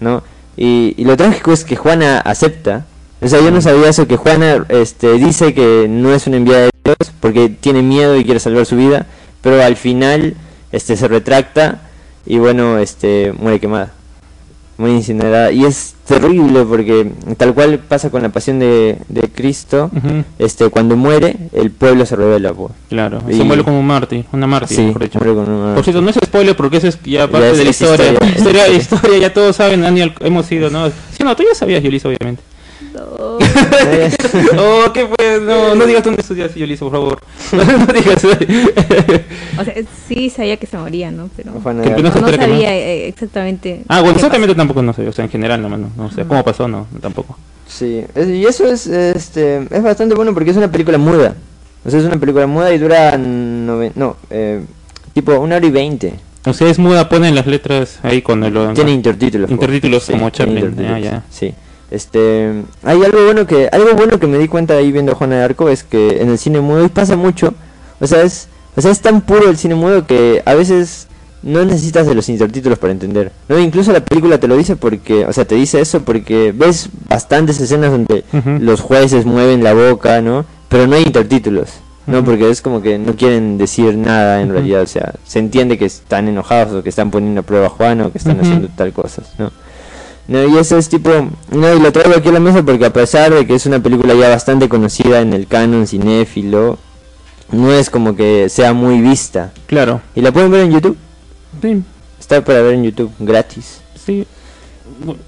no 0.00 0.22
y, 0.56 0.94
y 0.96 1.04
lo 1.04 1.16
trágico 1.16 1.52
es 1.52 1.64
que 1.64 1.76
Juana 1.76 2.18
acepta 2.18 2.84
o 3.20 3.28
sea 3.28 3.40
yo 3.40 3.52
no 3.52 3.60
sabía 3.60 3.88
eso 3.88 4.08
que 4.08 4.16
Juana 4.16 4.64
este 4.70 5.12
dice 5.12 5.54
que 5.54 5.86
no 5.88 6.12
es 6.12 6.26
una 6.26 6.38
enviada 6.38 6.62
de 6.64 6.70
Dios 6.84 7.12
porque 7.20 7.48
tiene 7.48 7.82
miedo 7.82 8.16
y 8.16 8.24
quiere 8.24 8.40
salvar 8.40 8.66
su 8.66 8.76
vida 8.76 9.06
pero 9.42 9.62
al 9.62 9.76
final 9.76 10.34
este 10.70 10.96
se 10.96 11.08
retracta 11.08 11.82
y 12.24 12.38
bueno, 12.38 12.78
este 12.78 13.32
muere 13.38 13.60
quemada. 13.60 13.92
Muy 14.78 14.92
incinerada 14.92 15.52
y 15.52 15.64
es 15.64 15.94
terrible 16.06 16.64
porque 16.64 17.12
tal 17.36 17.52
cual 17.52 17.78
pasa 17.78 18.10
con 18.10 18.22
la 18.22 18.30
pasión 18.30 18.58
de, 18.58 18.96
de 19.08 19.28
Cristo, 19.28 19.90
este 20.38 20.70
cuando 20.70 20.96
muere 20.96 21.36
el 21.52 21.70
pueblo 21.70 22.06
se 22.06 22.16
revela, 22.16 22.54
pues. 22.54 22.72
Claro, 22.88 23.22
y 23.28 23.34
se 23.34 23.44
muere 23.44 23.62
como 23.62 23.78
un 23.78 23.86
mártir, 23.86 24.24
una 24.32 24.46
mártir, 24.46 24.76
sí, 24.76 24.90
por, 24.90 25.08
por 25.08 25.84
cierto, 25.84 26.00
no 26.00 26.10
es 26.10 26.16
spoiler 26.24 26.56
porque 26.56 26.78
eso 26.78 26.88
es 26.88 26.98
ya 27.04 27.28
parte 27.28 27.52
de 27.52 27.64
la 27.64 27.70
historia. 27.70 28.12
Historia. 28.36 28.68
historia. 28.68 29.18
ya 29.18 29.32
todos 29.32 29.54
saben, 29.54 29.82
Daniel, 29.82 30.14
hemos 30.20 30.50
ido, 30.50 30.70
¿no? 30.70 30.88
Sí, 30.88 31.22
no, 31.22 31.36
tú 31.36 31.44
ya 31.46 31.54
sabías, 31.54 31.82
Yulisa, 31.82 32.08
obviamente. 32.08 32.42
No. 32.94 33.38
oh, 34.58 34.92
¿qué 34.92 35.06
fue? 35.06 35.40
No, 35.40 35.74
no 35.74 35.86
digas 35.86 36.04
dónde 36.04 36.20
estudias, 36.20 36.54
Yolisa, 36.54 36.84
por 36.84 36.92
favor. 36.92 37.18
no 37.52 37.92
digas. 37.92 38.24
o 39.58 39.64
sea, 39.64 39.74
sí 40.08 40.30
sabía 40.30 40.56
que 40.56 40.66
se 40.66 40.76
moría, 40.76 41.10
¿no? 41.10 41.30
Pero 41.36 41.52
no, 41.52 42.02
no, 42.02 42.12
sabía 42.12 42.76
eh, 42.76 43.08
exactamente. 43.08 43.82
Ah, 43.88 44.00
bueno, 44.00 44.16
exactamente 44.16 44.54
tampoco 44.54 44.82
no 44.82 44.92
sé, 44.92 45.08
o 45.08 45.12
sea, 45.12 45.24
en 45.24 45.30
general 45.30 45.62
nomás, 45.62 45.80
no, 45.80 45.90
no 45.96 46.10
sé 46.10 46.24
cómo 46.24 46.44
pasó, 46.44 46.68
no, 46.68 46.86
tampoco. 47.00 47.38
Sí, 47.66 48.04
y 48.16 48.44
eso 48.44 48.66
es, 48.66 48.86
este, 48.86 49.66
es 49.70 49.82
bastante 49.82 50.14
bueno 50.14 50.34
porque 50.34 50.50
es 50.50 50.56
una 50.56 50.70
película 50.70 50.98
muda. 50.98 51.34
O 51.84 51.90
sea, 51.90 51.98
es 51.98 52.06
una 52.06 52.18
película 52.18 52.46
muda 52.46 52.72
y 52.72 52.78
dura, 52.78 53.16
no, 53.16 54.16
eh, 54.30 54.62
tipo 55.14 55.38
una 55.38 55.56
hora 55.56 55.66
y 55.66 55.70
veinte. 55.70 56.14
O 56.44 56.52
sea, 56.52 56.68
es 56.68 56.78
muda, 56.78 57.08
ponen 57.08 57.34
las 57.34 57.46
letras 57.46 58.00
ahí 58.02 58.20
con 58.20 58.42
el... 58.42 58.74
Tiene 58.74 58.92
intertítulos. 58.92 59.50
Intertítulos 59.50 60.06
como 60.10 60.30
Chaplin. 60.30 60.74
Ah, 60.88 60.98
ya. 60.98 61.24
Sí. 61.30 61.54
Este, 61.92 62.64
hay 62.82 63.02
algo 63.02 63.24
bueno 63.24 63.46
que 63.46 63.68
algo 63.70 63.92
bueno 63.94 64.18
que 64.18 64.26
me 64.26 64.38
di 64.38 64.48
cuenta 64.48 64.74
ahí 64.74 64.90
viendo 64.90 65.14
Juana 65.14 65.36
de 65.36 65.44
Arco 65.44 65.68
es 65.68 65.84
que 65.84 66.22
en 66.22 66.30
el 66.30 66.38
cine 66.38 66.60
mudo 66.60 66.84
y 66.84 66.88
pasa 66.88 67.16
mucho, 67.16 67.52
o 68.00 68.06
sea, 68.06 68.22
es 68.22 68.48
o 68.76 68.80
sea, 68.80 68.90
es 68.90 69.00
tan 69.00 69.20
puro 69.20 69.48
el 69.48 69.58
cine 69.58 69.74
mudo 69.74 70.06
que 70.06 70.42
a 70.46 70.54
veces 70.54 71.08
no 71.42 71.64
necesitas 71.64 72.06
de 72.06 72.14
los 72.14 72.28
intertítulos 72.28 72.78
para 72.78 72.92
entender. 72.92 73.32
No, 73.48 73.58
incluso 73.58 73.92
la 73.92 74.04
película 74.04 74.38
te 74.38 74.48
lo 74.48 74.56
dice 74.56 74.76
porque, 74.76 75.26
o 75.26 75.32
sea, 75.32 75.44
te 75.44 75.56
dice 75.56 75.80
eso 75.80 76.02
porque 76.02 76.52
ves 76.56 76.88
bastantes 77.08 77.60
escenas 77.60 77.90
donde 77.90 78.24
los 78.60 78.80
jueces 78.80 79.26
mueven 79.26 79.62
la 79.62 79.74
boca, 79.74 80.22
¿no? 80.22 80.46
Pero 80.68 80.86
no 80.86 80.96
hay 80.96 81.02
intertítulos. 81.02 81.68
No, 82.06 82.24
porque 82.24 82.50
es 82.50 82.62
como 82.62 82.82
que 82.82 82.98
no 82.98 83.14
quieren 83.14 83.58
decir 83.58 83.94
nada 83.96 84.40
en 84.40 84.50
realidad, 84.50 84.82
o 84.82 84.86
sea, 84.86 85.14
se 85.24 85.38
entiende 85.38 85.78
que 85.78 85.84
están 85.84 86.26
enojados 86.26 86.74
o 86.74 86.82
que 86.82 86.88
están 86.88 87.12
poniendo 87.12 87.42
a 87.42 87.44
prueba 87.44 87.66
a 87.66 87.70
Juan 87.70 88.00
o 88.00 88.10
que 88.10 88.18
están 88.18 88.40
haciendo 88.40 88.68
tal 88.74 88.92
cosas, 88.92 89.32
¿no? 89.38 89.52
No, 90.28 90.46
y 90.46 90.56
eso 90.56 90.78
es 90.78 90.88
tipo, 90.88 91.10
no, 91.50 91.74
y 91.74 91.80
lo 91.80 91.92
traigo 91.92 92.16
aquí 92.16 92.28
a 92.28 92.32
la 92.32 92.40
mesa 92.40 92.62
porque 92.62 92.84
a 92.84 92.92
pesar 92.92 93.34
de 93.34 93.46
que 93.46 93.54
es 93.54 93.66
una 93.66 93.82
película 93.82 94.14
ya 94.14 94.28
bastante 94.28 94.68
conocida 94.68 95.20
en 95.20 95.32
el 95.32 95.46
canon 95.46 95.86
cinéfilo, 95.86 96.78
no 97.50 97.72
es 97.72 97.90
como 97.90 98.14
que 98.14 98.48
sea 98.48 98.72
muy 98.72 99.00
vista. 99.00 99.52
Claro. 99.66 100.00
¿Y 100.14 100.20
la 100.20 100.32
pueden 100.32 100.50
ver 100.50 100.62
en 100.62 100.72
YouTube? 100.72 100.96
Sí. 101.60 101.82
Está 102.20 102.44
para 102.44 102.62
ver 102.62 102.74
en 102.74 102.84
YouTube, 102.84 103.10
gratis. 103.18 103.80
Sí. 104.04 104.26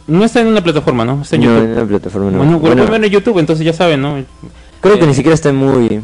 No 0.06 0.24
está 0.24 0.40
en 0.40 0.46
una 0.46 0.62
plataforma, 0.62 1.04
¿no? 1.04 1.22
Está 1.22 1.36
en 1.36 1.42
YouTube. 1.42 1.58
No, 1.58 1.64
en 1.64 1.72
una 1.72 1.86
plataforma 1.86 2.30
no. 2.30 2.38
Bueno, 2.38 2.58
bueno, 2.60 2.76
pueden 2.76 2.90
ver 2.92 3.04
en 3.04 3.10
YouTube, 3.10 3.38
entonces 3.38 3.66
ya 3.66 3.72
saben, 3.72 4.00
¿no? 4.00 4.24
Creo 4.80 4.98
que 4.98 5.06
ni 5.06 5.14
siquiera 5.14 5.34
está 5.34 5.52
muy 5.52 6.02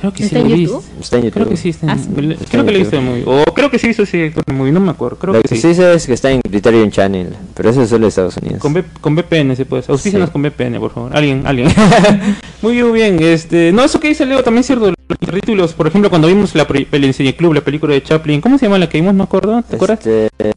Creo 0.00 0.12
que 0.12 0.28
sí 0.28 0.34
lo 0.34 0.44
viste. 0.44 0.76
Está 1.00 1.16
en 1.16 1.24
YouTube. 1.24 1.34
Creo 1.34 1.48
que 1.48 1.56
sí 1.56 1.68
está 1.70 1.86
en, 1.86 1.98
ah, 1.98 2.36
Creo 2.50 2.64
que 2.64 2.72
lo 2.72 2.78
viste 2.78 3.00
muy. 3.00 3.22
O 3.26 3.44
creo 3.54 3.70
que 3.70 3.78
sí 3.78 3.88
hizo 3.88 4.06
sí 4.06 4.30
muy, 4.52 4.70
no 4.70 4.80
me 4.80 4.90
acuerdo. 4.90 5.18
Creo 5.18 5.34
lo 5.34 5.42
que, 5.42 5.48
sí. 5.48 5.74
sí 5.74 5.82
es 5.82 6.06
que 6.06 6.12
está 6.12 6.30
en 6.30 6.40
Criterion 6.40 6.90
Channel, 6.90 7.34
pero 7.54 7.70
eso 7.70 7.82
es 7.82 7.88
solo 7.88 8.02
de 8.02 8.08
Estados 8.08 8.36
Unidos. 8.36 8.58
Con, 8.60 8.84
con 9.00 9.14
VPN 9.14 9.56
se 9.56 9.64
puede. 9.64 9.84
Auspícenos 9.88 10.30
con 10.30 10.42
VPN, 10.42 10.78
por 10.78 10.92
favor. 10.92 11.16
Alguien, 11.16 11.46
alguien. 11.46 11.68
muy 12.62 12.74
bien, 12.74 12.88
muy 12.88 12.98
bien. 12.98 13.22
Este, 13.22 13.72
no, 13.72 13.84
eso 13.84 13.98
que 13.98 14.08
dice 14.08 14.26
Leo 14.26 14.42
también 14.42 14.60
es 14.60 14.66
cierto. 14.66 14.92
Los 15.08 15.40
títulos, 15.40 15.72
por 15.72 15.86
ejemplo, 15.86 16.10
cuando 16.10 16.28
vimos 16.28 16.54
la 16.54 16.66
el 16.92 17.14
Cine 17.14 17.34
Club, 17.34 17.54
la 17.54 17.62
película 17.62 17.94
de 17.94 18.02
Chaplin, 18.02 18.40
¿cómo 18.40 18.58
se 18.58 18.66
llama 18.66 18.78
la 18.78 18.88
que 18.88 18.98
vimos? 18.98 19.14
No 19.14 19.24
acuerdo, 19.24 19.62
¿te 19.62 19.76
acuerdas? 19.76 20.06
Este, 20.06 20.52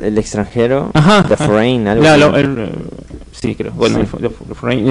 el, 0.00 0.16
extranjero, 0.16 0.90
Ajá, 0.94 1.24
The 1.28 1.36
Foreign, 1.36 1.88
algo 1.88 2.36
el, 2.36 2.70
Sí, 3.32 3.54
creo. 3.54 3.72
Bueno, 3.72 4.00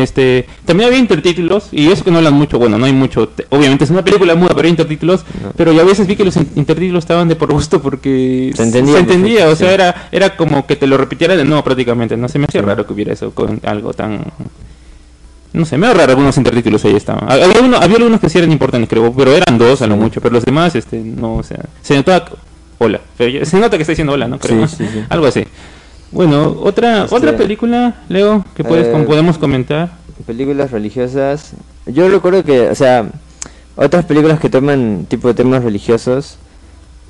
este, 0.01 0.47
también 0.65 0.87
había 0.87 0.99
intertítulos, 0.99 1.67
y 1.71 1.87
eso 1.91 2.03
que 2.03 2.11
no 2.11 2.17
hablan 2.17 2.33
mucho, 2.33 2.57
bueno, 2.57 2.77
no 2.77 2.85
hay 2.85 2.93
mucho, 2.93 3.31
obviamente 3.49 3.83
es 3.83 3.89
una 3.89 4.03
película 4.03 4.33
muda, 4.35 4.49
pero 4.55 4.63
hay 4.63 4.71
intertítulos, 4.71 5.25
pero 5.55 5.71
yo 5.71 5.81
a 5.81 5.85
veces 5.85 6.07
vi 6.07 6.15
que 6.15 6.25
los 6.25 6.35
intertítulos 6.37 7.03
estaban 7.03 7.27
de 7.27 7.35
por 7.35 7.51
gusto 7.51 7.81
porque 7.81 8.51
se 8.55 8.63
entendía, 8.63 8.93
se 8.93 8.99
entendía 8.99 9.47
o 9.49 9.55
sea, 9.55 9.73
era 9.73 10.09
era 10.11 10.35
como 10.35 10.65
que 10.65 10.75
te 10.75 10.87
lo 10.87 10.97
repitiera 10.97 11.35
de 11.35 11.45
nuevo 11.45 11.63
prácticamente, 11.63 12.17
no 12.17 12.27
se 12.27 12.39
me 12.39 12.45
hacía 12.45 12.61
raro 12.61 12.85
que 12.85 12.93
hubiera 12.93 13.13
eso 13.13 13.31
con 13.31 13.59
algo 13.63 13.93
tan... 13.93 14.23
No 15.51 15.65
sé, 15.65 15.77
me 15.79 15.87
da 15.87 15.93
raro 15.93 16.11
algunos 16.11 16.37
intertítulos 16.37 16.85
ahí 16.85 16.95
estaban. 16.95 17.29
Había, 17.29 17.61
uno, 17.61 17.77
había 17.77 17.97
algunos 17.97 18.19
que 18.19 18.29
sí 18.29 18.37
eran 18.37 18.51
importantes, 18.51 18.87
creo, 18.87 19.11
pero 19.11 19.31
eran 19.35 19.57
dos 19.57 19.81
a 19.81 19.87
lo 19.87 19.97
mucho, 19.97 20.21
pero 20.21 20.33
los 20.33 20.45
demás, 20.45 20.75
este, 20.75 20.99
no, 20.99 21.37
o 21.37 21.43
sea, 21.43 21.65
se 21.81 21.95
notaba 21.95 22.25
hola. 22.77 23.01
Se 23.17 23.59
nota 23.59 23.77
que 23.77 23.83
está 23.83 23.91
diciendo 23.91 24.13
hola, 24.13 24.27
¿no? 24.27 24.37
Creo, 24.39 24.67
Algo 25.09 25.25
así. 25.25 25.43
Bueno, 26.11 26.57
otra 26.61 27.03
este, 27.03 27.15
otra 27.15 27.37
película, 27.37 27.95
Leo, 28.09 28.43
que 28.55 28.63
puedes, 28.63 28.87
eh, 28.87 29.03
podemos 29.05 29.37
comentar. 29.37 29.91
Películas 30.25 30.71
religiosas. 30.71 31.53
Yo 31.85 32.09
recuerdo 32.09 32.43
que, 32.43 32.69
o 32.69 32.75
sea, 32.75 33.09
otras 33.75 34.05
películas 34.05 34.39
que 34.39 34.49
toman 34.49 35.05
tipo 35.07 35.27
de 35.27 35.33
temas 35.33 35.63
religiosos, 35.63 36.37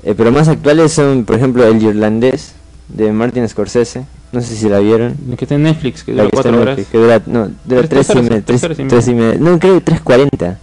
eh, 0.02 0.14
pero 0.16 0.30
más 0.30 0.48
actuales 0.48 0.92
son, 0.92 1.24
por 1.24 1.36
ejemplo, 1.36 1.66
El 1.66 1.82
Irlandés 1.82 2.54
de 2.88 3.12
Martin 3.12 3.48
Scorsese. 3.48 4.04
No 4.32 4.40
sé 4.40 4.54
si 4.54 4.68
la 4.68 4.78
vieron. 4.78 5.16
Que 5.36 5.44
está 5.44 5.56
en 5.56 5.64
Netflix, 5.64 6.04
que 6.04 6.12
dura 6.12 6.28
cuatro 6.32 6.60
horas. 6.60 6.78
que 6.86 6.98
dura, 6.98 7.20
no, 7.26 7.50
dura 7.64 7.88
tres, 7.88 8.08
y 8.14 8.22
media. 8.22 8.42
Tres, 8.44 9.08
y 9.08 9.14
media. 9.14 9.36
No, 9.40 9.58
creo 9.58 9.74
que 9.74 9.80
tres 9.80 10.00
cuarenta. 10.00 10.58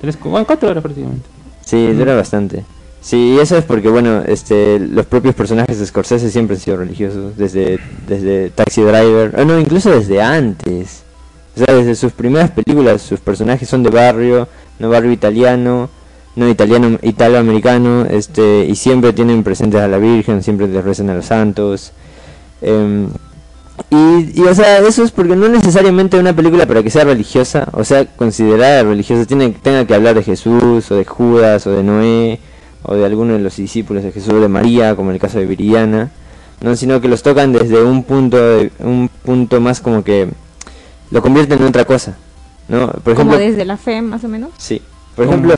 Cuatro 0.46 0.70
horas 0.70 0.82
prácticamente. 0.82 1.28
Sí, 1.66 1.92
dura 1.92 2.16
bastante. 2.16 2.64
Sí, 3.08 3.38
eso 3.40 3.56
es 3.58 3.64
porque, 3.64 3.88
bueno, 3.88 4.22
este, 4.28 4.80
los 4.80 5.06
propios 5.06 5.34
personajes 5.34 5.80
de 5.80 5.86
Scorsese 5.86 6.30
siempre 6.30 6.58
han 6.58 6.62
sido 6.62 6.76
religiosos, 6.76 7.38
desde, 7.38 7.80
desde 8.06 8.50
Taxi 8.50 8.82
Driver, 8.82 9.34
o 9.40 9.46
no, 9.46 9.58
incluso 9.58 9.92
desde 9.92 10.22
antes. 10.22 11.04
O 11.56 11.64
sea, 11.64 11.74
desde 11.74 11.96
sus 11.96 12.12
primeras 12.12 12.52
películas, 12.52 13.02
sus 13.02 13.22
personajes 13.22 13.70
son 13.70 13.82
de 13.82 13.92
barrio, 13.92 14.50
no 14.80 14.90
barrio 14.90 15.14
italiano, 15.14 15.90
no 16.36 16.50
italiano, 16.50 17.00
italo-americano, 17.02 18.06
este, 18.10 18.66
y 18.66 18.76
siempre 18.76 19.14
tienen 19.14 19.42
presentes 19.42 19.80
a 19.80 19.88
la 19.88 20.00
Virgen, 20.00 20.44
siempre 20.44 20.68
les 20.68 20.84
rezan 20.84 21.10
a 21.10 21.16
los 21.16 21.28
santos. 21.28 21.94
Em, 22.62 23.08
y, 23.90 24.42
y, 24.42 24.44
o 24.44 24.54
sea, 24.54 24.80
eso 24.80 25.04
es 25.06 25.12
porque 25.12 25.38
no 25.38 25.48
necesariamente 25.48 26.20
una 26.20 26.36
película 26.36 26.66
para 26.66 26.84
que 26.84 26.90
sea 26.90 27.06
religiosa, 27.06 27.70
o 27.72 27.86
sea, 27.86 28.06
considerada 28.06 28.84
religiosa, 28.84 29.26
tiene, 29.26 29.52
tenga 29.52 29.88
que 29.88 29.96
hablar 29.96 30.16
de 30.16 30.24
Jesús, 30.24 30.92
o 30.92 30.96
de 30.96 31.06
Judas, 31.06 31.66
o 31.68 31.72
de 31.72 31.84
Noé, 31.84 32.40
o 32.88 32.96
de 32.96 33.06
alguno 33.06 33.34
de 33.34 33.40
los 33.40 33.56
discípulos 33.58 34.04
de 34.04 34.12
Jesús 34.12 34.42
de 34.42 34.48
María, 34.48 34.96
como 34.96 35.12
en 35.12 35.16
el 35.16 35.22
caso 35.22 35.38
de 35.38 35.46
Viridiana, 35.46 36.10
no, 36.62 36.76
sino 36.76 37.00
que 37.00 37.08
los 37.08 37.22
tocan 37.22 37.54
desde 37.54 37.84
un 37.84 38.04
punto, 38.04 38.38
un 38.80 39.10
punto 39.24 39.62
más 39.62 39.80
como 39.80 40.04
que 40.04 40.30
lo 41.12 41.22
convierten 41.22 41.60
en 41.60 41.66
otra 41.66 41.86
cosa, 41.86 42.18
¿no? 42.68 42.88
Por 42.88 43.14
ejemplo, 43.14 43.36
como 43.36 43.38
desde 43.38 43.66
la 43.66 43.78
fe, 43.78 44.02
más 44.02 44.24
o 44.24 44.28
menos. 44.28 44.52
Sí. 44.58 44.82
Por 45.18 45.26
ejemplo, 45.26 45.56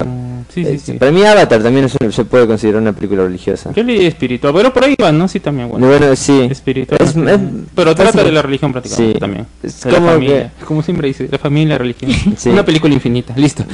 sí, 0.53 0.63
sí, 0.63 0.79
sí. 0.79 0.93
para 0.93 1.11
mí 1.11 1.21
Avatar 1.21 1.61
también 1.61 1.89
se 1.89 2.23
puede 2.23 2.47
considerar 2.47 2.81
una 2.81 2.93
película 2.93 3.23
religiosa. 3.23 3.73
Yo 3.73 3.83
leí 3.83 4.05
espiritual, 4.05 4.53
pero 4.55 4.71
por 4.71 4.85
ahí 4.85 4.95
va, 5.03 5.11
¿no? 5.11 5.27
Sí, 5.27 5.41
también. 5.41 5.67
Bueno, 5.67 5.85
bueno 5.85 6.15
sí. 6.15 6.47
Espiritual. 6.49 6.97
pero 7.75 7.93
trata 7.93 8.23
de 8.23 8.31
la 8.31 8.41
religión 8.41 8.71
prácticamente 8.71 9.19
también. 9.19 9.47
Es 9.61 9.81
como 9.83 9.97
la 9.97 10.13
familia. 10.13 10.53
Como 10.65 10.81
siempre 10.81 11.09
dice, 11.09 11.27
la 11.29 11.37
familia, 11.37 11.73
la 11.73 11.79
religión. 11.79 12.09
Una 12.45 12.63
película 12.63 12.93
infinita, 12.93 13.33
listo. 13.35 13.65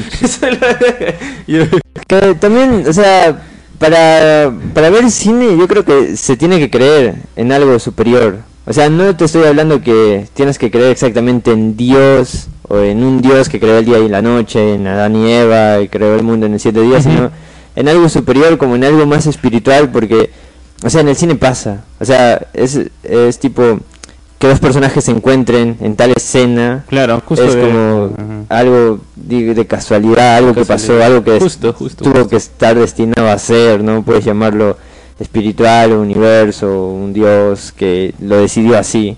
también, 2.40 2.84
o 2.88 2.94
sea, 2.94 3.44
para, 3.78 4.52
para 4.74 4.90
ver 4.90 5.12
cine 5.12 5.56
yo 5.56 5.68
creo 5.68 5.86
que 5.86 6.18
se 6.18 6.36
tiene 6.36 6.58
que 6.58 6.72
creer 6.72 7.14
en 7.36 7.52
algo 7.52 7.78
superior. 7.78 8.40
O 8.66 8.74
sea, 8.74 8.90
no 8.90 9.16
te 9.16 9.26
estoy 9.26 9.44
hablando 9.44 9.84
que 9.84 10.26
tienes 10.34 10.58
que 10.58 10.72
creer 10.72 10.90
exactamente 10.90 11.52
en 11.52 11.78
Dios 11.78 12.48
o 12.68 12.80
en 12.80 13.04
un 13.04 13.22
Dios 13.22 13.50
que 13.50 13.60
creó 13.60 13.78
el 13.78 13.86
día 13.86 14.00
y 14.00 14.10
la 14.10 14.22
noche, 14.22 14.76
en 14.76 14.88
Adán 14.88 15.16
y 15.16 15.32
Eva, 15.32 15.82
y 15.82 15.88
creó 15.88 16.16
el 16.16 16.24
mundo 16.24 16.46
en 16.46 16.54
el 16.54 16.60
siete 16.60 16.82
días, 16.82 17.04
sino 17.04 17.32
en 17.76 17.88
algo 17.88 18.10
superior, 18.10 18.58
como 18.58 18.76
en 18.76 18.84
algo 18.84 19.06
más 19.06 19.28
espiritual, 19.28 19.92
porque, 19.92 20.30
o 20.84 20.90
sea, 20.90 21.02
en 21.02 21.10
el 21.10 21.16
cine 21.16 21.36
pasa, 21.36 21.84
o 22.00 22.06
sea, 22.06 22.48
es, 22.54 22.80
es 23.04 23.40
tipo 23.40 23.80
que 24.40 24.48
dos 24.48 24.60
personajes 24.60 25.04
se 25.04 25.12
encuentren 25.12 25.78
en 25.82 25.96
tal 25.96 26.12
escena, 26.12 26.84
claro, 26.88 27.22
es 27.30 27.56
como 27.56 28.12
algo 28.50 29.00
de, 29.16 29.66
casualidad, 29.66 30.38
algo 30.38 30.54
que 30.54 30.66
pasó, 30.66 31.02
algo 31.04 31.24
que 31.24 31.40
tuvo 31.98 32.28
que 32.28 32.36
estar 32.36 32.78
destinado 32.78 33.30
a 33.30 33.38
ser, 33.38 33.84
¿no? 33.84 34.04
Puedes 34.04 34.26
llamarlo 34.26 34.78
espiritual, 35.20 35.94
o 35.94 36.02
universo, 36.02 36.88
un 36.88 37.14
Dios 37.14 37.72
que 37.72 38.14
lo 38.20 38.38
decidió 38.38 38.78
así. 38.78 39.18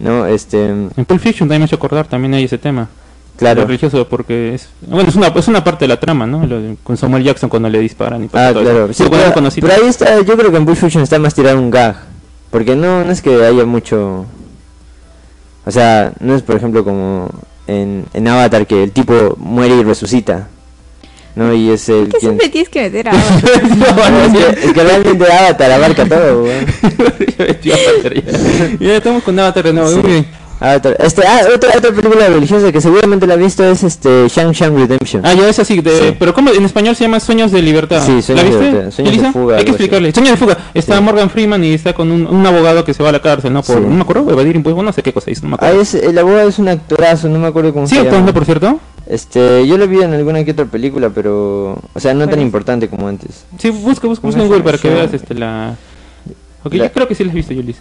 ¿No? 0.00 0.26
Este... 0.26 0.66
En 0.66 1.04
Pulp 1.06 1.20
Fiction 1.20 1.48
también 1.48 1.60
me 1.60 1.66
hecho 1.66 1.76
acordar, 1.76 2.06
también 2.06 2.34
hay 2.34 2.44
ese 2.44 2.58
tema. 2.58 2.88
Claro. 3.36 3.64
religioso 3.64 4.06
porque 4.06 4.54
es 4.54 4.68
bueno 4.82 5.08
es 5.08 5.16
una 5.16 5.28
es 5.28 5.48
una 5.48 5.64
parte 5.64 5.84
de 5.84 5.88
la 5.88 5.98
trama 5.98 6.26
no 6.26 6.42
con 6.82 6.98
Samuel 6.98 7.24
Jackson 7.24 7.48
cuando 7.48 7.70
le 7.70 7.78
disparan 7.78 8.22
y 8.22 8.26
ah 8.34 8.52
claro 8.52 8.92
sí, 8.92 9.02
pero, 9.08 9.72
ahí 9.72 9.88
está 9.88 10.20
yo 10.20 10.36
creo 10.36 10.50
que 10.50 10.58
en 10.58 10.66
Pulp 10.66 10.76
Fiction 10.76 11.02
está 11.02 11.18
más 11.18 11.34
tirado 11.34 11.58
un 11.58 11.70
gag 11.70 11.96
porque 12.50 12.76
no 12.76 13.02
no 13.02 13.10
es 13.10 13.22
que 13.22 13.42
haya 13.42 13.64
mucho 13.64 14.26
o 15.64 15.70
sea 15.70 16.12
no 16.20 16.34
es 16.34 16.42
por 16.42 16.56
ejemplo 16.56 16.84
como 16.84 17.30
en, 17.66 18.04
en 18.12 18.28
Avatar 18.28 18.66
que 18.66 18.82
el 18.82 18.92
tipo 18.92 19.36
muere 19.38 19.74
y 19.74 19.84
resucita 19.84 20.48
no, 21.34 21.54
y 21.54 21.70
es 21.70 21.88
el. 21.88 22.06
¿Por 22.06 22.14
qué 22.14 22.20
siempre 22.20 22.48
tienes 22.48 22.68
que 22.68 22.80
meter 22.82 23.08
a 23.08 23.12
Avatar? 23.12 23.62
no, 24.12 24.38
es, 24.38 24.72
que, 24.72 24.82
realmente 24.82 25.32
Avatar 25.32 25.70
abarca 25.70 26.06
todo, 26.06 26.42
weón. 26.44 26.66
ya. 28.80 28.96
estamos 28.96 29.22
con 29.22 29.38
Avatar 29.38 29.64
de 29.64 29.72
nuevo, 29.72 29.90
muy 29.96 30.10
bien. 30.10 30.39
Avatar. 30.60 30.96
Este, 31.00 31.26
ah, 31.26 31.40
otra, 31.54 31.70
otra 31.76 31.90
película 31.90 32.28
religiosa 32.28 32.70
que 32.70 32.80
seguramente 32.80 33.26
la 33.26 33.34
has 33.34 33.40
visto 33.40 33.64
es 33.64 33.82
este 33.82 34.28
Shang 34.28 34.52
Shang 34.52 34.76
Redemption. 34.76 35.24
Ah, 35.24 35.32
ya 35.32 35.48
es 35.48 35.58
así, 35.58 35.80
de, 35.80 36.14
pero 36.18 36.34
¿cómo 36.34 36.50
en 36.50 36.64
español 36.64 36.94
se 36.94 37.04
llama 37.04 37.18
Sueños 37.18 37.50
de 37.50 37.62
Libertad? 37.62 38.02
Sí, 38.04 38.20
Sueños 38.22 38.44
¿La 38.44 38.50
viste? 38.50 38.58
de 38.58 38.70
Libertad. 38.70 38.90
Sueños 38.90 39.22
de 39.22 39.32
fuga. 39.32 39.56
Hay 39.56 39.64
que 39.64 39.70
explicarle. 39.70 40.12
Sueños 40.12 40.32
de 40.32 40.36
fuga. 40.36 40.58
Está 40.74 41.00
Morgan 41.00 41.30
Freeman 41.30 41.64
y 41.64 41.74
está 41.74 41.94
con 41.94 42.10
un, 42.10 42.26
un, 42.26 42.46
abogado 42.46 42.84
que 42.84 42.92
se 42.92 43.02
va 43.02 43.08
a 43.08 43.12
la 43.12 43.22
cárcel, 43.22 43.52
¿no? 43.52 43.62
Por, 43.62 43.80
no 43.80 43.88
me 43.88 44.02
acuerdo, 44.02 44.30
evadir 44.30 44.54
impuestos, 44.54 44.84
no 44.84 44.92
sé 44.92 45.02
qué 45.02 45.12
cosa 45.12 45.30
hizo, 45.30 45.42
no 45.42 45.50
me 45.50 45.54
acuerdo. 45.54 45.78
Ah, 45.78 45.82
es, 45.82 45.94
el 45.94 46.18
abogado 46.18 46.48
es 46.48 46.58
un 46.58 46.68
actorazo, 46.68 47.28
no 47.28 47.38
me 47.38 47.46
acuerdo 47.46 47.72
cómo 47.72 47.86
¿Sí, 47.86 47.96
se 47.96 48.04
llama. 48.04 48.26
¿Sí 48.26 48.32
por 48.32 48.44
cierto? 48.44 48.80
Este, 49.06 49.66
yo 49.66 49.76
lo 49.76 49.88
vi 49.88 50.02
en 50.02 50.14
alguna 50.14 50.44
que 50.44 50.52
otra 50.52 50.66
película, 50.66 51.10
pero, 51.10 51.78
o 51.94 52.00
sea, 52.00 52.14
no 52.14 52.28
tan 52.28 52.40
importante 52.40 52.88
como 52.88 53.08
antes. 53.08 53.44
Sí, 53.58 53.70
busca, 53.70 54.06
busca, 54.06 54.26
busca 54.26 54.40
en 54.40 54.46
Google 54.46 54.62
para 54.62 54.78
que 54.78 54.88
veas 54.88 55.12
este, 55.12 55.34
la... 55.34 55.76
Ok, 56.62 56.74
yo 56.74 56.92
creo 56.92 57.08
que 57.08 57.14
sí 57.14 57.24
la 57.24 57.30
has 57.30 57.34
visto, 57.34 57.54
Yulis. 57.54 57.76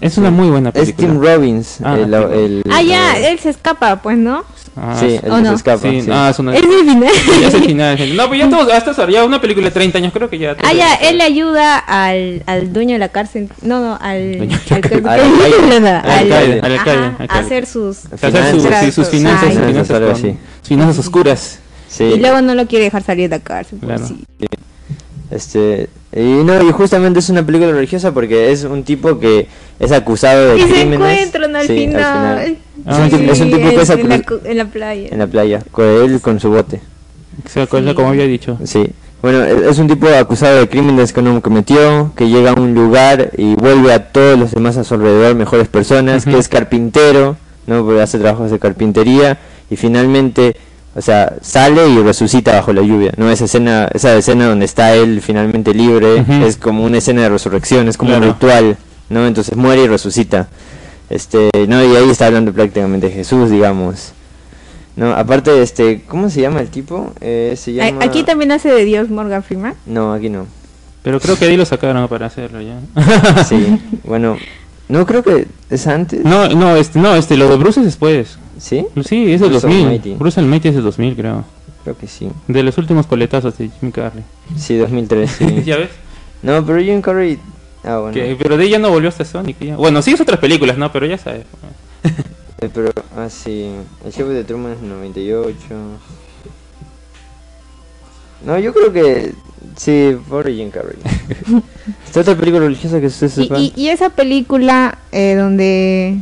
Es 0.00 0.18
una 0.18 0.30
muy 0.30 0.48
buena 0.50 0.72
película. 0.72 0.90
Es 0.90 0.96
Tim 1.12 1.20
Robbins. 1.20 1.78
Ah, 1.82 1.96
el, 1.96 2.14
el, 2.14 2.62
ah 2.70 2.82
ya, 2.82 3.18
él 3.18 3.38
se 3.38 3.50
escapa, 3.50 3.96
pues, 4.02 4.16
¿no? 4.16 4.44
Ah, 4.76 4.96
sí, 4.98 5.18
él 5.22 5.46
se 5.46 5.54
escapa. 5.54 5.82
Sí, 5.82 6.06
Ah, 6.10 6.28
es, 6.30 6.38
una... 6.38 6.54
es 6.54 6.62
el 6.62 6.68
final. 6.68 7.10
Sí, 7.12 7.44
es 7.44 7.54
el 7.54 7.64
final. 7.64 8.16
No, 8.16 8.28
pues 8.28 8.40
ya 8.40 8.48
todos, 8.48 8.72
hasta 8.72 9.10
ya 9.10 9.24
una 9.24 9.40
película 9.40 9.66
de 9.66 9.72
30 9.72 9.98
años, 9.98 10.12
creo 10.12 10.30
que 10.30 10.38
ya. 10.38 10.56
Ah, 10.62 10.72
ya, 10.72 10.94
él 10.94 11.18
le 11.18 11.24
ayuda 11.24 11.78
al, 11.78 12.42
al 12.46 12.72
dueño 12.72 12.92
de 12.92 12.98
la 12.98 13.08
cárcel. 13.08 13.48
No, 13.62 13.80
no, 13.80 13.98
al. 14.00 14.48
Al 14.70 14.80
alcalde. 16.72 17.26
A 17.28 17.38
hacer 17.38 17.66
sus. 17.66 18.06
Hacer 18.12 18.92
sus 18.92 19.08
finanzas. 19.08 19.54
Sus 19.54 20.68
finanzas 20.68 20.98
oscuras. 20.98 21.58
Sí. 21.88 22.04
Y 22.04 22.20
luego 22.20 22.40
no 22.40 22.54
lo 22.54 22.66
quiere 22.68 22.84
dejar 22.84 23.02
salir 23.02 23.28
de 23.28 23.38
la 23.38 23.42
cárcel. 23.42 23.78
Pues 23.80 24.00
claro. 24.00 24.06
Sí. 24.06 24.24
Este, 25.32 25.88
y 26.12 26.44
no, 26.44 26.60
y 26.62 26.72
justamente 26.72 27.20
es 27.20 27.28
una 27.28 27.44
película 27.44 27.70
religiosa 27.70 28.12
porque 28.12 28.50
es 28.50 28.64
un 28.64 28.82
tipo 28.82 29.20
que 29.20 29.46
es 29.78 29.92
acusado 29.92 30.48
de 30.48 30.58
y 30.58 30.64
crímenes. 30.64 30.98
se 30.98 31.12
encuentran 31.12 31.56
al 31.56 31.66
final. 31.66 32.56
es, 32.86 32.98
un 32.98 33.10
tipo, 33.10 33.32
es, 33.32 33.40
un 33.40 33.50
tipo, 33.50 33.68
que 33.68 33.80
es 33.80 33.90
acusado 33.90 34.40
en, 34.44 34.56
la, 34.58 34.64
playa. 34.64 35.08
En 35.12 35.18
la 35.18 35.26
playa, 35.28 35.62
con 35.70 35.84
él 35.84 36.20
con 36.20 36.40
su 36.40 36.50
bote. 36.50 36.80
Sí. 37.46 37.60
Como 37.66 38.08
había 38.08 38.26
dicho. 38.26 38.58
Sí. 38.64 38.90
Bueno, 39.22 39.44
es 39.44 39.78
un 39.78 39.86
tipo 39.86 40.08
acusado 40.08 40.58
de 40.58 40.68
crímenes 40.68 41.12
que 41.12 41.20
no 41.20 41.40
cometió, 41.42 42.12
que 42.16 42.28
llega 42.28 42.52
a 42.52 42.54
un 42.54 42.74
lugar 42.74 43.30
y 43.36 43.54
vuelve 43.54 43.92
a 43.92 44.10
todos 44.10 44.38
los 44.38 44.52
demás 44.52 44.78
a 44.78 44.84
su 44.84 44.94
alrededor 44.94 45.34
mejores 45.36 45.68
personas, 45.68 46.24
que 46.24 46.38
es 46.38 46.48
carpintero, 46.48 47.36
¿no? 47.66 47.84
Porque 47.84 48.00
hace 48.00 48.18
trabajos 48.18 48.50
de 48.50 48.58
carpintería 48.58 49.38
y 49.68 49.76
finalmente 49.76 50.56
o 50.94 51.00
sea, 51.00 51.36
sale 51.40 51.88
y 51.88 51.98
resucita 51.98 52.52
bajo 52.52 52.72
la 52.72 52.82
lluvia, 52.82 53.12
¿no? 53.16 53.30
Esa 53.30 53.44
escena, 53.44 53.88
esa 53.94 54.16
escena 54.16 54.46
donde 54.46 54.64
está 54.64 54.94
él 54.94 55.20
finalmente 55.22 55.72
libre, 55.72 56.24
es 56.44 56.56
como 56.56 56.84
una 56.84 56.98
escena 56.98 57.22
de 57.22 57.28
resurrección, 57.28 57.88
es 57.88 57.96
como 57.96 58.16
un 58.16 58.22
ritual, 58.22 58.76
¿no? 59.08 59.26
Entonces 59.26 59.56
muere 59.56 59.84
y 59.84 59.88
resucita. 59.88 60.48
Este, 61.08 61.50
no, 61.68 61.82
y 61.82 61.96
ahí 61.96 62.08
está 62.08 62.26
hablando 62.26 62.52
prácticamente 62.52 63.08
de 63.08 63.12
Jesús, 63.12 63.50
digamos. 63.50 64.12
No, 64.96 65.12
aparte, 65.12 65.62
este, 65.62 66.02
¿cómo 66.06 66.28
se 66.28 66.40
llama 66.40 66.60
el 66.60 66.68
tipo? 66.68 67.12
Eh, 67.20 67.54
se 67.56 67.72
llama... 67.72 68.04
Aquí 68.04 68.22
también 68.24 68.52
hace 68.52 68.70
de 68.70 68.84
Dios 68.84 69.10
Morgan 69.10 69.42
Freeman. 69.42 69.74
No, 69.86 70.12
aquí 70.12 70.28
no. 70.28 70.46
Pero 71.02 71.20
creo 71.20 71.38
que 71.38 71.46
ahí 71.46 71.56
lo 71.56 71.64
sacaron 71.64 72.06
para 72.08 72.26
hacerlo 72.26 72.60
ya. 72.60 72.78
sí, 73.44 73.80
bueno, 74.04 74.36
no 74.88 75.06
creo 75.06 75.22
que 75.22 75.46
es 75.70 75.86
antes. 75.86 76.24
No, 76.24 76.48
no, 76.48 76.76
este, 76.76 76.98
no, 76.98 77.14
este, 77.14 77.36
lo 77.36 77.48
de 77.48 77.56
Bruce 77.56 77.80
es 77.80 77.86
después. 77.86 78.38
¿Sí? 78.60 78.86
Sí, 79.04 79.32
es 79.32 79.40
del 79.40 79.52
2000. 79.52 80.16
Bruce 80.16 80.38
Almighty 80.38 80.68
es 80.68 80.74
del 80.74 80.84
2000, 80.84 81.16
creo. 81.16 81.44
Creo 81.82 81.96
que 81.96 82.06
sí. 82.06 82.30
De 82.46 82.62
los 82.62 82.76
últimos 82.76 83.06
coletazos 83.06 83.56
de 83.56 83.70
Jim 83.80 83.90
Carrey. 83.90 84.22
Sí, 84.56 84.76
2003, 84.76 85.30
sí. 85.30 85.62
¿Ya 85.64 85.78
ves? 85.78 85.90
No, 86.42 86.64
pero 86.64 86.80
Jim 86.80 87.00
Carrey... 87.00 87.38
Ah, 87.82 87.98
bueno. 87.98 88.36
Pero 88.38 88.58
de 88.58 88.64
ella 88.64 88.78
no 88.78 88.90
volvió 88.90 89.08
hasta 89.08 89.24
Sonic. 89.24 89.58
Ya. 89.60 89.76
Bueno, 89.76 90.02
sí 90.02 90.12
es 90.12 90.20
otras 90.20 90.38
películas, 90.38 90.76
¿no? 90.76 90.92
Pero 90.92 91.06
ya 91.06 91.16
sabes. 91.16 91.46
eh, 92.60 92.68
pero, 92.72 92.92
ah, 93.16 93.30
sí. 93.30 93.70
El 94.04 94.12
show 94.12 94.28
de 94.28 94.44
Truman 94.44 94.72
es 94.72 94.80
98. 94.82 95.56
No, 98.44 98.58
yo 98.58 98.74
creo 98.74 98.92
que... 98.92 99.32
Sí, 99.76 100.16
por 100.28 100.50
Jim 100.50 100.70
Carrey. 100.70 100.98
Esta 102.06 102.20
otra 102.20 102.36
película 102.36 102.64
religiosa 102.64 103.00
que 103.00 103.08
se 103.08 103.30
sepa. 103.30 103.58
Y, 103.58 103.72
y, 103.74 103.84
y 103.84 103.88
esa 103.88 104.10
película 104.10 104.98
eh, 105.12 105.34
donde... 105.34 106.18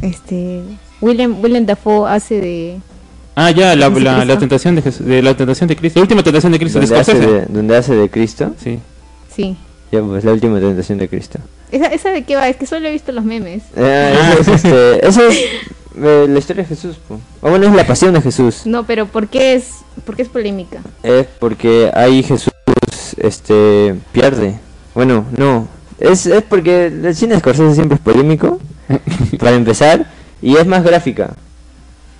Este 0.00 0.62
William, 1.02 1.42
William 1.42 1.66
Dafoe 1.66 2.08
hace 2.08 2.40
de... 2.40 2.78
Ah, 3.34 3.50
ya, 3.50 3.74
la, 3.76 3.88
la, 3.88 4.38
tentación 4.38 4.76
de, 4.76 4.82
de, 4.82 5.22
la 5.22 5.36
tentación 5.36 5.66
de 5.66 5.74
Cristo, 5.76 5.98
la 5.98 6.02
última 6.02 6.22
tentación 6.22 6.52
de 6.52 6.58
Cristo. 6.58 6.80
¿Donde, 6.80 6.98
hace 6.98 7.18
de, 7.18 7.46
¿Donde 7.46 7.76
hace 7.76 7.94
de 7.94 8.10
Cristo? 8.10 8.54
Sí. 8.62 8.78
Sí. 9.34 9.56
Ya, 9.90 10.02
pues 10.02 10.24
la 10.24 10.32
última 10.32 10.60
tentación 10.60 10.98
de 10.98 11.08
Cristo. 11.08 11.38
¿Esa, 11.70 11.86
esa 11.86 12.10
de 12.10 12.24
qué 12.24 12.36
va? 12.36 12.48
Es 12.48 12.56
que 12.56 12.66
solo 12.66 12.88
he 12.88 12.92
visto 12.92 13.10
los 13.10 13.24
memes. 13.24 13.62
Eh, 13.74 14.14
eso 14.38 14.52
es, 14.52 14.64
este, 14.64 15.06
eso 15.06 15.26
es 15.28 15.38
eh, 15.96 16.26
la 16.28 16.38
historia 16.38 16.62
de 16.62 16.68
Jesús. 16.68 16.96
O 17.40 17.50
bueno, 17.50 17.66
es 17.66 17.74
la 17.74 17.86
pasión 17.86 18.12
de 18.12 18.20
Jesús. 18.20 18.66
No, 18.66 18.84
pero 18.84 19.06
¿por 19.06 19.28
qué 19.28 19.54
es, 19.54 19.78
por 20.04 20.14
qué 20.14 20.22
es 20.22 20.28
polémica? 20.28 20.80
Es 21.02 21.26
porque 21.38 21.90
ahí 21.94 22.22
Jesús 22.22 22.52
este, 23.16 23.94
pierde. 24.12 24.58
Bueno, 24.94 25.24
no. 25.36 25.68
Es, 25.98 26.26
es 26.26 26.42
porque 26.42 26.86
el 26.86 27.14
cine 27.14 27.34
de 27.34 27.40
Scorsese 27.40 27.74
siempre 27.74 27.96
es 27.96 28.02
polémico, 28.02 28.60
para 29.38 29.56
empezar. 29.56 30.06
Y 30.42 30.56
es 30.56 30.66
más 30.66 30.82
gráfica. 30.82 31.34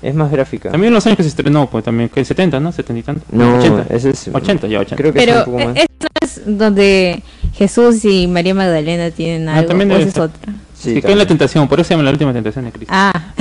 Es 0.00 0.14
más 0.14 0.32
gráfica. 0.32 0.70
También 0.70 0.88
en 0.88 0.94
los 0.94 1.06
años 1.06 1.16
que 1.16 1.22
se 1.22 1.28
estrenó, 1.28 1.68
pues 1.68 1.84
también, 1.84 2.08
que 2.08 2.24
70, 2.24 2.58
¿no? 2.58 2.72
70 2.72 2.98
y 2.98 3.02
tanto. 3.02 3.24
No, 3.30 3.58
80. 3.58 3.94
Ese 3.94 4.10
es, 4.10 4.30
80, 4.32 4.66
ya 4.66 4.80
80. 4.80 4.96
Creo 4.96 5.12
que 5.12 5.18
Pero 5.20 5.32
es 5.32 5.38
un 5.38 5.44
poco 5.44 5.64
más. 5.64 5.76
esto 5.76 6.06
es 6.20 6.42
donde 6.44 7.22
Jesús 7.54 8.04
y 8.04 8.26
María 8.26 8.54
Magdalena 8.54 9.10
tienen 9.10 9.48
ah, 9.48 9.58
algo, 9.58 9.64
ah, 9.64 9.68
también 9.68 9.92
es 9.92 10.18
otra. 10.18 10.52
Sí, 10.74 11.00
que 11.00 11.12
en 11.12 11.18
la 11.18 11.26
tentación, 11.26 11.68
por 11.68 11.78
eso 11.78 11.88
se 11.88 11.94
llama 11.94 12.02
la 12.02 12.10
última 12.10 12.32
tentación 12.32 12.64
de 12.64 12.72
Cristo. 12.72 12.92
Ah. 12.92 13.32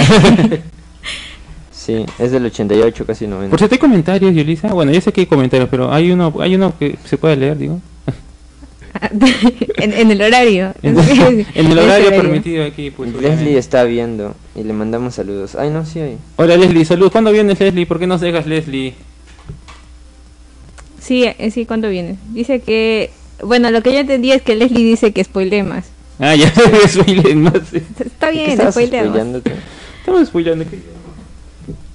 sí, 1.71 2.05
es 2.19 2.31
del 2.31 2.45
88, 2.45 3.05
casi 3.07 3.25
90. 3.25 3.49
Por 3.49 3.59
si 3.59 3.73
hay 3.73 3.79
comentarios, 3.79 4.35
Yulisa. 4.35 4.67
Bueno, 4.67 4.91
yo 4.91 5.01
sé 5.01 5.11
que 5.11 5.21
hay 5.21 5.27
comentarios, 5.27 5.67
pero 5.69 5.91
hay 5.91 6.11
uno, 6.11 6.31
hay 6.39 6.53
uno 6.53 6.77
que 6.77 6.99
se 7.05 7.17
puede 7.17 7.37
leer, 7.37 7.57
digo. 7.57 7.79
en, 9.77 10.11
el 10.11 10.21
horario. 10.21 10.73
en, 10.81 10.97
el 11.55 11.79
horario 11.79 12.09
permitido 12.09 12.65
aquí. 12.65 12.91
Pues, 12.91 13.13
Leslie 13.13 13.57
está 13.57 13.83
viendo 13.83 14.35
y 14.55 14.63
le 14.63 14.73
mandamos 14.73 15.15
saludos. 15.15 15.55
Ay, 15.55 15.69
no, 15.69 15.85
sí, 15.85 15.99
hay. 15.99 16.17
Hola 16.35 16.57
Leslie, 16.57 16.85
saludos. 16.85 17.11
¿Cuándo 17.11 17.31
vienes 17.31 17.59
Leslie? 17.59 17.85
¿Por 17.85 17.99
qué 17.99 18.07
nos 18.07 18.21
dejas 18.21 18.45
Leslie? 18.45 18.93
Sí, 20.99 21.23
eh, 21.23 21.51
sí, 21.51 21.65
¿cuándo 21.65 21.89
viene? 21.89 22.17
Dice 22.31 22.61
que... 22.61 23.11
Bueno, 23.43 23.71
lo 23.71 23.81
que 23.81 23.91
yo 23.91 23.99
entendí 23.99 24.31
es 24.31 24.41
que 24.41 24.55
Leslie 24.55 24.83
dice 24.83 25.11
que 25.13 25.23
spoile 25.23 25.63
más. 25.63 25.85
Ah, 26.19 26.35
ya, 26.35 26.53
spoile 26.87 27.35
más. 27.35 27.73
Está 27.73 28.29
bien, 28.29 28.59
spoile 28.71 29.03
más. 29.03 29.41
Estamos 29.99 30.27
spoileando. 30.27 30.65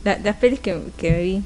La, 0.05 0.19
las 0.19 0.37
pelis 0.37 0.61
que, 0.61 0.77
que 0.97 1.11
me 1.11 1.23
vi, 1.23 1.43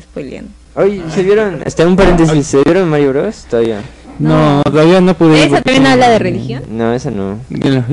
spoileando. 0.00 0.50
Oye, 0.74 1.02
¿se 1.14 1.22
vieron? 1.22 1.62
Está 1.64 1.82
en 1.82 1.90
un 1.90 1.96
paréntesis, 1.96 2.46
¿se 2.46 2.62
vieron 2.62 2.88
Mario 2.88 3.10
Bros? 3.10 3.44
Todavía. 3.48 3.82
No, 4.18 4.62
todavía 4.64 5.00
no 5.00 5.14
pude. 5.14 5.44
¿Esa 5.44 5.62
también 5.62 5.86
habla 5.86 6.08
de 6.08 6.18
religión? 6.18 6.62
No, 6.70 6.92
esa 6.92 7.10
no. 7.10 7.38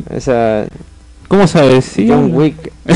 Esa. 0.10 0.66
¿Cómo 1.28 1.48
sabes? 1.48 1.86
¿Sí? 1.86 2.08
John 2.10 2.34
Wick. 2.34 2.72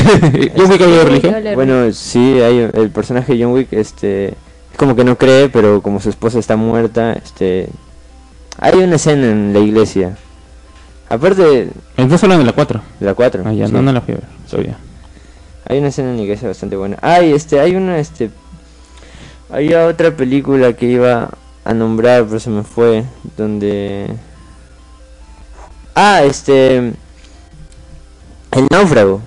¿John 0.56 0.70
Wick 0.70 0.82
habla 0.82 0.96
de 0.96 1.04
religión? 1.04 1.34
Bueno, 1.54 1.92
sí, 1.92 2.40
hay 2.40 2.70
el 2.72 2.90
personaje 2.90 3.34
de 3.34 3.44
John 3.44 3.52
Wick, 3.52 3.72
este, 3.72 4.28
es 4.28 4.78
como 4.78 4.96
que 4.96 5.04
no 5.04 5.16
cree, 5.16 5.48
pero 5.48 5.80
como 5.82 6.00
su 6.00 6.10
esposa 6.10 6.40
está 6.40 6.56
muerta, 6.56 7.12
este, 7.12 7.68
hay 8.58 8.78
una 8.78 8.96
escena 8.96 9.30
en 9.30 9.52
la 9.52 9.60
iglesia. 9.60 10.16
Aparte. 11.08 11.70
Entonces 11.96 12.24
hablan 12.24 12.40
de 12.40 12.46
la 12.46 12.52
4. 12.52 12.80
De 12.98 13.06
la 13.06 13.14
4. 13.14 13.42
Ah, 13.46 13.52
ya, 13.52 13.68
no, 13.68 13.82
no 13.82 13.92
la 13.92 14.00
fui 14.00 14.14
a 14.14 14.16
ver, 14.16 14.26
todavía. 14.50 14.78
Hay 15.66 15.78
una 15.78 15.88
escena 15.88 16.10
en 16.10 16.16
la 16.16 16.22
iglesia 16.22 16.48
bastante 16.48 16.76
buena. 16.76 16.98
Ay, 17.00 17.32
este, 17.32 17.60
hay 17.60 17.76
una, 17.76 17.98
este, 17.98 18.30
había 19.50 19.86
otra 19.86 20.10
película 20.10 20.72
que 20.72 20.86
iba 20.86 21.30
a 21.64 21.74
nombrar, 21.74 22.24
pero 22.26 22.38
se 22.38 22.50
me 22.50 22.62
fue. 22.62 23.04
Donde. 23.36 24.14
Ah, 25.94 26.22
este. 26.24 26.76
El 28.52 28.66
náufrago. 28.70 29.20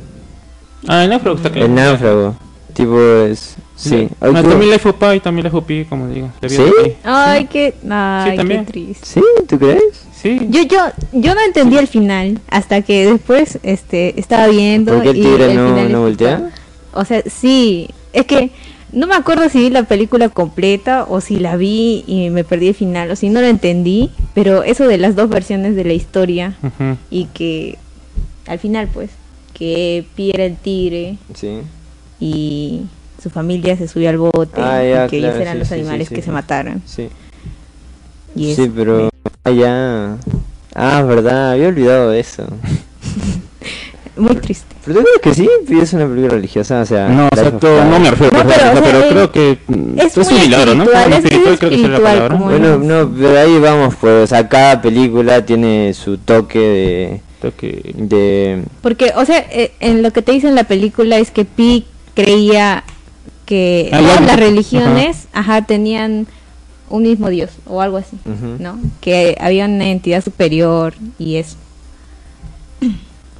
Ah, 0.87 1.03
el 1.03 1.09
náufrago 1.09 1.37
está 1.37 1.49
claro. 1.49 1.65
El 1.65 1.75
náufrago. 1.75 2.35
Tipo 2.73 3.01
es. 3.01 3.55
Sí. 3.75 4.09
No, 4.21 4.33
también 4.43 4.71
la 4.71 4.79
FOPA 4.79 5.15
y 5.15 5.19
también 5.19 5.45
la 5.45 5.51
FOPI, 5.51 5.85
como 5.85 6.07
digo. 6.07 6.31
¿Sí? 6.47 6.63
Ay, 7.03 7.45
qué, 7.45 7.75
ay, 7.89 8.37
sí, 8.37 8.47
qué 8.47 8.57
triste. 8.59 9.05
¿Sí? 9.05 9.21
¿Tú 9.47 9.59
crees? 9.59 10.07
Sí. 10.15 10.47
Yo, 10.49 10.63
yo, 10.63 10.79
yo 11.11 11.35
no 11.35 11.41
entendí 11.41 11.77
el 11.77 11.87
final 11.87 12.39
hasta 12.49 12.81
que 12.81 13.05
después 13.05 13.59
este, 13.61 14.19
estaba 14.19 14.47
viendo. 14.47 14.93
¿Por 14.93 15.03
qué 15.03 15.09
el 15.09 15.15
tigre 15.15 15.53
no, 15.53 15.89
no 15.89 16.01
voltea? 16.01 16.49
O 16.93 17.05
sea, 17.05 17.21
sí. 17.27 17.89
Es 18.13 18.25
que 18.25 18.51
no 18.91 19.07
me 19.07 19.15
acuerdo 19.15 19.49
si 19.49 19.59
vi 19.59 19.69
la 19.69 19.83
película 19.83 20.29
completa 20.29 21.05
o 21.07 21.21
si 21.21 21.37
la 21.37 21.57
vi 21.57 22.03
y 22.07 22.29
me 22.29 22.43
perdí 22.43 22.69
el 22.69 22.75
final 22.75 23.11
o 23.11 23.15
si 23.15 23.29
no 23.29 23.41
lo 23.41 23.47
entendí, 23.47 24.11
pero 24.33 24.63
eso 24.63 24.87
de 24.87 24.97
las 24.97 25.15
dos 25.15 25.29
versiones 25.29 25.75
de 25.75 25.83
la 25.83 25.93
historia 25.93 26.55
y 27.09 27.25
que 27.25 27.77
al 28.45 28.59
final 28.59 28.87
pues 28.93 29.09
que 29.53 30.05
pierde 30.15 30.45
el 30.45 30.55
tigre 30.55 31.17
sí. 31.33 31.59
y 32.19 32.81
su 33.21 33.29
familia 33.29 33.75
se 33.75 33.87
subió 33.87 34.09
al 34.09 34.17
bote 34.17 34.61
ah, 34.61 35.05
y 35.05 35.09
que 35.09 35.17
ellos 35.17 35.35
eran 35.35 35.59
los 35.59 35.71
animales 35.71 36.09
que 36.09 36.21
se 36.21 36.31
mataron. 36.31 36.81
Sí. 36.85 37.09
sí, 38.35 38.71
pero 38.73 39.09
allá 39.43 40.17
ah, 40.75 41.01
verdad, 41.03 41.51
había 41.51 41.67
olvidado 41.67 42.13
eso. 42.13 42.45
muy 44.17 44.35
triste. 44.35 44.75
Pero 44.85 44.99
tú 44.99 45.05
crees 45.21 45.37
que 45.37 45.43
sí, 45.43 45.79
es 45.79 45.93
una 45.93 46.07
película 46.07 46.33
religiosa, 46.33 46.81
o 46.81 46.85
sea... 46.85 47.09
No, 47.09 47.27
exacto, 47.27 47.83
no 47.83 47.99
me 47.99 48.11
refiero 48.11 48.37
no, 48.37 48.49
pero, 48.49 48.83
pero 48.83 49.09
creo 49.09 49.31
que 49.31 49.59
es, 49.97 50.17
es 50.17 50.27
un 50.29 50.39
milagro, 50.39 50.75
¿no? 50.75 50.83
Es 50.83 51.23
espiritual, 51.23 51.59
creo 51.59 51.69
que 51.69 51.75
es 51.75 51.89
la 51.89 51.99
palabra. 51.99 52.35
Bueno, 52.35 52.77
no, 52.77 53.11
pero 53.17 53.39
ahí 53.39 53.59
vamos, 53.59 53.95
pues, 53.99 54.23
o 54.23 54.27
sea, 54.27 54.47
cada 54.47 54.81
película 54.81 55.45
tiene 55.45 55.93
su 55.93 56.17
toque 56.17 56.59
de... 56.59 57.21
Toque 57.41 57.93
de... 57.95 58.63
Porque, 58.81 59.13
o 59.15 59.25
sea, 59.25 59.45
eh, 59.51 59.73
en 59.79 60.01
lo 60.01 60.11
que 60.11 60.21
te 60.21 60.31
dice 60.31 60.47
en 60.47 60.55
la 60.55 60.63
película 60.63 61.17
es 61.17 61.31
que 61.31 61.45
Pi 61.45 61.85
creía 62.15 62.83
que 63.45 63.89
ah, 63.93 63.99
todas 63.99 64.21
las 64.21 64.39
religiones, 64.39 65.27
ajá. 65.33 65.63
tenían 65.63 66.27
un 66.89 67.03
mismo 67.03 67.29
Dios 67.29 67.51
o 67.65 67.81
algo 67.81 67.97
así, 67.97 68.17
¿no? 68.59 68.79
Que 69.01 69.37
había 69.39 69.65
una 69.65 69.89
entidad 69.89 70.23
superior 70.23 70.93
y 71.19 71.35
eso. 71.35 71.57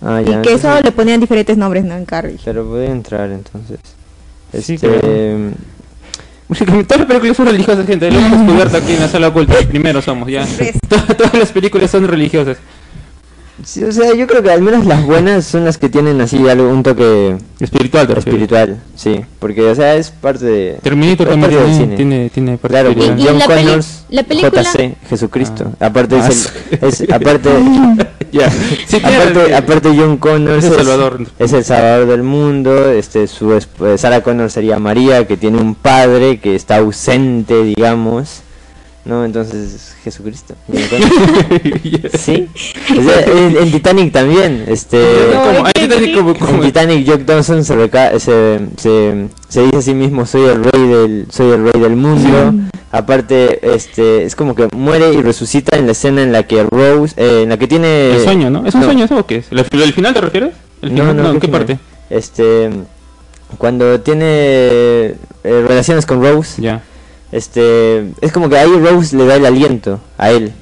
Ah, 0.01 0.21
y 0.21 0.41
que 0.41 0.53
eso 0.53 0.79
le 0.81 0.91
ponían 0.91 1.19
diferentes 1.19 1.57
nombres, 1.57 1.83
¿no? 1.83 1.95
En 1.95 2.05
Carrie. 2.05 2.37
Pero 2.43 2.67
puede 2.67 2.87
entrar 2.87 3.31
entonces. 3.31 3.79
Sí, 4.53 4.75
este... 4.75 5.53
Todas 6.47 6.99
las 6.99 7.07
películas 7.07 7.35
son 7.35 7.47
religiosas, 7.47 7.85
gente. 7.85 8.09
Lo 8.09 8.19
hemos 8.19 8.39
descubierto 8.39 8.77
aquí 8.77 8.93
en 8.93 9.01
la 9.01 9.07
sala 9.09 9.27
oculta. 9.27 9.55
Primero 9.67 10.01
somos, 10.01 10.29
ya. 10.29 10.47
Todas 11.17 11.33
las 11.33 11.51
películas 11.51 11.91
son 11.91 12.07
religiosas. 12.07 12.57
Sí, 13.63 13.83
o 13.83 13.91
sea, 13.91 14.13
yo 14.13 14.27
creo 14.27 14.43
que 14.43 14.51
al 14.51 14.61
menos 14.61 14.85
las 14.85 15.03
buenas 15.05 15.45
son 15.45 15.65
las 15.65 15.77
que 15.77 15.89
tienen 15.89 16.21
así 16.21 16.47
algo, 16.47 16.69
un 16.69 16.83
toque 16.83 17.37
espiritual. 17.59 18.07
Espiritual, 18.15 18.83
sí, 18.95 19.21
porque 19.39 19.67
o 19.67 19.73
sea, 19.73 19.95
es 19.95 20.11
parte 20.11 20.45
de 20.45 20.79
Terminator 20.83 21.27
también 21.27 21.51
parte 21.51 21.71
tiene, 21.71 21.95
tiene, 21.95 22.29
tiene 22.29 22.57
parte 22.57 22.73
claro, 22.73 22.89
espiritual. 22.89 23.39
John 23.39 23.55
Connors, 23.55 24.05
la 24.09 24.23
película... 24.23 24.63
JC, 24.63 24.95
Jesucristo. 25.09 25.71
Ah. 25.79 25.87
Aparte 25.87 26.15
ah, 26.15 26.27
es, 26.27 26.53
el, 26.69 26.87
es 26.87 27.01
aparte 27.11 27.49
yeah. 28.31 28.51
sí, 28.85 28.97
aparte, 28.97 29.55
aparte 29.55 29.89
John 29.97 30.17
Connors 30.17 30.63
es 30.63 30.71
el 30.71 30.77
salvador. 30.77 31.27
Es, 31.39 31.53
el 31.53 31.63
salvador 31.63 32.07
del 32.07 32.23
mundo, 32.23 32.91
este 32.91 33.27
su 33.27 33.53
eh, 33.53 33.97
Sarah 33.97 34.21
Connors 34.21 34.53
sería 34.53 34.77
María 34.77 35.25
que 35.25 35.35
tiene 35.35 35.59
un 35.59 35.73
padre 35.73 36.39
que 36.39 36.55
está 36.55 36.77
ausente, 36.77 37.63
digamos. 37.63 38.43
No, 39.07 39.23
entonces 39.23 39.95
Jesucristo. 40.03 40.55
sí. 42.19 42.49
en, 42.89 43.71
Titanic 43.71 44.11
también. 44.11 44.65
Este, 44.67 45.01
en 45.01 46.61
Titanic 46.61 47.05
Jack 47.05 47.21
Dawson 47.21 47.63
se, 47.63 47.89
se, 48.19 48.59
se, 48.75 49.27
se, 49.47 49.63
dice 49.63 49.77
a 49.77 49.81
sí 49.81 49.93
mismo 49.93 50.25
soy 50.25 50.43
el 50.43 50.61
rey 50.61 50.87
del 50.87 51.27
soy 51.31 51.51
el 51.51 51.71
rey 51.71 51.81
del 51.81 51.95
mundo. 51.95 52.53
Aparte, 52.91 53.73
este 53.73 54.25
es 54.25 54.35
como 54.35 54.55
que 54.55 54.67
muere 54.75 55.13
y 55.13 55.21
resucita 55.21 55.77
en 55.77 55.85
la 55.85 55.93
escena 55.93 56.21
en 56.21 56.33
la 56.33 56.43
que 56.43 56.63
Rose, 56.63 57.13
eh, 57.15 57.43
en 57.43 57.49
la 57.49 57.57
que 57.57 57.67
tiene 57.67 58.17
el 58.17 58.23
sueño, 58.25 58.49
¿no? 58.49 58.65
¿Es 58.65 58.75
un 58.75 58.83
sueño 58.83 59.05
eso 59.05 59.19
o 59.19 59.25
qué 59.25 59.37
es? 59.37 59.47
¿El, 59.51 59.93
final 59.93 60.13
te 60.13 60.19
refieres? 60.19 60.53
¿El 60.81 60.93
no, 60.93 61.13
no, 61.13 61.31
¿en 61.31 61.39
qué 61.39 61.47
parte? 61.47 61.79
Este 62.09 62.69
cuando 63.57 64.01
tiene 64.01 64.25
eh, 64.25 65.15
relaciones 65.43 66.05
con 66.05 66.21
Rose. 66.21 66.61
Ya 66.61 66.81
este 67.31 68.11
es 68.21 68.31
como 68.31 68.49
que 68.49 68.57
ahí 68.57 68.71
Rose 68.71 69.15
le 69.15 69.25
da 69.25 69.35
el 69.35 69.45
aliento 69.45 69.99
a 70.17 70.31
él. 70.31 70.53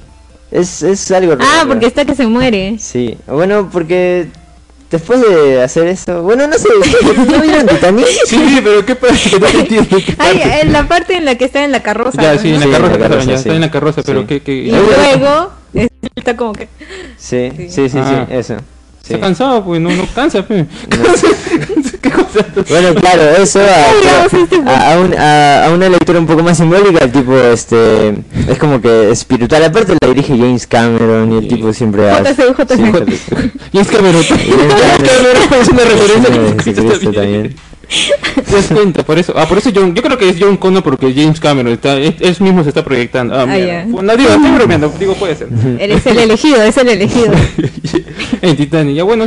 Es, 0.50 0.82
es 0.82 1.10
algo 1.10 1.36
Ah, 1.40 1.64
porque 1.66 1.86
está 1.86 2.04
que 2.04 2.14
se 2.14 2.26
muere. 2.26 2.76
Sí, 2.78 3.16
bueno, 3.26 3.68
porque 3.70 4.28
después 4.90 5.20
de 5.20 5.62
hacer 5.62 5.88
eso, 5.88 6.22
bueno, 6.22 6.46
no 6.46 6.56
sé, 6.56 6.68
¿no 7.28 7.40
vieron 7.40 7.66
Titanic? 7.68 8.06
Sí, 8.26 8.60
pero 8.62 8.86
qué 8.86 8.94
pasa 8.94 9.30
que 9.30 9.40
no 9.40 9.46
entiendo. 9.48 9.96
Ay, 10.18 10.42
en 10.62 10.72
la 10.72 10.86
parte 10.86 11.16
en 11.16 11.24
la 11.24 11.34
que 11.34 11.44
está 11.44 11.64
en 11.64 11.72
la 11.72 11.82
carroza. 11.82 12.22
Ya, 12.22 12.38
sí, 12.38 12.54
en 12.54 12.60
la 12.60 12.70
carroza, 12.70 12.92
la 12.92 13.08
carroza 13.08 13.32
está 13.34 13.54
en 13.54 13.60
la 13.60 13.70
carroza, 13.70 14.02
pero 14.04 14.26
que, 14.26 14.40
que... 14.40 14.52
Y 14.52 14.70
luego 14.70 15.52
está 16.14 16.36
como 16.36 16.52
que 16.52 16.68
Sí, 17.18 17.50
sí, 17.56 17.68
sí, 17.68 17.88
sí, 17.90 17.98
ah. 17.98 18.26
eso. 18.30 18.56
Se 19.02 19.14
ha 19.14 19.20
cansado, 19.20 19.64
pues 19.64 19.80
no, 19.80 19.90
no 19.90 20.04
cansa, 20.14 20.44
pues. 20.44 20.66
bueno, 22.68 22.94
claro, 22.94 23.22
eso 23.42 23.60
a, 24.66 24.92
a, 24.92 25.00
un, 25.00 25.14
a, 25.14 25.70
una 25.74 25.88
lectura 25.88 26.18
un 26.18 26.26
poco 26.26 26.42
más 26.42 26.58
simbólica, 26.58 27.10
tipo, 27.10 27.36
este, 27.36 28.14
es 28.48 28.58
como 28.58 28.80
que 28.80 29.10
espiritual. 29.10 29.64
Aparte 29.64 29.94
la 30.00 30.08
dirige 30.08 30.36
James 30.36 30.66
Cameron 30.66 31.32
y 31.32 31.38
el 31.38 31.48
tipo 31.48 31.72
siempre 31.72 32.10
hace. 32.10 32.34
James 33.72 33.88
Cameron. 33.88 34.22
James 34.22 34.74
Cameron 34.74 35.60
es 35.60 35.68
una 35.68 35.84
referencia. 35.84 37.12
también. 37.12 37.56
Te 37.88 38.52
das 38.52 38.66
cuenta, 38.66 39.04
por 39.04 39.18
eso. 39.18 39.32
Ah, 39.36 39.46
por 39.46 39.58
eso 39.58 39.70
John, 39.74 39.94
yo 39.94 40.02
creo 40.02 40.18
que 40.18 40.28
es 40.28 40.36
John 40.40 40.56
Connor 40.56 40.82
porque 40.82 41.14
James 41.14 41.38
Cameron 41.38 41.72
está, 41.72 41.96
él, 41.96 42.36
mismo 42.40 42.62
se 42.62 42.70
está 42.70 42.84
proyectando. 42.84 43.34
Ah, 43.34 43.46
ah 43.48 43.84
No 43.86 44.16
digo, 44.16 44.30
estoy 44.30 44.50
bromeando, 44.50 44.92
digo 44.98 45.14
puede 45.14 45.36
ser. 45.36 45.48
Eres 45.78 46.04
el 46.06 46.18
elegido, 46.18 46.62
es 46.62 46.76
el 46.76 46.88
elegido. 46.88 47.32
en 48.42 48.56
Titanic, 48.56 48.96
ya 48.96 49.04
bueno, 49.04 49.26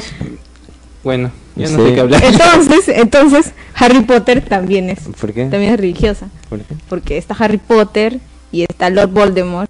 bueno, 1.04 1.32
ya 1.56 1.70
no 1.70 1.86
sé 1.86 1.94
qué 1.94 2.00
hablar. 2.00 2.24
Entonces, 2.24 2.88
entonces 2.88 3.52
Harry 3.76 4.02
Potter 4.02 4.42
también 4.42 4.90
es. 4.90 5.00
¿Por 5.20 5.34
qué? 5.34 5.46
También 5.46 5.74
es 5.74 5.80
religiosa. 5.80 6.28
¿Por 6.50 6.60
qué? 6.60 6.76
Porque 6.88 7.18
está 7.18 7.36
Harry 7.40 7.58
Potter 7.58 8.20
y 8.52 8.64
está 8.64 8.90
Lord 8.90 9.10
Voldemort 9.10 9.70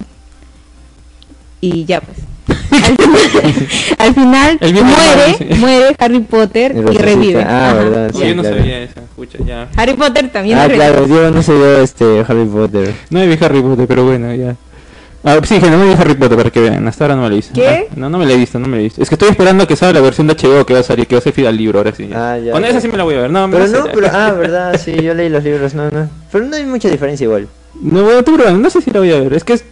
y 1.60 1.84
ya 1.84 2.00
pues. 2.00 2.18
al 3.98 4.14
final, 4.14 4.58
muere, 4.60 5.56
muere 5.56 5.96
Harry 5.98 6.20
Potter 6.20 6.74
y, 6.74 6.98
revive. 6.98 7.42
Ah, 7.42 7.74
verdad. 7.74 8.10
Sí, 8.12 8.28
yo 8.28 8.34
no 8.34 8.42
sabía 8.42 8.82
eso. 8.82 9.00
Escucha, 9.00 9.38
ya. 9.44 9.68
Harry 9.76 9.94
Potter 9.94 10.30
también. 10.30 10.58
Ah, 10.58 10.68
claro, 10.68 11.06
yo 11.06 11.30
no 11.30 11.42
sabía 11.42 11.80
este 11.82 12.24
Harry 12.26 12.46
Potter. 12.46 12.94
No 13.10 13.20
vi 13.20 13.38
Harry 13.40 13.60
Potter, 13.60 13.86
pero 13.86 14.04
bueno, 14.04 14.34
ya. 14.34 14.56
Ah, 15.22 15.38
sí, 15.44 15.60
que 15.60 15.70
no 15.70 15.76
me 15.76 15.86
vi 15.86 15.92
Harry 15.92 16.14
Potter 16.14 16.36
para 16.36 16.50
que 16.50 16.60
vean, 16.60 16.88
hasta 16.88 17.04
ahora 17.04 17.16
no 17.16 17.22
me 17.22 17.28
la 17.28 17.34
he 17.34 17.36
visto. 17.36 17.52
¿Qué? 17.54 17.88
Ah, 17.90 17.94
no, 17.94 18.08
no 18.08 18.18
me 18.18 18.24
la 18.24 18.32
he 18.32 18.36
visto, 18.36 18.58
no 18.58 18.68
me 18.68 18.76
la 18.76 18.80
he 18.80 18.84
visto. 18.84 19.02
Es 19.02 19.08
que 19.08 19.16
estoy 19.16 19.28
esperando 19.28 19.64
a 19.64 19.66
que 19.66 19.76
salga 19.76 20.00
la 20.00 20.00
versión 20.00 20.26
de 20.26 20.34
HBO 20.34 20.64
que 20.64 20.72
va 20.72 20.80
a 20.80 20.82
salir, 20.82 21.06
que 21.06 21.14
va 21.14 21.18
a 21.18 21.22
ser 21.22 21.34
fiel 21.34 21.46
al 21.46 21.56
libro, 21.56 21.78
ahora 21.78 21.92
sí. 21.94 22.08
Ah, 22.14 22.38
ya. 22.38 22.52
Con 22.52 22.64
esa 22.64 22.80
sí 22.80 22.88
me 22.88 22.96
la 22.96 23.04
voy 23.04 23.16
a 23.16 23.22
ver, 23.22 23.30
no, 23.30 23.50
Pero 23.50 23.66
no, 23.66 23.84
pero, 23.92 24.06
ah, 24.12 24.32
verdad, 24.38 24.80
sí, 24.82 24.94
yo 24.94 25.12
leí 25.12 25.28
los 25.28 25.44
libros, 25.44 25.74
no, 25.74 25.90
no. 25.90 26.08
Pero 26.32 26.44
no 26.46 26.56
hay 26.56 26.64
mucha 26.64 26.88
diferencia 26.88 27.24
igual. 27.24 27.48
No, 27.80 28.02
bueno, 28.02 28.24
tú, 28.24 28.36
no 28.36 28.70
sé 28.70 28.80
si 28.80 28.90
la 28.90 29.00
voy 29.00 29.12
a 29.12 29.20
ver, 29.20 29.34
es 29.34 29.44
que 29.44 29.52
es, 29.54 29.64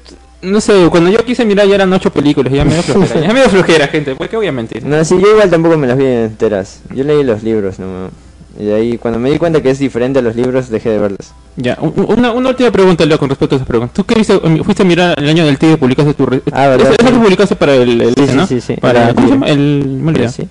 no 0.43 0.61
sé, 0.61 0.87
cuando 0.91 1.11
yo 1.11 1.25
quise 1.25 1.45
mirar 1.45 1.67
ya 1.67 1.77
eran 1.77 1.93
ocho 1.93 2.13
películas, 2.13 2.53
ya 2.53 2.65
me 2.65 2.75
dio 2.75 2.83
flojera, 2.83 3.21
ya 3.21 3.33
me 3.33 3.41
dio 3.41 3.49
flojera, 3.49 3.89
gente, 3.89 4.15
porque 4.15 4.37
voy 4.37 4.47
a 4.47 4.53
mentir. 4.53 4.85
No, 4.85 5.03
sí, 5.05 5.19
yo 5.21 5.33
igual 5.33 5.51
tampoco 5.51 5.79
me 5.79 5.87
las 5.87 5.97
vi 5.97 6.05
enteras. 6.05 6.81
Yo 6.95 7.05
leí 7.05 7.25
los 7.25 7.43
libros, 7.43 7.79
no. 7.79 8.11
Y 8.59 8.65
de 8.65 8.75
ahí, 8.75 8.99
cuando 8.99 9.19
me 9.19 9.31
di 9.31 9.39
cuenta 9.39 9.63
que 9.63 9.71
es 9.71 9.79
diferente 9.79 10.21
a 10.21 10.23
los 10.23 10.35
libros, 10.37 10.69
dejé 10.69 10.91
de 10.91 10.99
verlos. 10.99 11.33
Ya, 11.57 11.77
una, 11.81 12.33
una 12.33 12.49
última 12.51 12.71
pregunta, 12.71 13.05
Leo, 13.05 13.19
con 13.19 13.29
respecto 13.29 13.57
a 13.57 13.59
esa 13.59 13.67
pregunta. 13.67 13.93
¿Tú 13.95 14.05
qué 14.05 14.15
viste? 14.15 14.39
Fuiste 14.65 14.83
a 14.83 14.87
mirar 14.87 15.19
el 15.19 15.29
año 15.29 15.45
del 15.45 15.59
Tigre 15.59 15.75
y 15.75 15.77
publicaste 15.77 16.15
tu... 16.15 16.25
Ah, 16.53 16.69
¿verdad? 16.69 16.95
Eso, 16.99 17.21
publicaste 17.21 17.57
para 17.57 17.75
el... 17.75 18.01
el 18.01 18.15
sí, 18.15 18.35
¿no? 18.35 18.47
sí, 18.47 18.61
sí, 18.61 18.75
Para, 18.75 19.13
¿Cómo 19.13 19.27
se 19.27 19.35
llama? 19.35 19.47
El... 19.49 20.49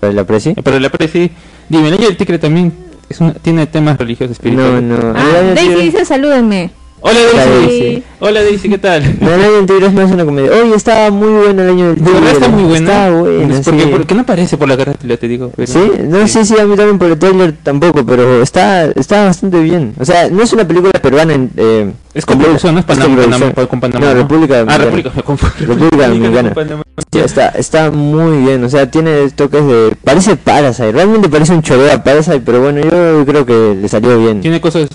¿Para 0.00 0.12
la 0.12 0.24
Presi? 0.24 0.54
Para 0.54 0.80
la 0.80 0.90
Presi. 0.90 1.30
Dime, 1.68 1.88
el 1.88 1.94
año 1.94 2.06
del 2.06 2.16
Tigre 2.16 2.38
también 2.38 2.72
es 3.08 3.20
tiene 3.42 3.66
temas 3.66 3.98
religiosos 3.98 4.32
espirituales. 4.32 4.82
No, 4.82 4.98
no. 4.98 5.14
Ah, 5.16 5.52
Daisy 5.54 5.82
dice 5.82 6.04
salúdenme. 6.04 6.70
Hola 7.00 7.18
Daisy. 7.34 8.02
Hola 8.24 8.40
Daisy, 8.44 8.68
¿qué 8.68 8.78
tal? 8.78 9.02
No, 9.20 9.32
año 9.32 9.52
del 9.52 9.66
tigre 9.66 9.86
es 9.86 9.92
más 9.92 10.12
una 10.12 10.24
comedia. 10.24 10.52
Oye, 10.52 10.76
estaba 10.76 11.10
muy 11.10 11.28
bueno 11.28 11.60
el 11.60 11.70
año 11.70 11.86
del 11.88 11.96
tigre. 11.96 12.30
está 12.30 12.48
muy 12.48 12.62
buena. 12.62 13.08
Está 13.08 13.10
buena. 13.10 13.60
Porque, 13.64 13.86
¿Por 13.88 14.06
qué 14.06 14.14
no 14.14 14.20
aparece 14.20 14.56
por 14.56 14.68
la 14.68 14.76
carátula, 14.76 15.16
te 15.16 15.26
digo? 15.26 15.50
¿Sí? 15.66 15.90
No, 16.04 16.28
sí. 16.28 16.44
sí, 16.44 16.54
a 16.56 16.64
mí 16.64 16.76
también 16.76 17.00
por 17.00 17.08
el 17.08 17.18
trailer 17.18 17.52
tampoco, 17.64 18.06
pero 18.06 18.40
está, 18.40 18.84
está 18.84 19.24
bastante 19.24 19.60
bien. 19.60 19.94
O 19.98 20.04
sea, 20.04 20.30
no 20.30 20.40
es 20.40 20.52
una 20.52 20.64
película 20.68 20.92
peruana. 21.02 21.34
Eh, 21.56 21.90
es 22.14 22.24
con 22.24 22.38
producción, 22.38 22.74
no 22.74 22.80
es 22.80 22.86
Panamá, 22.86 23.24
con 23.68 23.80
Panamá. 23.80 24.06
No, 24.06 24.14
República 24.14 24.64
Ah, 24.68 24.78
República, 24.78 25.10
República 25.16 25.96
Dominicana. 26.08 26.54
Sí, 27.10 27.18
está, 27.18 27.48
está 27.48 27.90
muy 27.90 28.44
bien, 28.44 28.62
o 28.64 28.68
sea, 28.68 28.90
tiene 28.90 29.28
toques 29.30 29.66
de... 29.66 29.96
Parece 30.04 30.36
Parasite, 30.36 30.92
realmente 30.92 31.28
parece 31.30 31.54
un 31.54 31.62
choreo 31.62 31.90
a 31.90 32.04
Parasite, 32.04 32.42
pero 32.44 32.60
bueno, 32.60 32.80
yo 32.82 33.24
creo 33.24 33.46
que 33.46 33.76
le 33.80 33.88
salió 33.88 34.18
bien. 34.18 34.42
Tiene 34.42 34.60
cosas 34.60 34.88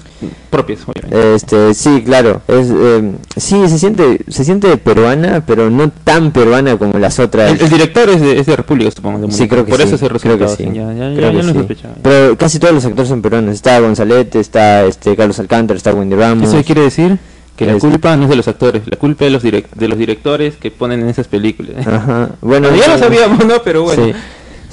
propias, 0.51 0.81
obviamente. 0.87 1.35
Este, 1.35 1.73
sí, 1.73 2.03
claro, 2.05 2.41
es, 2.47 2.67
eh, 2.69 3.11
sí, 3.35 3.67
se 3.67 3.79
siente, 3.79 4.21
se 4.27 4.43
siente 4.43 4.77
peruana, 4.77 5.43
pero 5.45 5.69
no 5.69 5.89
tan 5.89 6.31
peruana 6.31 6.77
como 6.77 6.97
las 6.99 7.19
otras. 7.19 7.59
El, 7.59 7.69
director 7.69 8.09
es 8.09 8.21
de, 8.21 8.39
es 8.39 8.45
de 8.45 8.55
República, 8.55 8.91
supongo. 8.91 9.25
De 9.25 9.31
sí, 9.31 9.47
creo 9.47 9.65
que 9.65 9.71
Por 9.71 9.81
sí. 9.81 9.87
eso 9.87 9.97
se 9.97 10.07
creo 10.07 10.37
que 10.37 10.47
sí. 10.47 10.65
Ya, 10.73 10.93
ya, 10.93 11.09
ya, 11.11 11.31
no 11.31 11.67
Pero 12.01 12.37
casi 12.37 12.59
todos 12.59 12.73
los 12.73 12.85
actores 12.85 13.09
son 13.09 13.21
peruanos. 13.21 13.55
Está 13.55 13.79
Gonzalete, 13.79 14.39
está 14.39 14.85
este 14.85 15.15
Carlos 15.15 15.39
Alcántara, 15.39 15.77
está 15.77 15.93
Wendy 15.93 16.15
Ramos. 16.15 16.49
¿Eso 16.49 16.63
quiere 16.63 16.81
decir? 16.81 17.17
Que 17.55 17.65
la 17.65 17.79
culpa 17.79 18.15
no 18.15 18.23
es 18.23 18.29
de 18.29 18.35
los 18.35 18.47
actores, 18.47 18.83
la 18.85 18.97
culpa 18.97 19.25
es 19.25 19.31
de 19.41 19.51
los, 19.51 19.63
de 19.73 19.87
los 19.87 19.97
directores 19.97 20.57
que 20.57 20.69
ponen 20.69 21.01
en 21.01 21.09
esas 21.09 21.27
películas. 21.27 21.87
Ajá. 21.87 22.29
Bueno, 22.41 22.69
ya 22.75 22.87
lo 22.87 22.99
sabíamos, 22.99 23.45
¿no? 23.45 23.63
Pero 23.63 23.81
bueno. 23.83 24.05
Sí. 24.05 24.13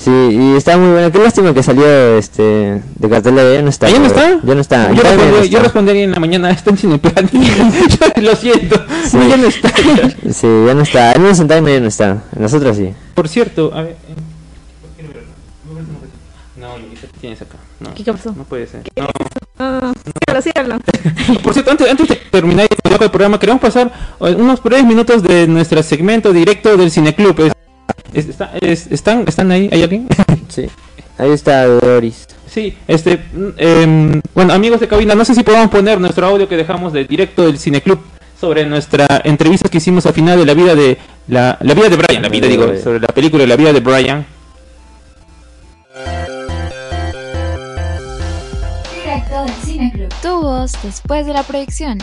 Sí, 0.05 0.11
y 0.11 0.55
está 0.55 0.77
muy 0.77 0.93
bueno. 0.93 1.11
Qué 1.11 1.19
lástima 1.19 1.55
que 1.55 1.63
salió 1.63 2.19
este 2.19 2.83
de 2.95 3.09
cartelera. 3.09 3.55
Ya 3.55 3.63
no 3.63 3.71
está. 3.71 3.89
¿Ya 3.89 3.99
no 3.99 4.05
está? 4.05 4.39
Ya 4.43 4.55
no 4.55 4.61
está. 4.61 4.93
Yo, 4.93 5.03
respondí, 5.03 5.49
yo 5.49 5.59
respondí 5.61 5.99
en 5.99 6.11
la 6.11 6.21
mañana. 6.21 6.51
Está 6.55 6.71
en 6.71 6.77
Cineplan. 6.77 7.31
lo 8.21 8.37
siento. 8.37 8.85
Sí. 9.07 9.19
Ya 9.27 9.39
no 9.39 9.47
está. 9.47 9.73
sí, 10.31 10.47
ya 10.67 10.75
no 10.75 10.83
está. 10.83 11.13
En 11.13 11.23
un 11.23 11.35
centavo 11.35 11.69
ya 11.69 11.81
no 11.81 11.89
está. 11.89 12.23
En 12.37 12.43
las 12.43 12.53
otras 12.53 12.77
sí. 12.77 12.93
Por 13.15 13.29
cierto, 13.29 13.73
a 13.73 13.81
ver. 13.81 13.97
No, 16.61 16.75
tienes 17.19 17.41
acá. 17.41 17.57
No, 17.81 17.95
¿Qué 17.95 18.05
pasó? 18.05 18.35
No 18.37 18.45
puede 18.45 18.67
ser. 18.67 18.83
No. 18.97 19.09
No, 19.59 19.81
no. 19.81 19.93
Por 21.43 21.55
cierto, 21.55 21.71
antes, 21.71 21.91
antes 21.91 22.09
de 22.09 22.17
terminar 22.31 22.67
el 22.71 23.11
programa, 23.11 23.41
queremos 23.41 23.63
pasar 23.63 23.91
eh, 24.21 24.35
unos 24.37 24.63
breves 24.63 24.85
minutos 24.85 25.23
de 25.23 25.47
nuestro 25.47 25.83
segmento 25.83 26.33
directo 26.33 26.77
del 26.77 26.91
Cineclub. 26.91 27.55
Es, 28.15 28.29
está, 28.29 28.53
¿están, 28.61 29.25
¿Están 29.27 29.51
ahí? 29.51 29.69
¿Hay 29.73 29.83
alguien? 29.83 30.09
Sí. 30.49 30.67
Ahí 31.19 31.31
está 31.31 31.67
Doris. 31.67 32.27
Sí, 32.47 32.77
este, 32.87 33.25
eh, 33.57 34.21
bueno, 34.35 34.53
amigos 34.53 34.79
de 34.79 34.87
cabina, 34.87 35.15
no 35.15 35.25
sé 35.25 35.35
si 35.35 35.43
podemos 35.43 35.69
poner 35.69 36.01
nuestro 36.01 36.27
audio 36.27 36.49
que 36.49 36.57
dejamos 36.57 36.93
de 36.93 37.05
directo 37.05 37.45
del 37.47 37.59
Cineclub 37.59 37.99
sobre 38.41 38.65
nuestra 38.67 39.21
entrevista 39.25 39.69
que 39.69 39.79
hicimos 39.79 40.07
al 40.07 40.13
final 40.13 40.39
de 40.39 40.45
la 40.45 40.55
vida 40.55 40.75
de 40.75 40.97
la, 41.29 41.57
la 41.61 41.75
vida 41.75 41.89
de 41.89 41.97
Brian, 41.97 42.23
la 42.23 42.29
vida 42.29 42.47
digo, 42.47 42.67
sobre 42.83 43.01
la 43.01 43.09
película 43.09 43.43
de 43.43 43.49
la 43.49 43.57
vida 43.57 43.73
de 43.73 43.81
Brian. 43.81 44.27
Tu 50.23 50.41
voz 50.41 50.73
después 50.83 51.27
de 51.27 51.33
la 51.33 51.43
proyección. 51.43 51.99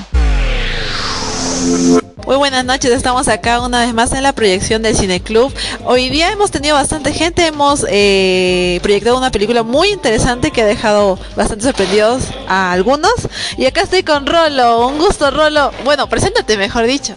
Muy 2.25 2.37
buenas 2.37 2.65
noches, 2.65 2.91
estamos 2.91 3.27
acá 3.27 3.61
una 3.61 3.85
vez 3.85 3.93
más 3.93 4.13
en 4.13 4.23
la 4.23 4.33
proyección 4.33 4.81
del 4.81 4.95
Cine 4.95 5.21
Club. 5.21 5.53
Hoy 5.85 6.09
día 6.09 6.31
hemos 6.31 6.49
tenido 6.49 6.75
bastante 6.75 7.13
gente, 7.13 7.45
hemos 7.45 7.85
eh, 7.89 8.79
proyectado 8.81 9.17
una 9.17 9.31
película 9.31 9.61
muy 9.61 9.89
interesante 9.89 10.49
que 10.49 10.61
ha 10.61 10.65
dejado 10.65 11.19
bastante 11.35 11.65
sorprendidos 11.65 12.23
a 12.47 12.71
algunos. 12.71 13.13
Y 13.57 13.65
acá 13.65 13.81
estoy 13.81 14.01
con 14.01 14.25
Rolo, 14.25 14.87
un 14.87 14.97
gusto 14.97 15.29
Rolo. 15.29 15.71
Bueno, 15.83 16.09
preséntate 16.09 16.57
mejor 16.57 16.87
dicho. 16.87 17.15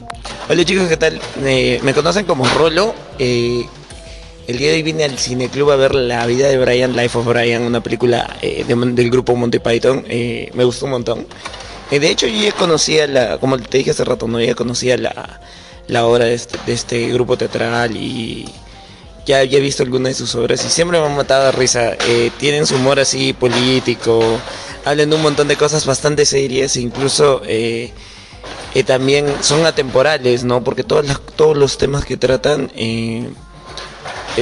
Hola 0.48 0.64
chicos, 0.64 0.88
¿qué 0.88 0.96
tal? 0.98 1.20
Eh, 1.42 1.80
me 1.82 1.94
conocen 1.94 2.26
como 2.26 2.44
Rolo. 2.44 2.94
Eh, 3.18 3.64
el 4.46 4.58
día 4.58 4.68
de 4.68 4.74
hoy 4.74 4.82
vine 4.82 5.04
al 5.04 5.18
Cine 5.18 5.48
Club 5.48 5.70
a 5.70 5.76
ver 5.76 5.94
La 5.94 6.26
vida 6.26 6.48
de 6.48 6.58
Brian, 6.58 6.94
Life 6.94 7.16
of 7.16 7.24
Brian, 7.24 7.62
una 7.62 7.82
película 7.82 8.36
del 8.42 9.10
grupo 9.10 9.34
Monty 9.36 9.58
Python. 9.58 10.04
me 10.08 10.64
gustó 10.64 10.84
un 10.84 10.90
montón. 10.90 11.26
Eh, 11.94 12.00
de 12.00 12.10
hecho, 12.10 12.26
yo 12.26 12.42
ya 12.42 12.50
conocía, 12.50 13.06
la, 13.06 13.38
como 13.38 13.56
te 13.56 13.78
dije 13.78 13.92
hace 13.92 14.02
rato, 14.04 14.26
no 14.26 14.40
ya 14.40 14.56
conocía 14.56 14.96
la, 14.96 15.40
la 15.86 16.06
obra 16.06 16.24
de 16.24 16.34
este, 16.34 16.58
de 16.66 16.72
este, 16.72 17.08
grupo 17.10 17.38
teatral 17.38 17.96
y 17.96 18.52
ya 19.26 19.38
había 19.38 19.60
visto 19.60 19.84
algunas 19.84 20.10
de 20.10 20.14
sus 20.14 20.34
obras 20.34 20.64
y 20.64 20.70
siempre 20.70 20.98
me 20.98 21.06
han 21.06 21.14
matado 21.14 21.44
de 21.44 21.52
risa. 21.52 21.92
Eh, 22.08 22.32
tienen 22.36 22.66
su 22.66 22.74
humor 22.74 22.98
así 22.98 23.32
político, 23.32 24.20
hablan 24.84 25.10
de 25.10 25.14
un 25.14 25.22
montón 25.22 25.46
de 25.46 25.56
cosas 25.56 25.86
bastante 25.86 26.26
serias 26.26 26.76
incluso 26.76 27.42
eh, 27.46 27.92
también 28.86 29.32
son 29.40 29.64
atemporales, 29.64 30.42
¿no? 30.42 30.64
Porque 30.64 30.82
todos, 30.82 31.06
todos 31.36 31.56
los 31.56 31.78
temas 31.78 32.04
que 32.04 32.16
tratan 32.16 32.72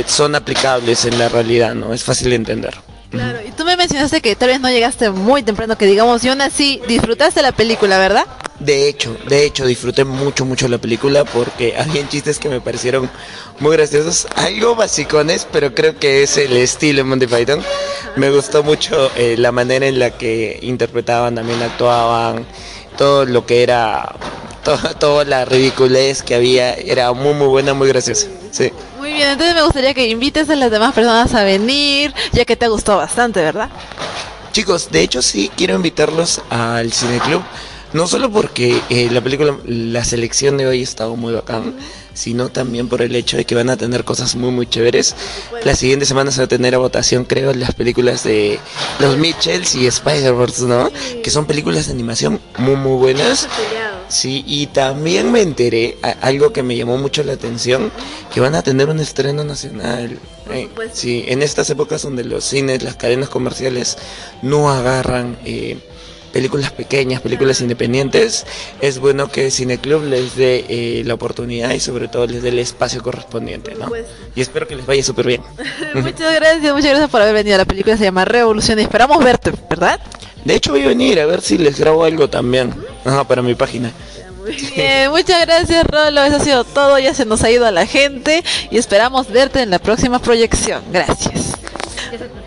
son 0.07 0.35
aplicables 0.37 1.05
en 1.05 1.19
la 1.19 1.29
realidad, 1.29 1.75
¿no? 1.75 1.93
Es 1.93 2.03
fácil 2.03 2.31
de 2.31 2.37
entender. 2.37 2.92
Claro, 3.13 3.41
y 3.47 3.51
tú 3.51 3.67
me 3.67 3.77
mencionaste 3.77 4.23
que 4.23 4.35
tal 4.37 4.49
vez 4.49 4.61
no 4.61 4.71
llegaste 4.71 5.11
muy 5.11 5.43
temprano, 5.43 5.77
que 5.77 5.85
digamos, 5.85 6.25
y 6.25 6.31
aún 6.31 6.41
así 6.41 6.81
disfrutaste 6.89 7.43
la 7.43 7.53
película, 7.53 7.99
¿verdad? 7.99 8.25
De 8.59 8.89
hecho, 8.89 9.15
de 9.29 9.45
hecho, 9.45 9.67
disfruté 9.67 10.05
mucho, 10.05 10.47
mucho 10.47 10.67
la 10.67 10.79
película 10.79 11.25
porque 11.27 11.77
habían 11.79 12.09
chistes 12.09 12.39
que 12.39 12.49
me 12.49 12.63
parecieron 12.63 13.11
muy 13.61 13.77
graciosos, 13.77 14.27
algo 14.35 14.75
basicones, 14.77 15.47
pero 15.53 15.75
creo 15.75 15.99
que 15.99 16.23
es 16.23 16.39
el 16.39 16.57
estilo 16.57 16.99
de 16.99 17.05
Monty 17.05 17.27
Python. 17.27 17.63
Me 18.17 18.31
gustó 18.31 18.63
mucho 18.63 19.11
eh, 19.15 19.37
la 19.37 19.53
manera 19.53 19.87
en 19.87 19.99
la 19.99 20.11
que 20.11 20.59
interpretaban, 20.63 21.35
también 21.35 21.61
actuaban, 21.61 22.47
todo 22.97 23.27
lo 23.27 23.45
que 23.45 23.63
era, 23.63 24.15
toda 24.99 25.25
la 25.27 25.45
ridiculez 25.45 26.23
que 26.23 26.35
había, 26.35 26.73
era 26.73 27.13
muy, 27.13 27.35
muy 27.35 27.49
buena, 27.49 27.75
muy 27.75 27.89
graciosa, 27.89 28.29
sí. 28.53 28.71
Muy 28.99 29.13
bien, 29.13 29.31
entonces 29.31 29.57
me 29.57 29.63
gustaría 29.63 29.93
que 29.95 30.07
invites 30.09 30.49
a 30.49 30.55
las 30.55 30.71
demás 30.71 30.95
personas 30.95 31.35
a 31.35 31.43
venir, 31.43 32.15
ya 32.33 32.45
que 32.45 32.55
te 32.55 32.69
gustó 32.69 32.97
bastante, 32.97 33.41
¿verdad? 33.41 33.69
Chicos, 34.53 34.91
de 34.93 35.01
hecho 35.01 35.23
sí 35.23 35.51
quiero 35.57 35.75
invitarlos 35.75 36.41
al 36.51 36.93
Cine 36.93 37.19
Club, 37.19 37.43
no 37.95 38.07
solo 38.07 38.31
porque 38.31 38.81
eh, 38.91 39.09
la 39.11 39.21
película, 39.21 39.57
la 39.65 40.05
selección 40.05 40.57
de 40.57 40.67
hoy 40.67 40.81
ha 40.81 40.85
estado 40.85 41.17
muy 41.17 41.33
bacán, 41.33 41.75
sino 42.15 42.49
también 42.51 42.89
por 42.89 43.03
el 43.03 43.15
hecho 43.17 43.37
de 43.37 43.45
que 43.45 43.55
van 43.55 43.71
a 43.71 43.77
tener 43.77 44.05
cosas 44.05 44.35
muy 44.37 44.51
muy 44.51 44.67
chéveres. 44.67 45.15
La 45.65 45.75
siguiente 45.75 46.07
semana 46.07 46.31
se 46.31 46.41
va 46.41 46.45
a 46.45 46.49
tener 46.49 46.75
a 46.75 46.79
votación, 46.79 47.25
creo, 47.25 47.53
las 47.55 47.75
películas 47.75 48.25
de 48.25 48.61
los 48.99 49.17
Mitchells 49.17 49.75
y 49.75 49.87
Spider-Verse, 49.87 50.65
¿no? 50.65 50.91
Que 51.23 51.31
son 51.31 51.47
películas 51.47 51.87
de 51.87 51.93
animación 51.93 52.41
muy 52.59 52.77
muy 52.77 52.99
buenas. 52.99 53.49
Sí, 54.13 54.45
y 54.47 54.67
también 54.67 55.33
me 55.33 55.41
enteré 55.41 55.97
algo 56.21 56.53
que 56.53 56.63
me 56.63 56.77
llamó 56.77 56.99
mucho 56.99 57.23
la 57.25 57.33
atención, 57.33 57.91
que 58.33 58.41
van 58.41 58.55
a 58.55 58.63
tener 58.63 58.91
un 58.91 59.01
estreno 59.01 59.43
nacional. 59.43 60.19
Eh, 60.51 60.69
sí, 60.93 61.25
en 61.29 61.41
estas 61.41 61.71
épocas 61.71 62.03
donde 62.03 62.23
los 62.23 62.45
cines, 62.45 62.83
las 62.83 62.97
cadenas 62.97 63.31
comerciales 63.31 63.97
no 64.43 64.71
agarran 64.71 65.39
eh, 65.47 65.79
películas 66.31 66.73
pequeñas, 66.73 67.23
películas 67.23 67.63
independientes, 67.63 68.45
es 68.83 68.99
bueno 68.99 69.31
que 69.31 69.51
Cineclub 69.51 70.05
les 70.05 70.37
dé 70.37 70.67
eh, 70.69 71.03
la 71.07 71.15
oportunidad 71.15 71.73
y 71.73 71.81
sobre 71.81 72.09
todo 72.09 72.27
les 72.27 72.43
dé 72.43 72.51
el 72.51 72.59
espacio 72.59 73.03
correspondiente, 73.03 73.75
¿no? 73.77 73.91
Y 74.37 74.43
espero 74.43 74.69
que 74.69 74.77
les 74.77 74.85
vaya 74.85 75.03
súper 75.03 75.27
bien. 75.27 75.43
muchas 75.95 76.35
gracias, 76.35 76.75
muchas 76.75 76.91
gracias 76.91 77.09
por 77.09 77.23
haber 77.23 77.35
venido. 77.35 77.57
La 77.57 77.65
película 77.65 77.97
se 77.97 78.05
llama 78.05 78.27
Revolución 78.27 78.79
y 78.79 78.83
esperamos 78.83 79.25
verte, 79.25 79.53
¿verdad? 79.71 79.99
De 80.45 80.55
hecho 80.55 80.73
voy 80.73 80.83
a 80.83 80.89
venir 80.89 81.19
a 81.19 81.25
ver 81.25 81.41
si 81.41 81.57
les 81.57 81.79
grabo 81.79 82.05
algo 82.05 82.29
también. 82.29 82.75
Ajá, 83.05 83.25
para 83.25 83.43
mi 83.43 83.55
página. 83.55 83.93
Muy 84.43 84.55
bien, 84.55 85.11
muchas 85.11 85.47
gracias 85.47 85.85
Rolo, 85.87 86.25
eso 86.25 86.37
ha 86.37 86.41
sido 86.41 86.65
todo, 86.65 86.99
ya 86.99 87.15
se 87.15 87.25
nos 87.25 87.45
ha 87.45 87.51
ido 87.51 87.65
a 87.65 87.71
la 87.71 87.87
gente 87.87 88.43
y 88.71 88.79
esperamos 88.79 89.31
verte 89.31 89.63
en 89.63 89.71
la 89.71 89.79
próxima 89.79 90.19
proyección. 90.19 90.83
Gracias. 90.91 91.53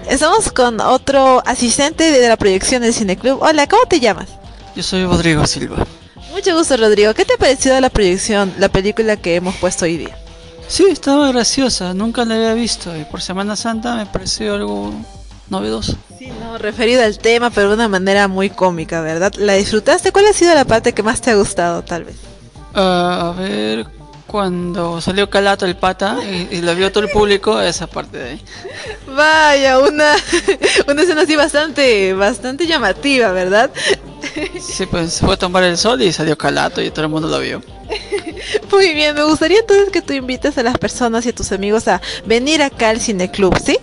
Estamos 0.09 0.51
con 0.51 0.79
otro 0.81 1.41
asistente 1.45 2.11
de 2.11 2.27
la 2.27 2.37
proyección 2.37 2.81
del 2.81 2.93
Cineclub. 2.93 3.41
Hola, 3.41 3.67
¿cómo 3.67 3.85
te 3.85 3.99
llamas? 3.99 4.29
Yo 4.75 4.83
soy 4.83 5.05
Rodrigo 5.05 5.47
Silva. 5.47 5.85
Mucho 6.31 6.55
gusto 6.55 6.75
Rodrigo. 6.75 7.13
¿Qué 7.13 7.23
te 7.23 7.33
ha 7.33 7.37
parecido 7.37 7.79
la 7.79 7.89
proyección, 7.89 8.53
la 8.59 8.67
película 8.67 9.15
que 9.15 9.35
hemos 9.35 9.55
puesto 9.55 9.85
hoy 9.85 9.97
día? 9.97 10.17
Sí, 10.67 10.83
estaba 10.89 11.31
graciosa, 11.31 11.93
nunca 11.93 12.25
la 12.25 12.35
había 12.35 12.53
visto 12.53 12.95
y 12.97 13.05
por 13.05 13.21
Semana 13.21 13.55
Santa 13.55 13.95
me 13.95 14.05
pareció 14.05 14.55
algo 14.55 14.93
novedoso. 15.49 15.95
Sí, 16.26 16.32
no, 16.39 16.57
referido 16.57 17.03
al 17.03 17.19
tema, 17.19 17.51
pero 17.51 17.69
de 17.69 17.76
una 17.76 17.88
manera 17.88 18.28
muy 18.28 18.49
cómica, 18.49 19.01
¿verdad? 19.01 19.32
¿La 19.38 19.53
disfrutaste? 19.53 20.11
¿Cuál 20.11 20.26
ha 20.26 20.34
sido 20.34 20.55
la 20.55 20.65
parte 20.65 20.93
que 20.93 21.03
más 21.03 21.21
te 21.21 21.30
ha 21.30 21.36
gustado, 21.36 21.84
tal 21.84 22.05
vez? 22.05 22.15
Uh, 22.73 22.80
a 22.80 23.36
ver, 23.38 23.86
cuando 24.26 25.01
salió 25.01 25.30
Calato 25.30 25.67
el 25.67 25.78
pata 25.78 26.17
y, 26.51 26.61
lo 26.61 26.73
vio 26.73 26.91
todo 26.91 27.03
el 27.03 27.11
público, 27.11 27.61
esa 27.61 27.86
parte 27.86 28.17
de 28.17 28.30
ahí. 28.32 28.41
Vaya, 29.15 29.78
una, 29.78 30.15
una 30.88 31.03
escena 31.03 31.21
así 31.21 31.36
bastante, 31.36 32.13
bastante 32.13 32.65
llamativa, 32.65 33.32
¿verdad? 33.32 33.69
Sí, 34.59 34.88
pues 34.88 35.13
se 35.13 35.26
fue 35.26 35.36
a 35.36 35.38
tomar 35.38 35.63
el 35.63 35.78
sol 35.78 36.01
y 36.01 36.11
salió 36.11 36.36
Calato 36.36 36.82
y 36.82 36.89
todo 36.89 37.05
el 37.05 37.11
mundo 37.11 37.28
lo 37.28 37.39
vio. 37.39 37.61
Muy 38.71 38.95
bien, 38.95 39.13
me 39.13 39.23
gustaría 39.26 39.59
entonces 39.59 39.89
que 39.91 40.01
tú 40.01 40.13
invites 40.13 40.57
a 40.57 40.63
las 40.63 40.80
personas 40.80 41.23
y 41.28 41.30
a 41.30 41.36
tus 41.36 41.51
amigos 41.51 41.88
a 41.88 42.01
venir 42.26 42.63
acá 42.63 42.89
al 42.89 42.99
Cine 42.99 43.30
Club, 43.30 43.55
¿sí? 43.63 43.78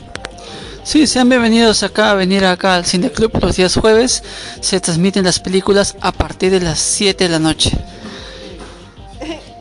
Sí, 0.85 1.07
sean 1.07 1.29
bienvenidos 1.29 1.85
acá 1.85 2.11
a 2.11 2.15
venir 2.15 2.45
acá 2.45 2.75
al 2.75 2.85
Cine 2.85 3.11
Club 3.11 3.31
los 3.41 3.57
días 3.57 3.77
jueves. 3.77 4.25
Se 4.61 4.81
transmiten 4.81 5.25
las 5.25 5.39
películas 5.39 5.97
a 6.01 6.11
partir 6.11 6.51
de 6.51 6.61
las 6.61 6.81
7 6.81 7.25
de 7.25 7.31
la 7.31 7.39
noche. 7.39 7.71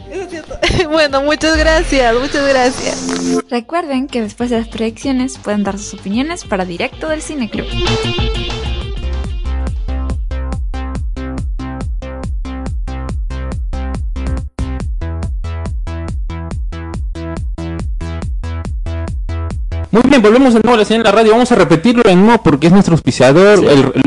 bueno, 0.89 1.21
muchas 1.21 1.57
gracias, 1.57 2.15
muchas 2.15 2.47
gracias. 2.47 2.97
Recuerden 3.49 4.07
que 4.07 4.21
después 4.21 4.49
de 4.49 4.59
las 4.59 4.67
proyecciones 4.67 5.37
pueden 5.37 5.63
dar 5.63 5.77
sus 5.77 5.99
opiniones 5.99 6.43
para 6.43 6.65
directo 6.65 7.07
del 7.07 7.21
Cine 7.21 7.49
Club. 7.49 7.67
Muy 19.91 20.01
bien, 20.07 20.21
volvemos 20.21 20.53
de 20.53 20.61
nuevo 20.61 20.75
a 20.75 20.77
la 20.77 20.85
señal 20.85 21.03
de 21.03 21.09
la 21.09 21.15
radio. 21.15 21.33
Vamos 21.33 21.51
a 21.51 21.55
repetirlo 21.55 22.03
de 22.05 22.15
nuevo 22.15 22.41
porque 22.41 22.67
es 22.67 22.73
nuestro 22.73 22.93
auspiciador. 22.93 23.59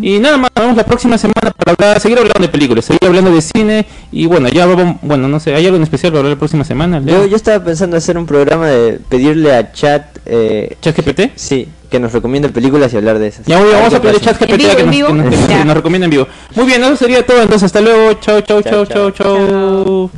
Y 0.01 0.19
nada 0.19 0.37
más, 0.37 0.49
nos 0.55 0.63
vemos 0.63 0.77
la 0.77 0.85
próxima 0.85 1.17
semana 1.17 1.51
para 1.51 1.73
hablar, 1.73 1.99
seguir 1.99 2.17
hablando 2.17 2.39
de 2.39 2.49
películas, 2.49 2.85
seguir 2.85 3.05
hablando 3.05 3.31
de 3.31 3.41
cine. 3.41 3.85
Y 4.11 4.25
bueno, 4.25 4.49
ya 4.49 4.65
vamos, 4.65 4.97
bueno, 5.01 5.27
no 5.27 5.39
sé, 5.39 5.53
¿hay 5.55 5.65
algo 5.65 5.77
en 5.77 5.83
especial 5.83 6.11
para 6.11 6.19
hablar 6.19 6.33
la 6.33 6.39
próxima 6.39 6.63
semana? 6.63 7.01
Yo, 7.05 7.25
yo 7.25 7.35
estaba 7.35 7.63
pensando 7.63 7.97
hacer 7.97 8.17
un 8.17 8.25
programa 8.25 8.67
de 8.67 8.99
pedirle 9.09 9.53
a 9.53 9.71
Chat. 9.71 10.19
Eh, 10.25 10.75
¿Chat 10.81 10.95
GPT? 10.95 11.31
Sí, 11.35 11.67
que 11.89 11.99
nos 11.99 12.13
recomiende 12.13 12.49
películas 12.49 12.93
y 12.93 12.97
hablar 12.97 13.19
de 13.19 13.27
esas. 13.27 13.45
Ya 13.45 13.59
vamos 13.59 13.93
a 13.93 14.01
pedirle 14.01 14.21
Chat 14.21 14.39
GPT 14.39 14.49
que, 14.49 14.83
nos, 14.83 14.95
que, 14.95 15.13
nos, 15.13 15.47
que 15.47 15.65
nos 15.65 15.75
recomiende 15.75 16.05
en 16.05 16.11
vivo. 16.11 16.27
Muy 16.55 16.65
bien, 16.65 16.83
eso 16.83 16.95
sería 16.95 17.25
todo. 17.25 17.41
Entonces, 17.41 17.63
hasta 17.65 17.81
luego. 17.81 18.13
chao, 18.13 18.41
chao, 18.41 18.61
chao, 18.61 18.85
chao. 18.85 19.11
chao. 19.11 20.11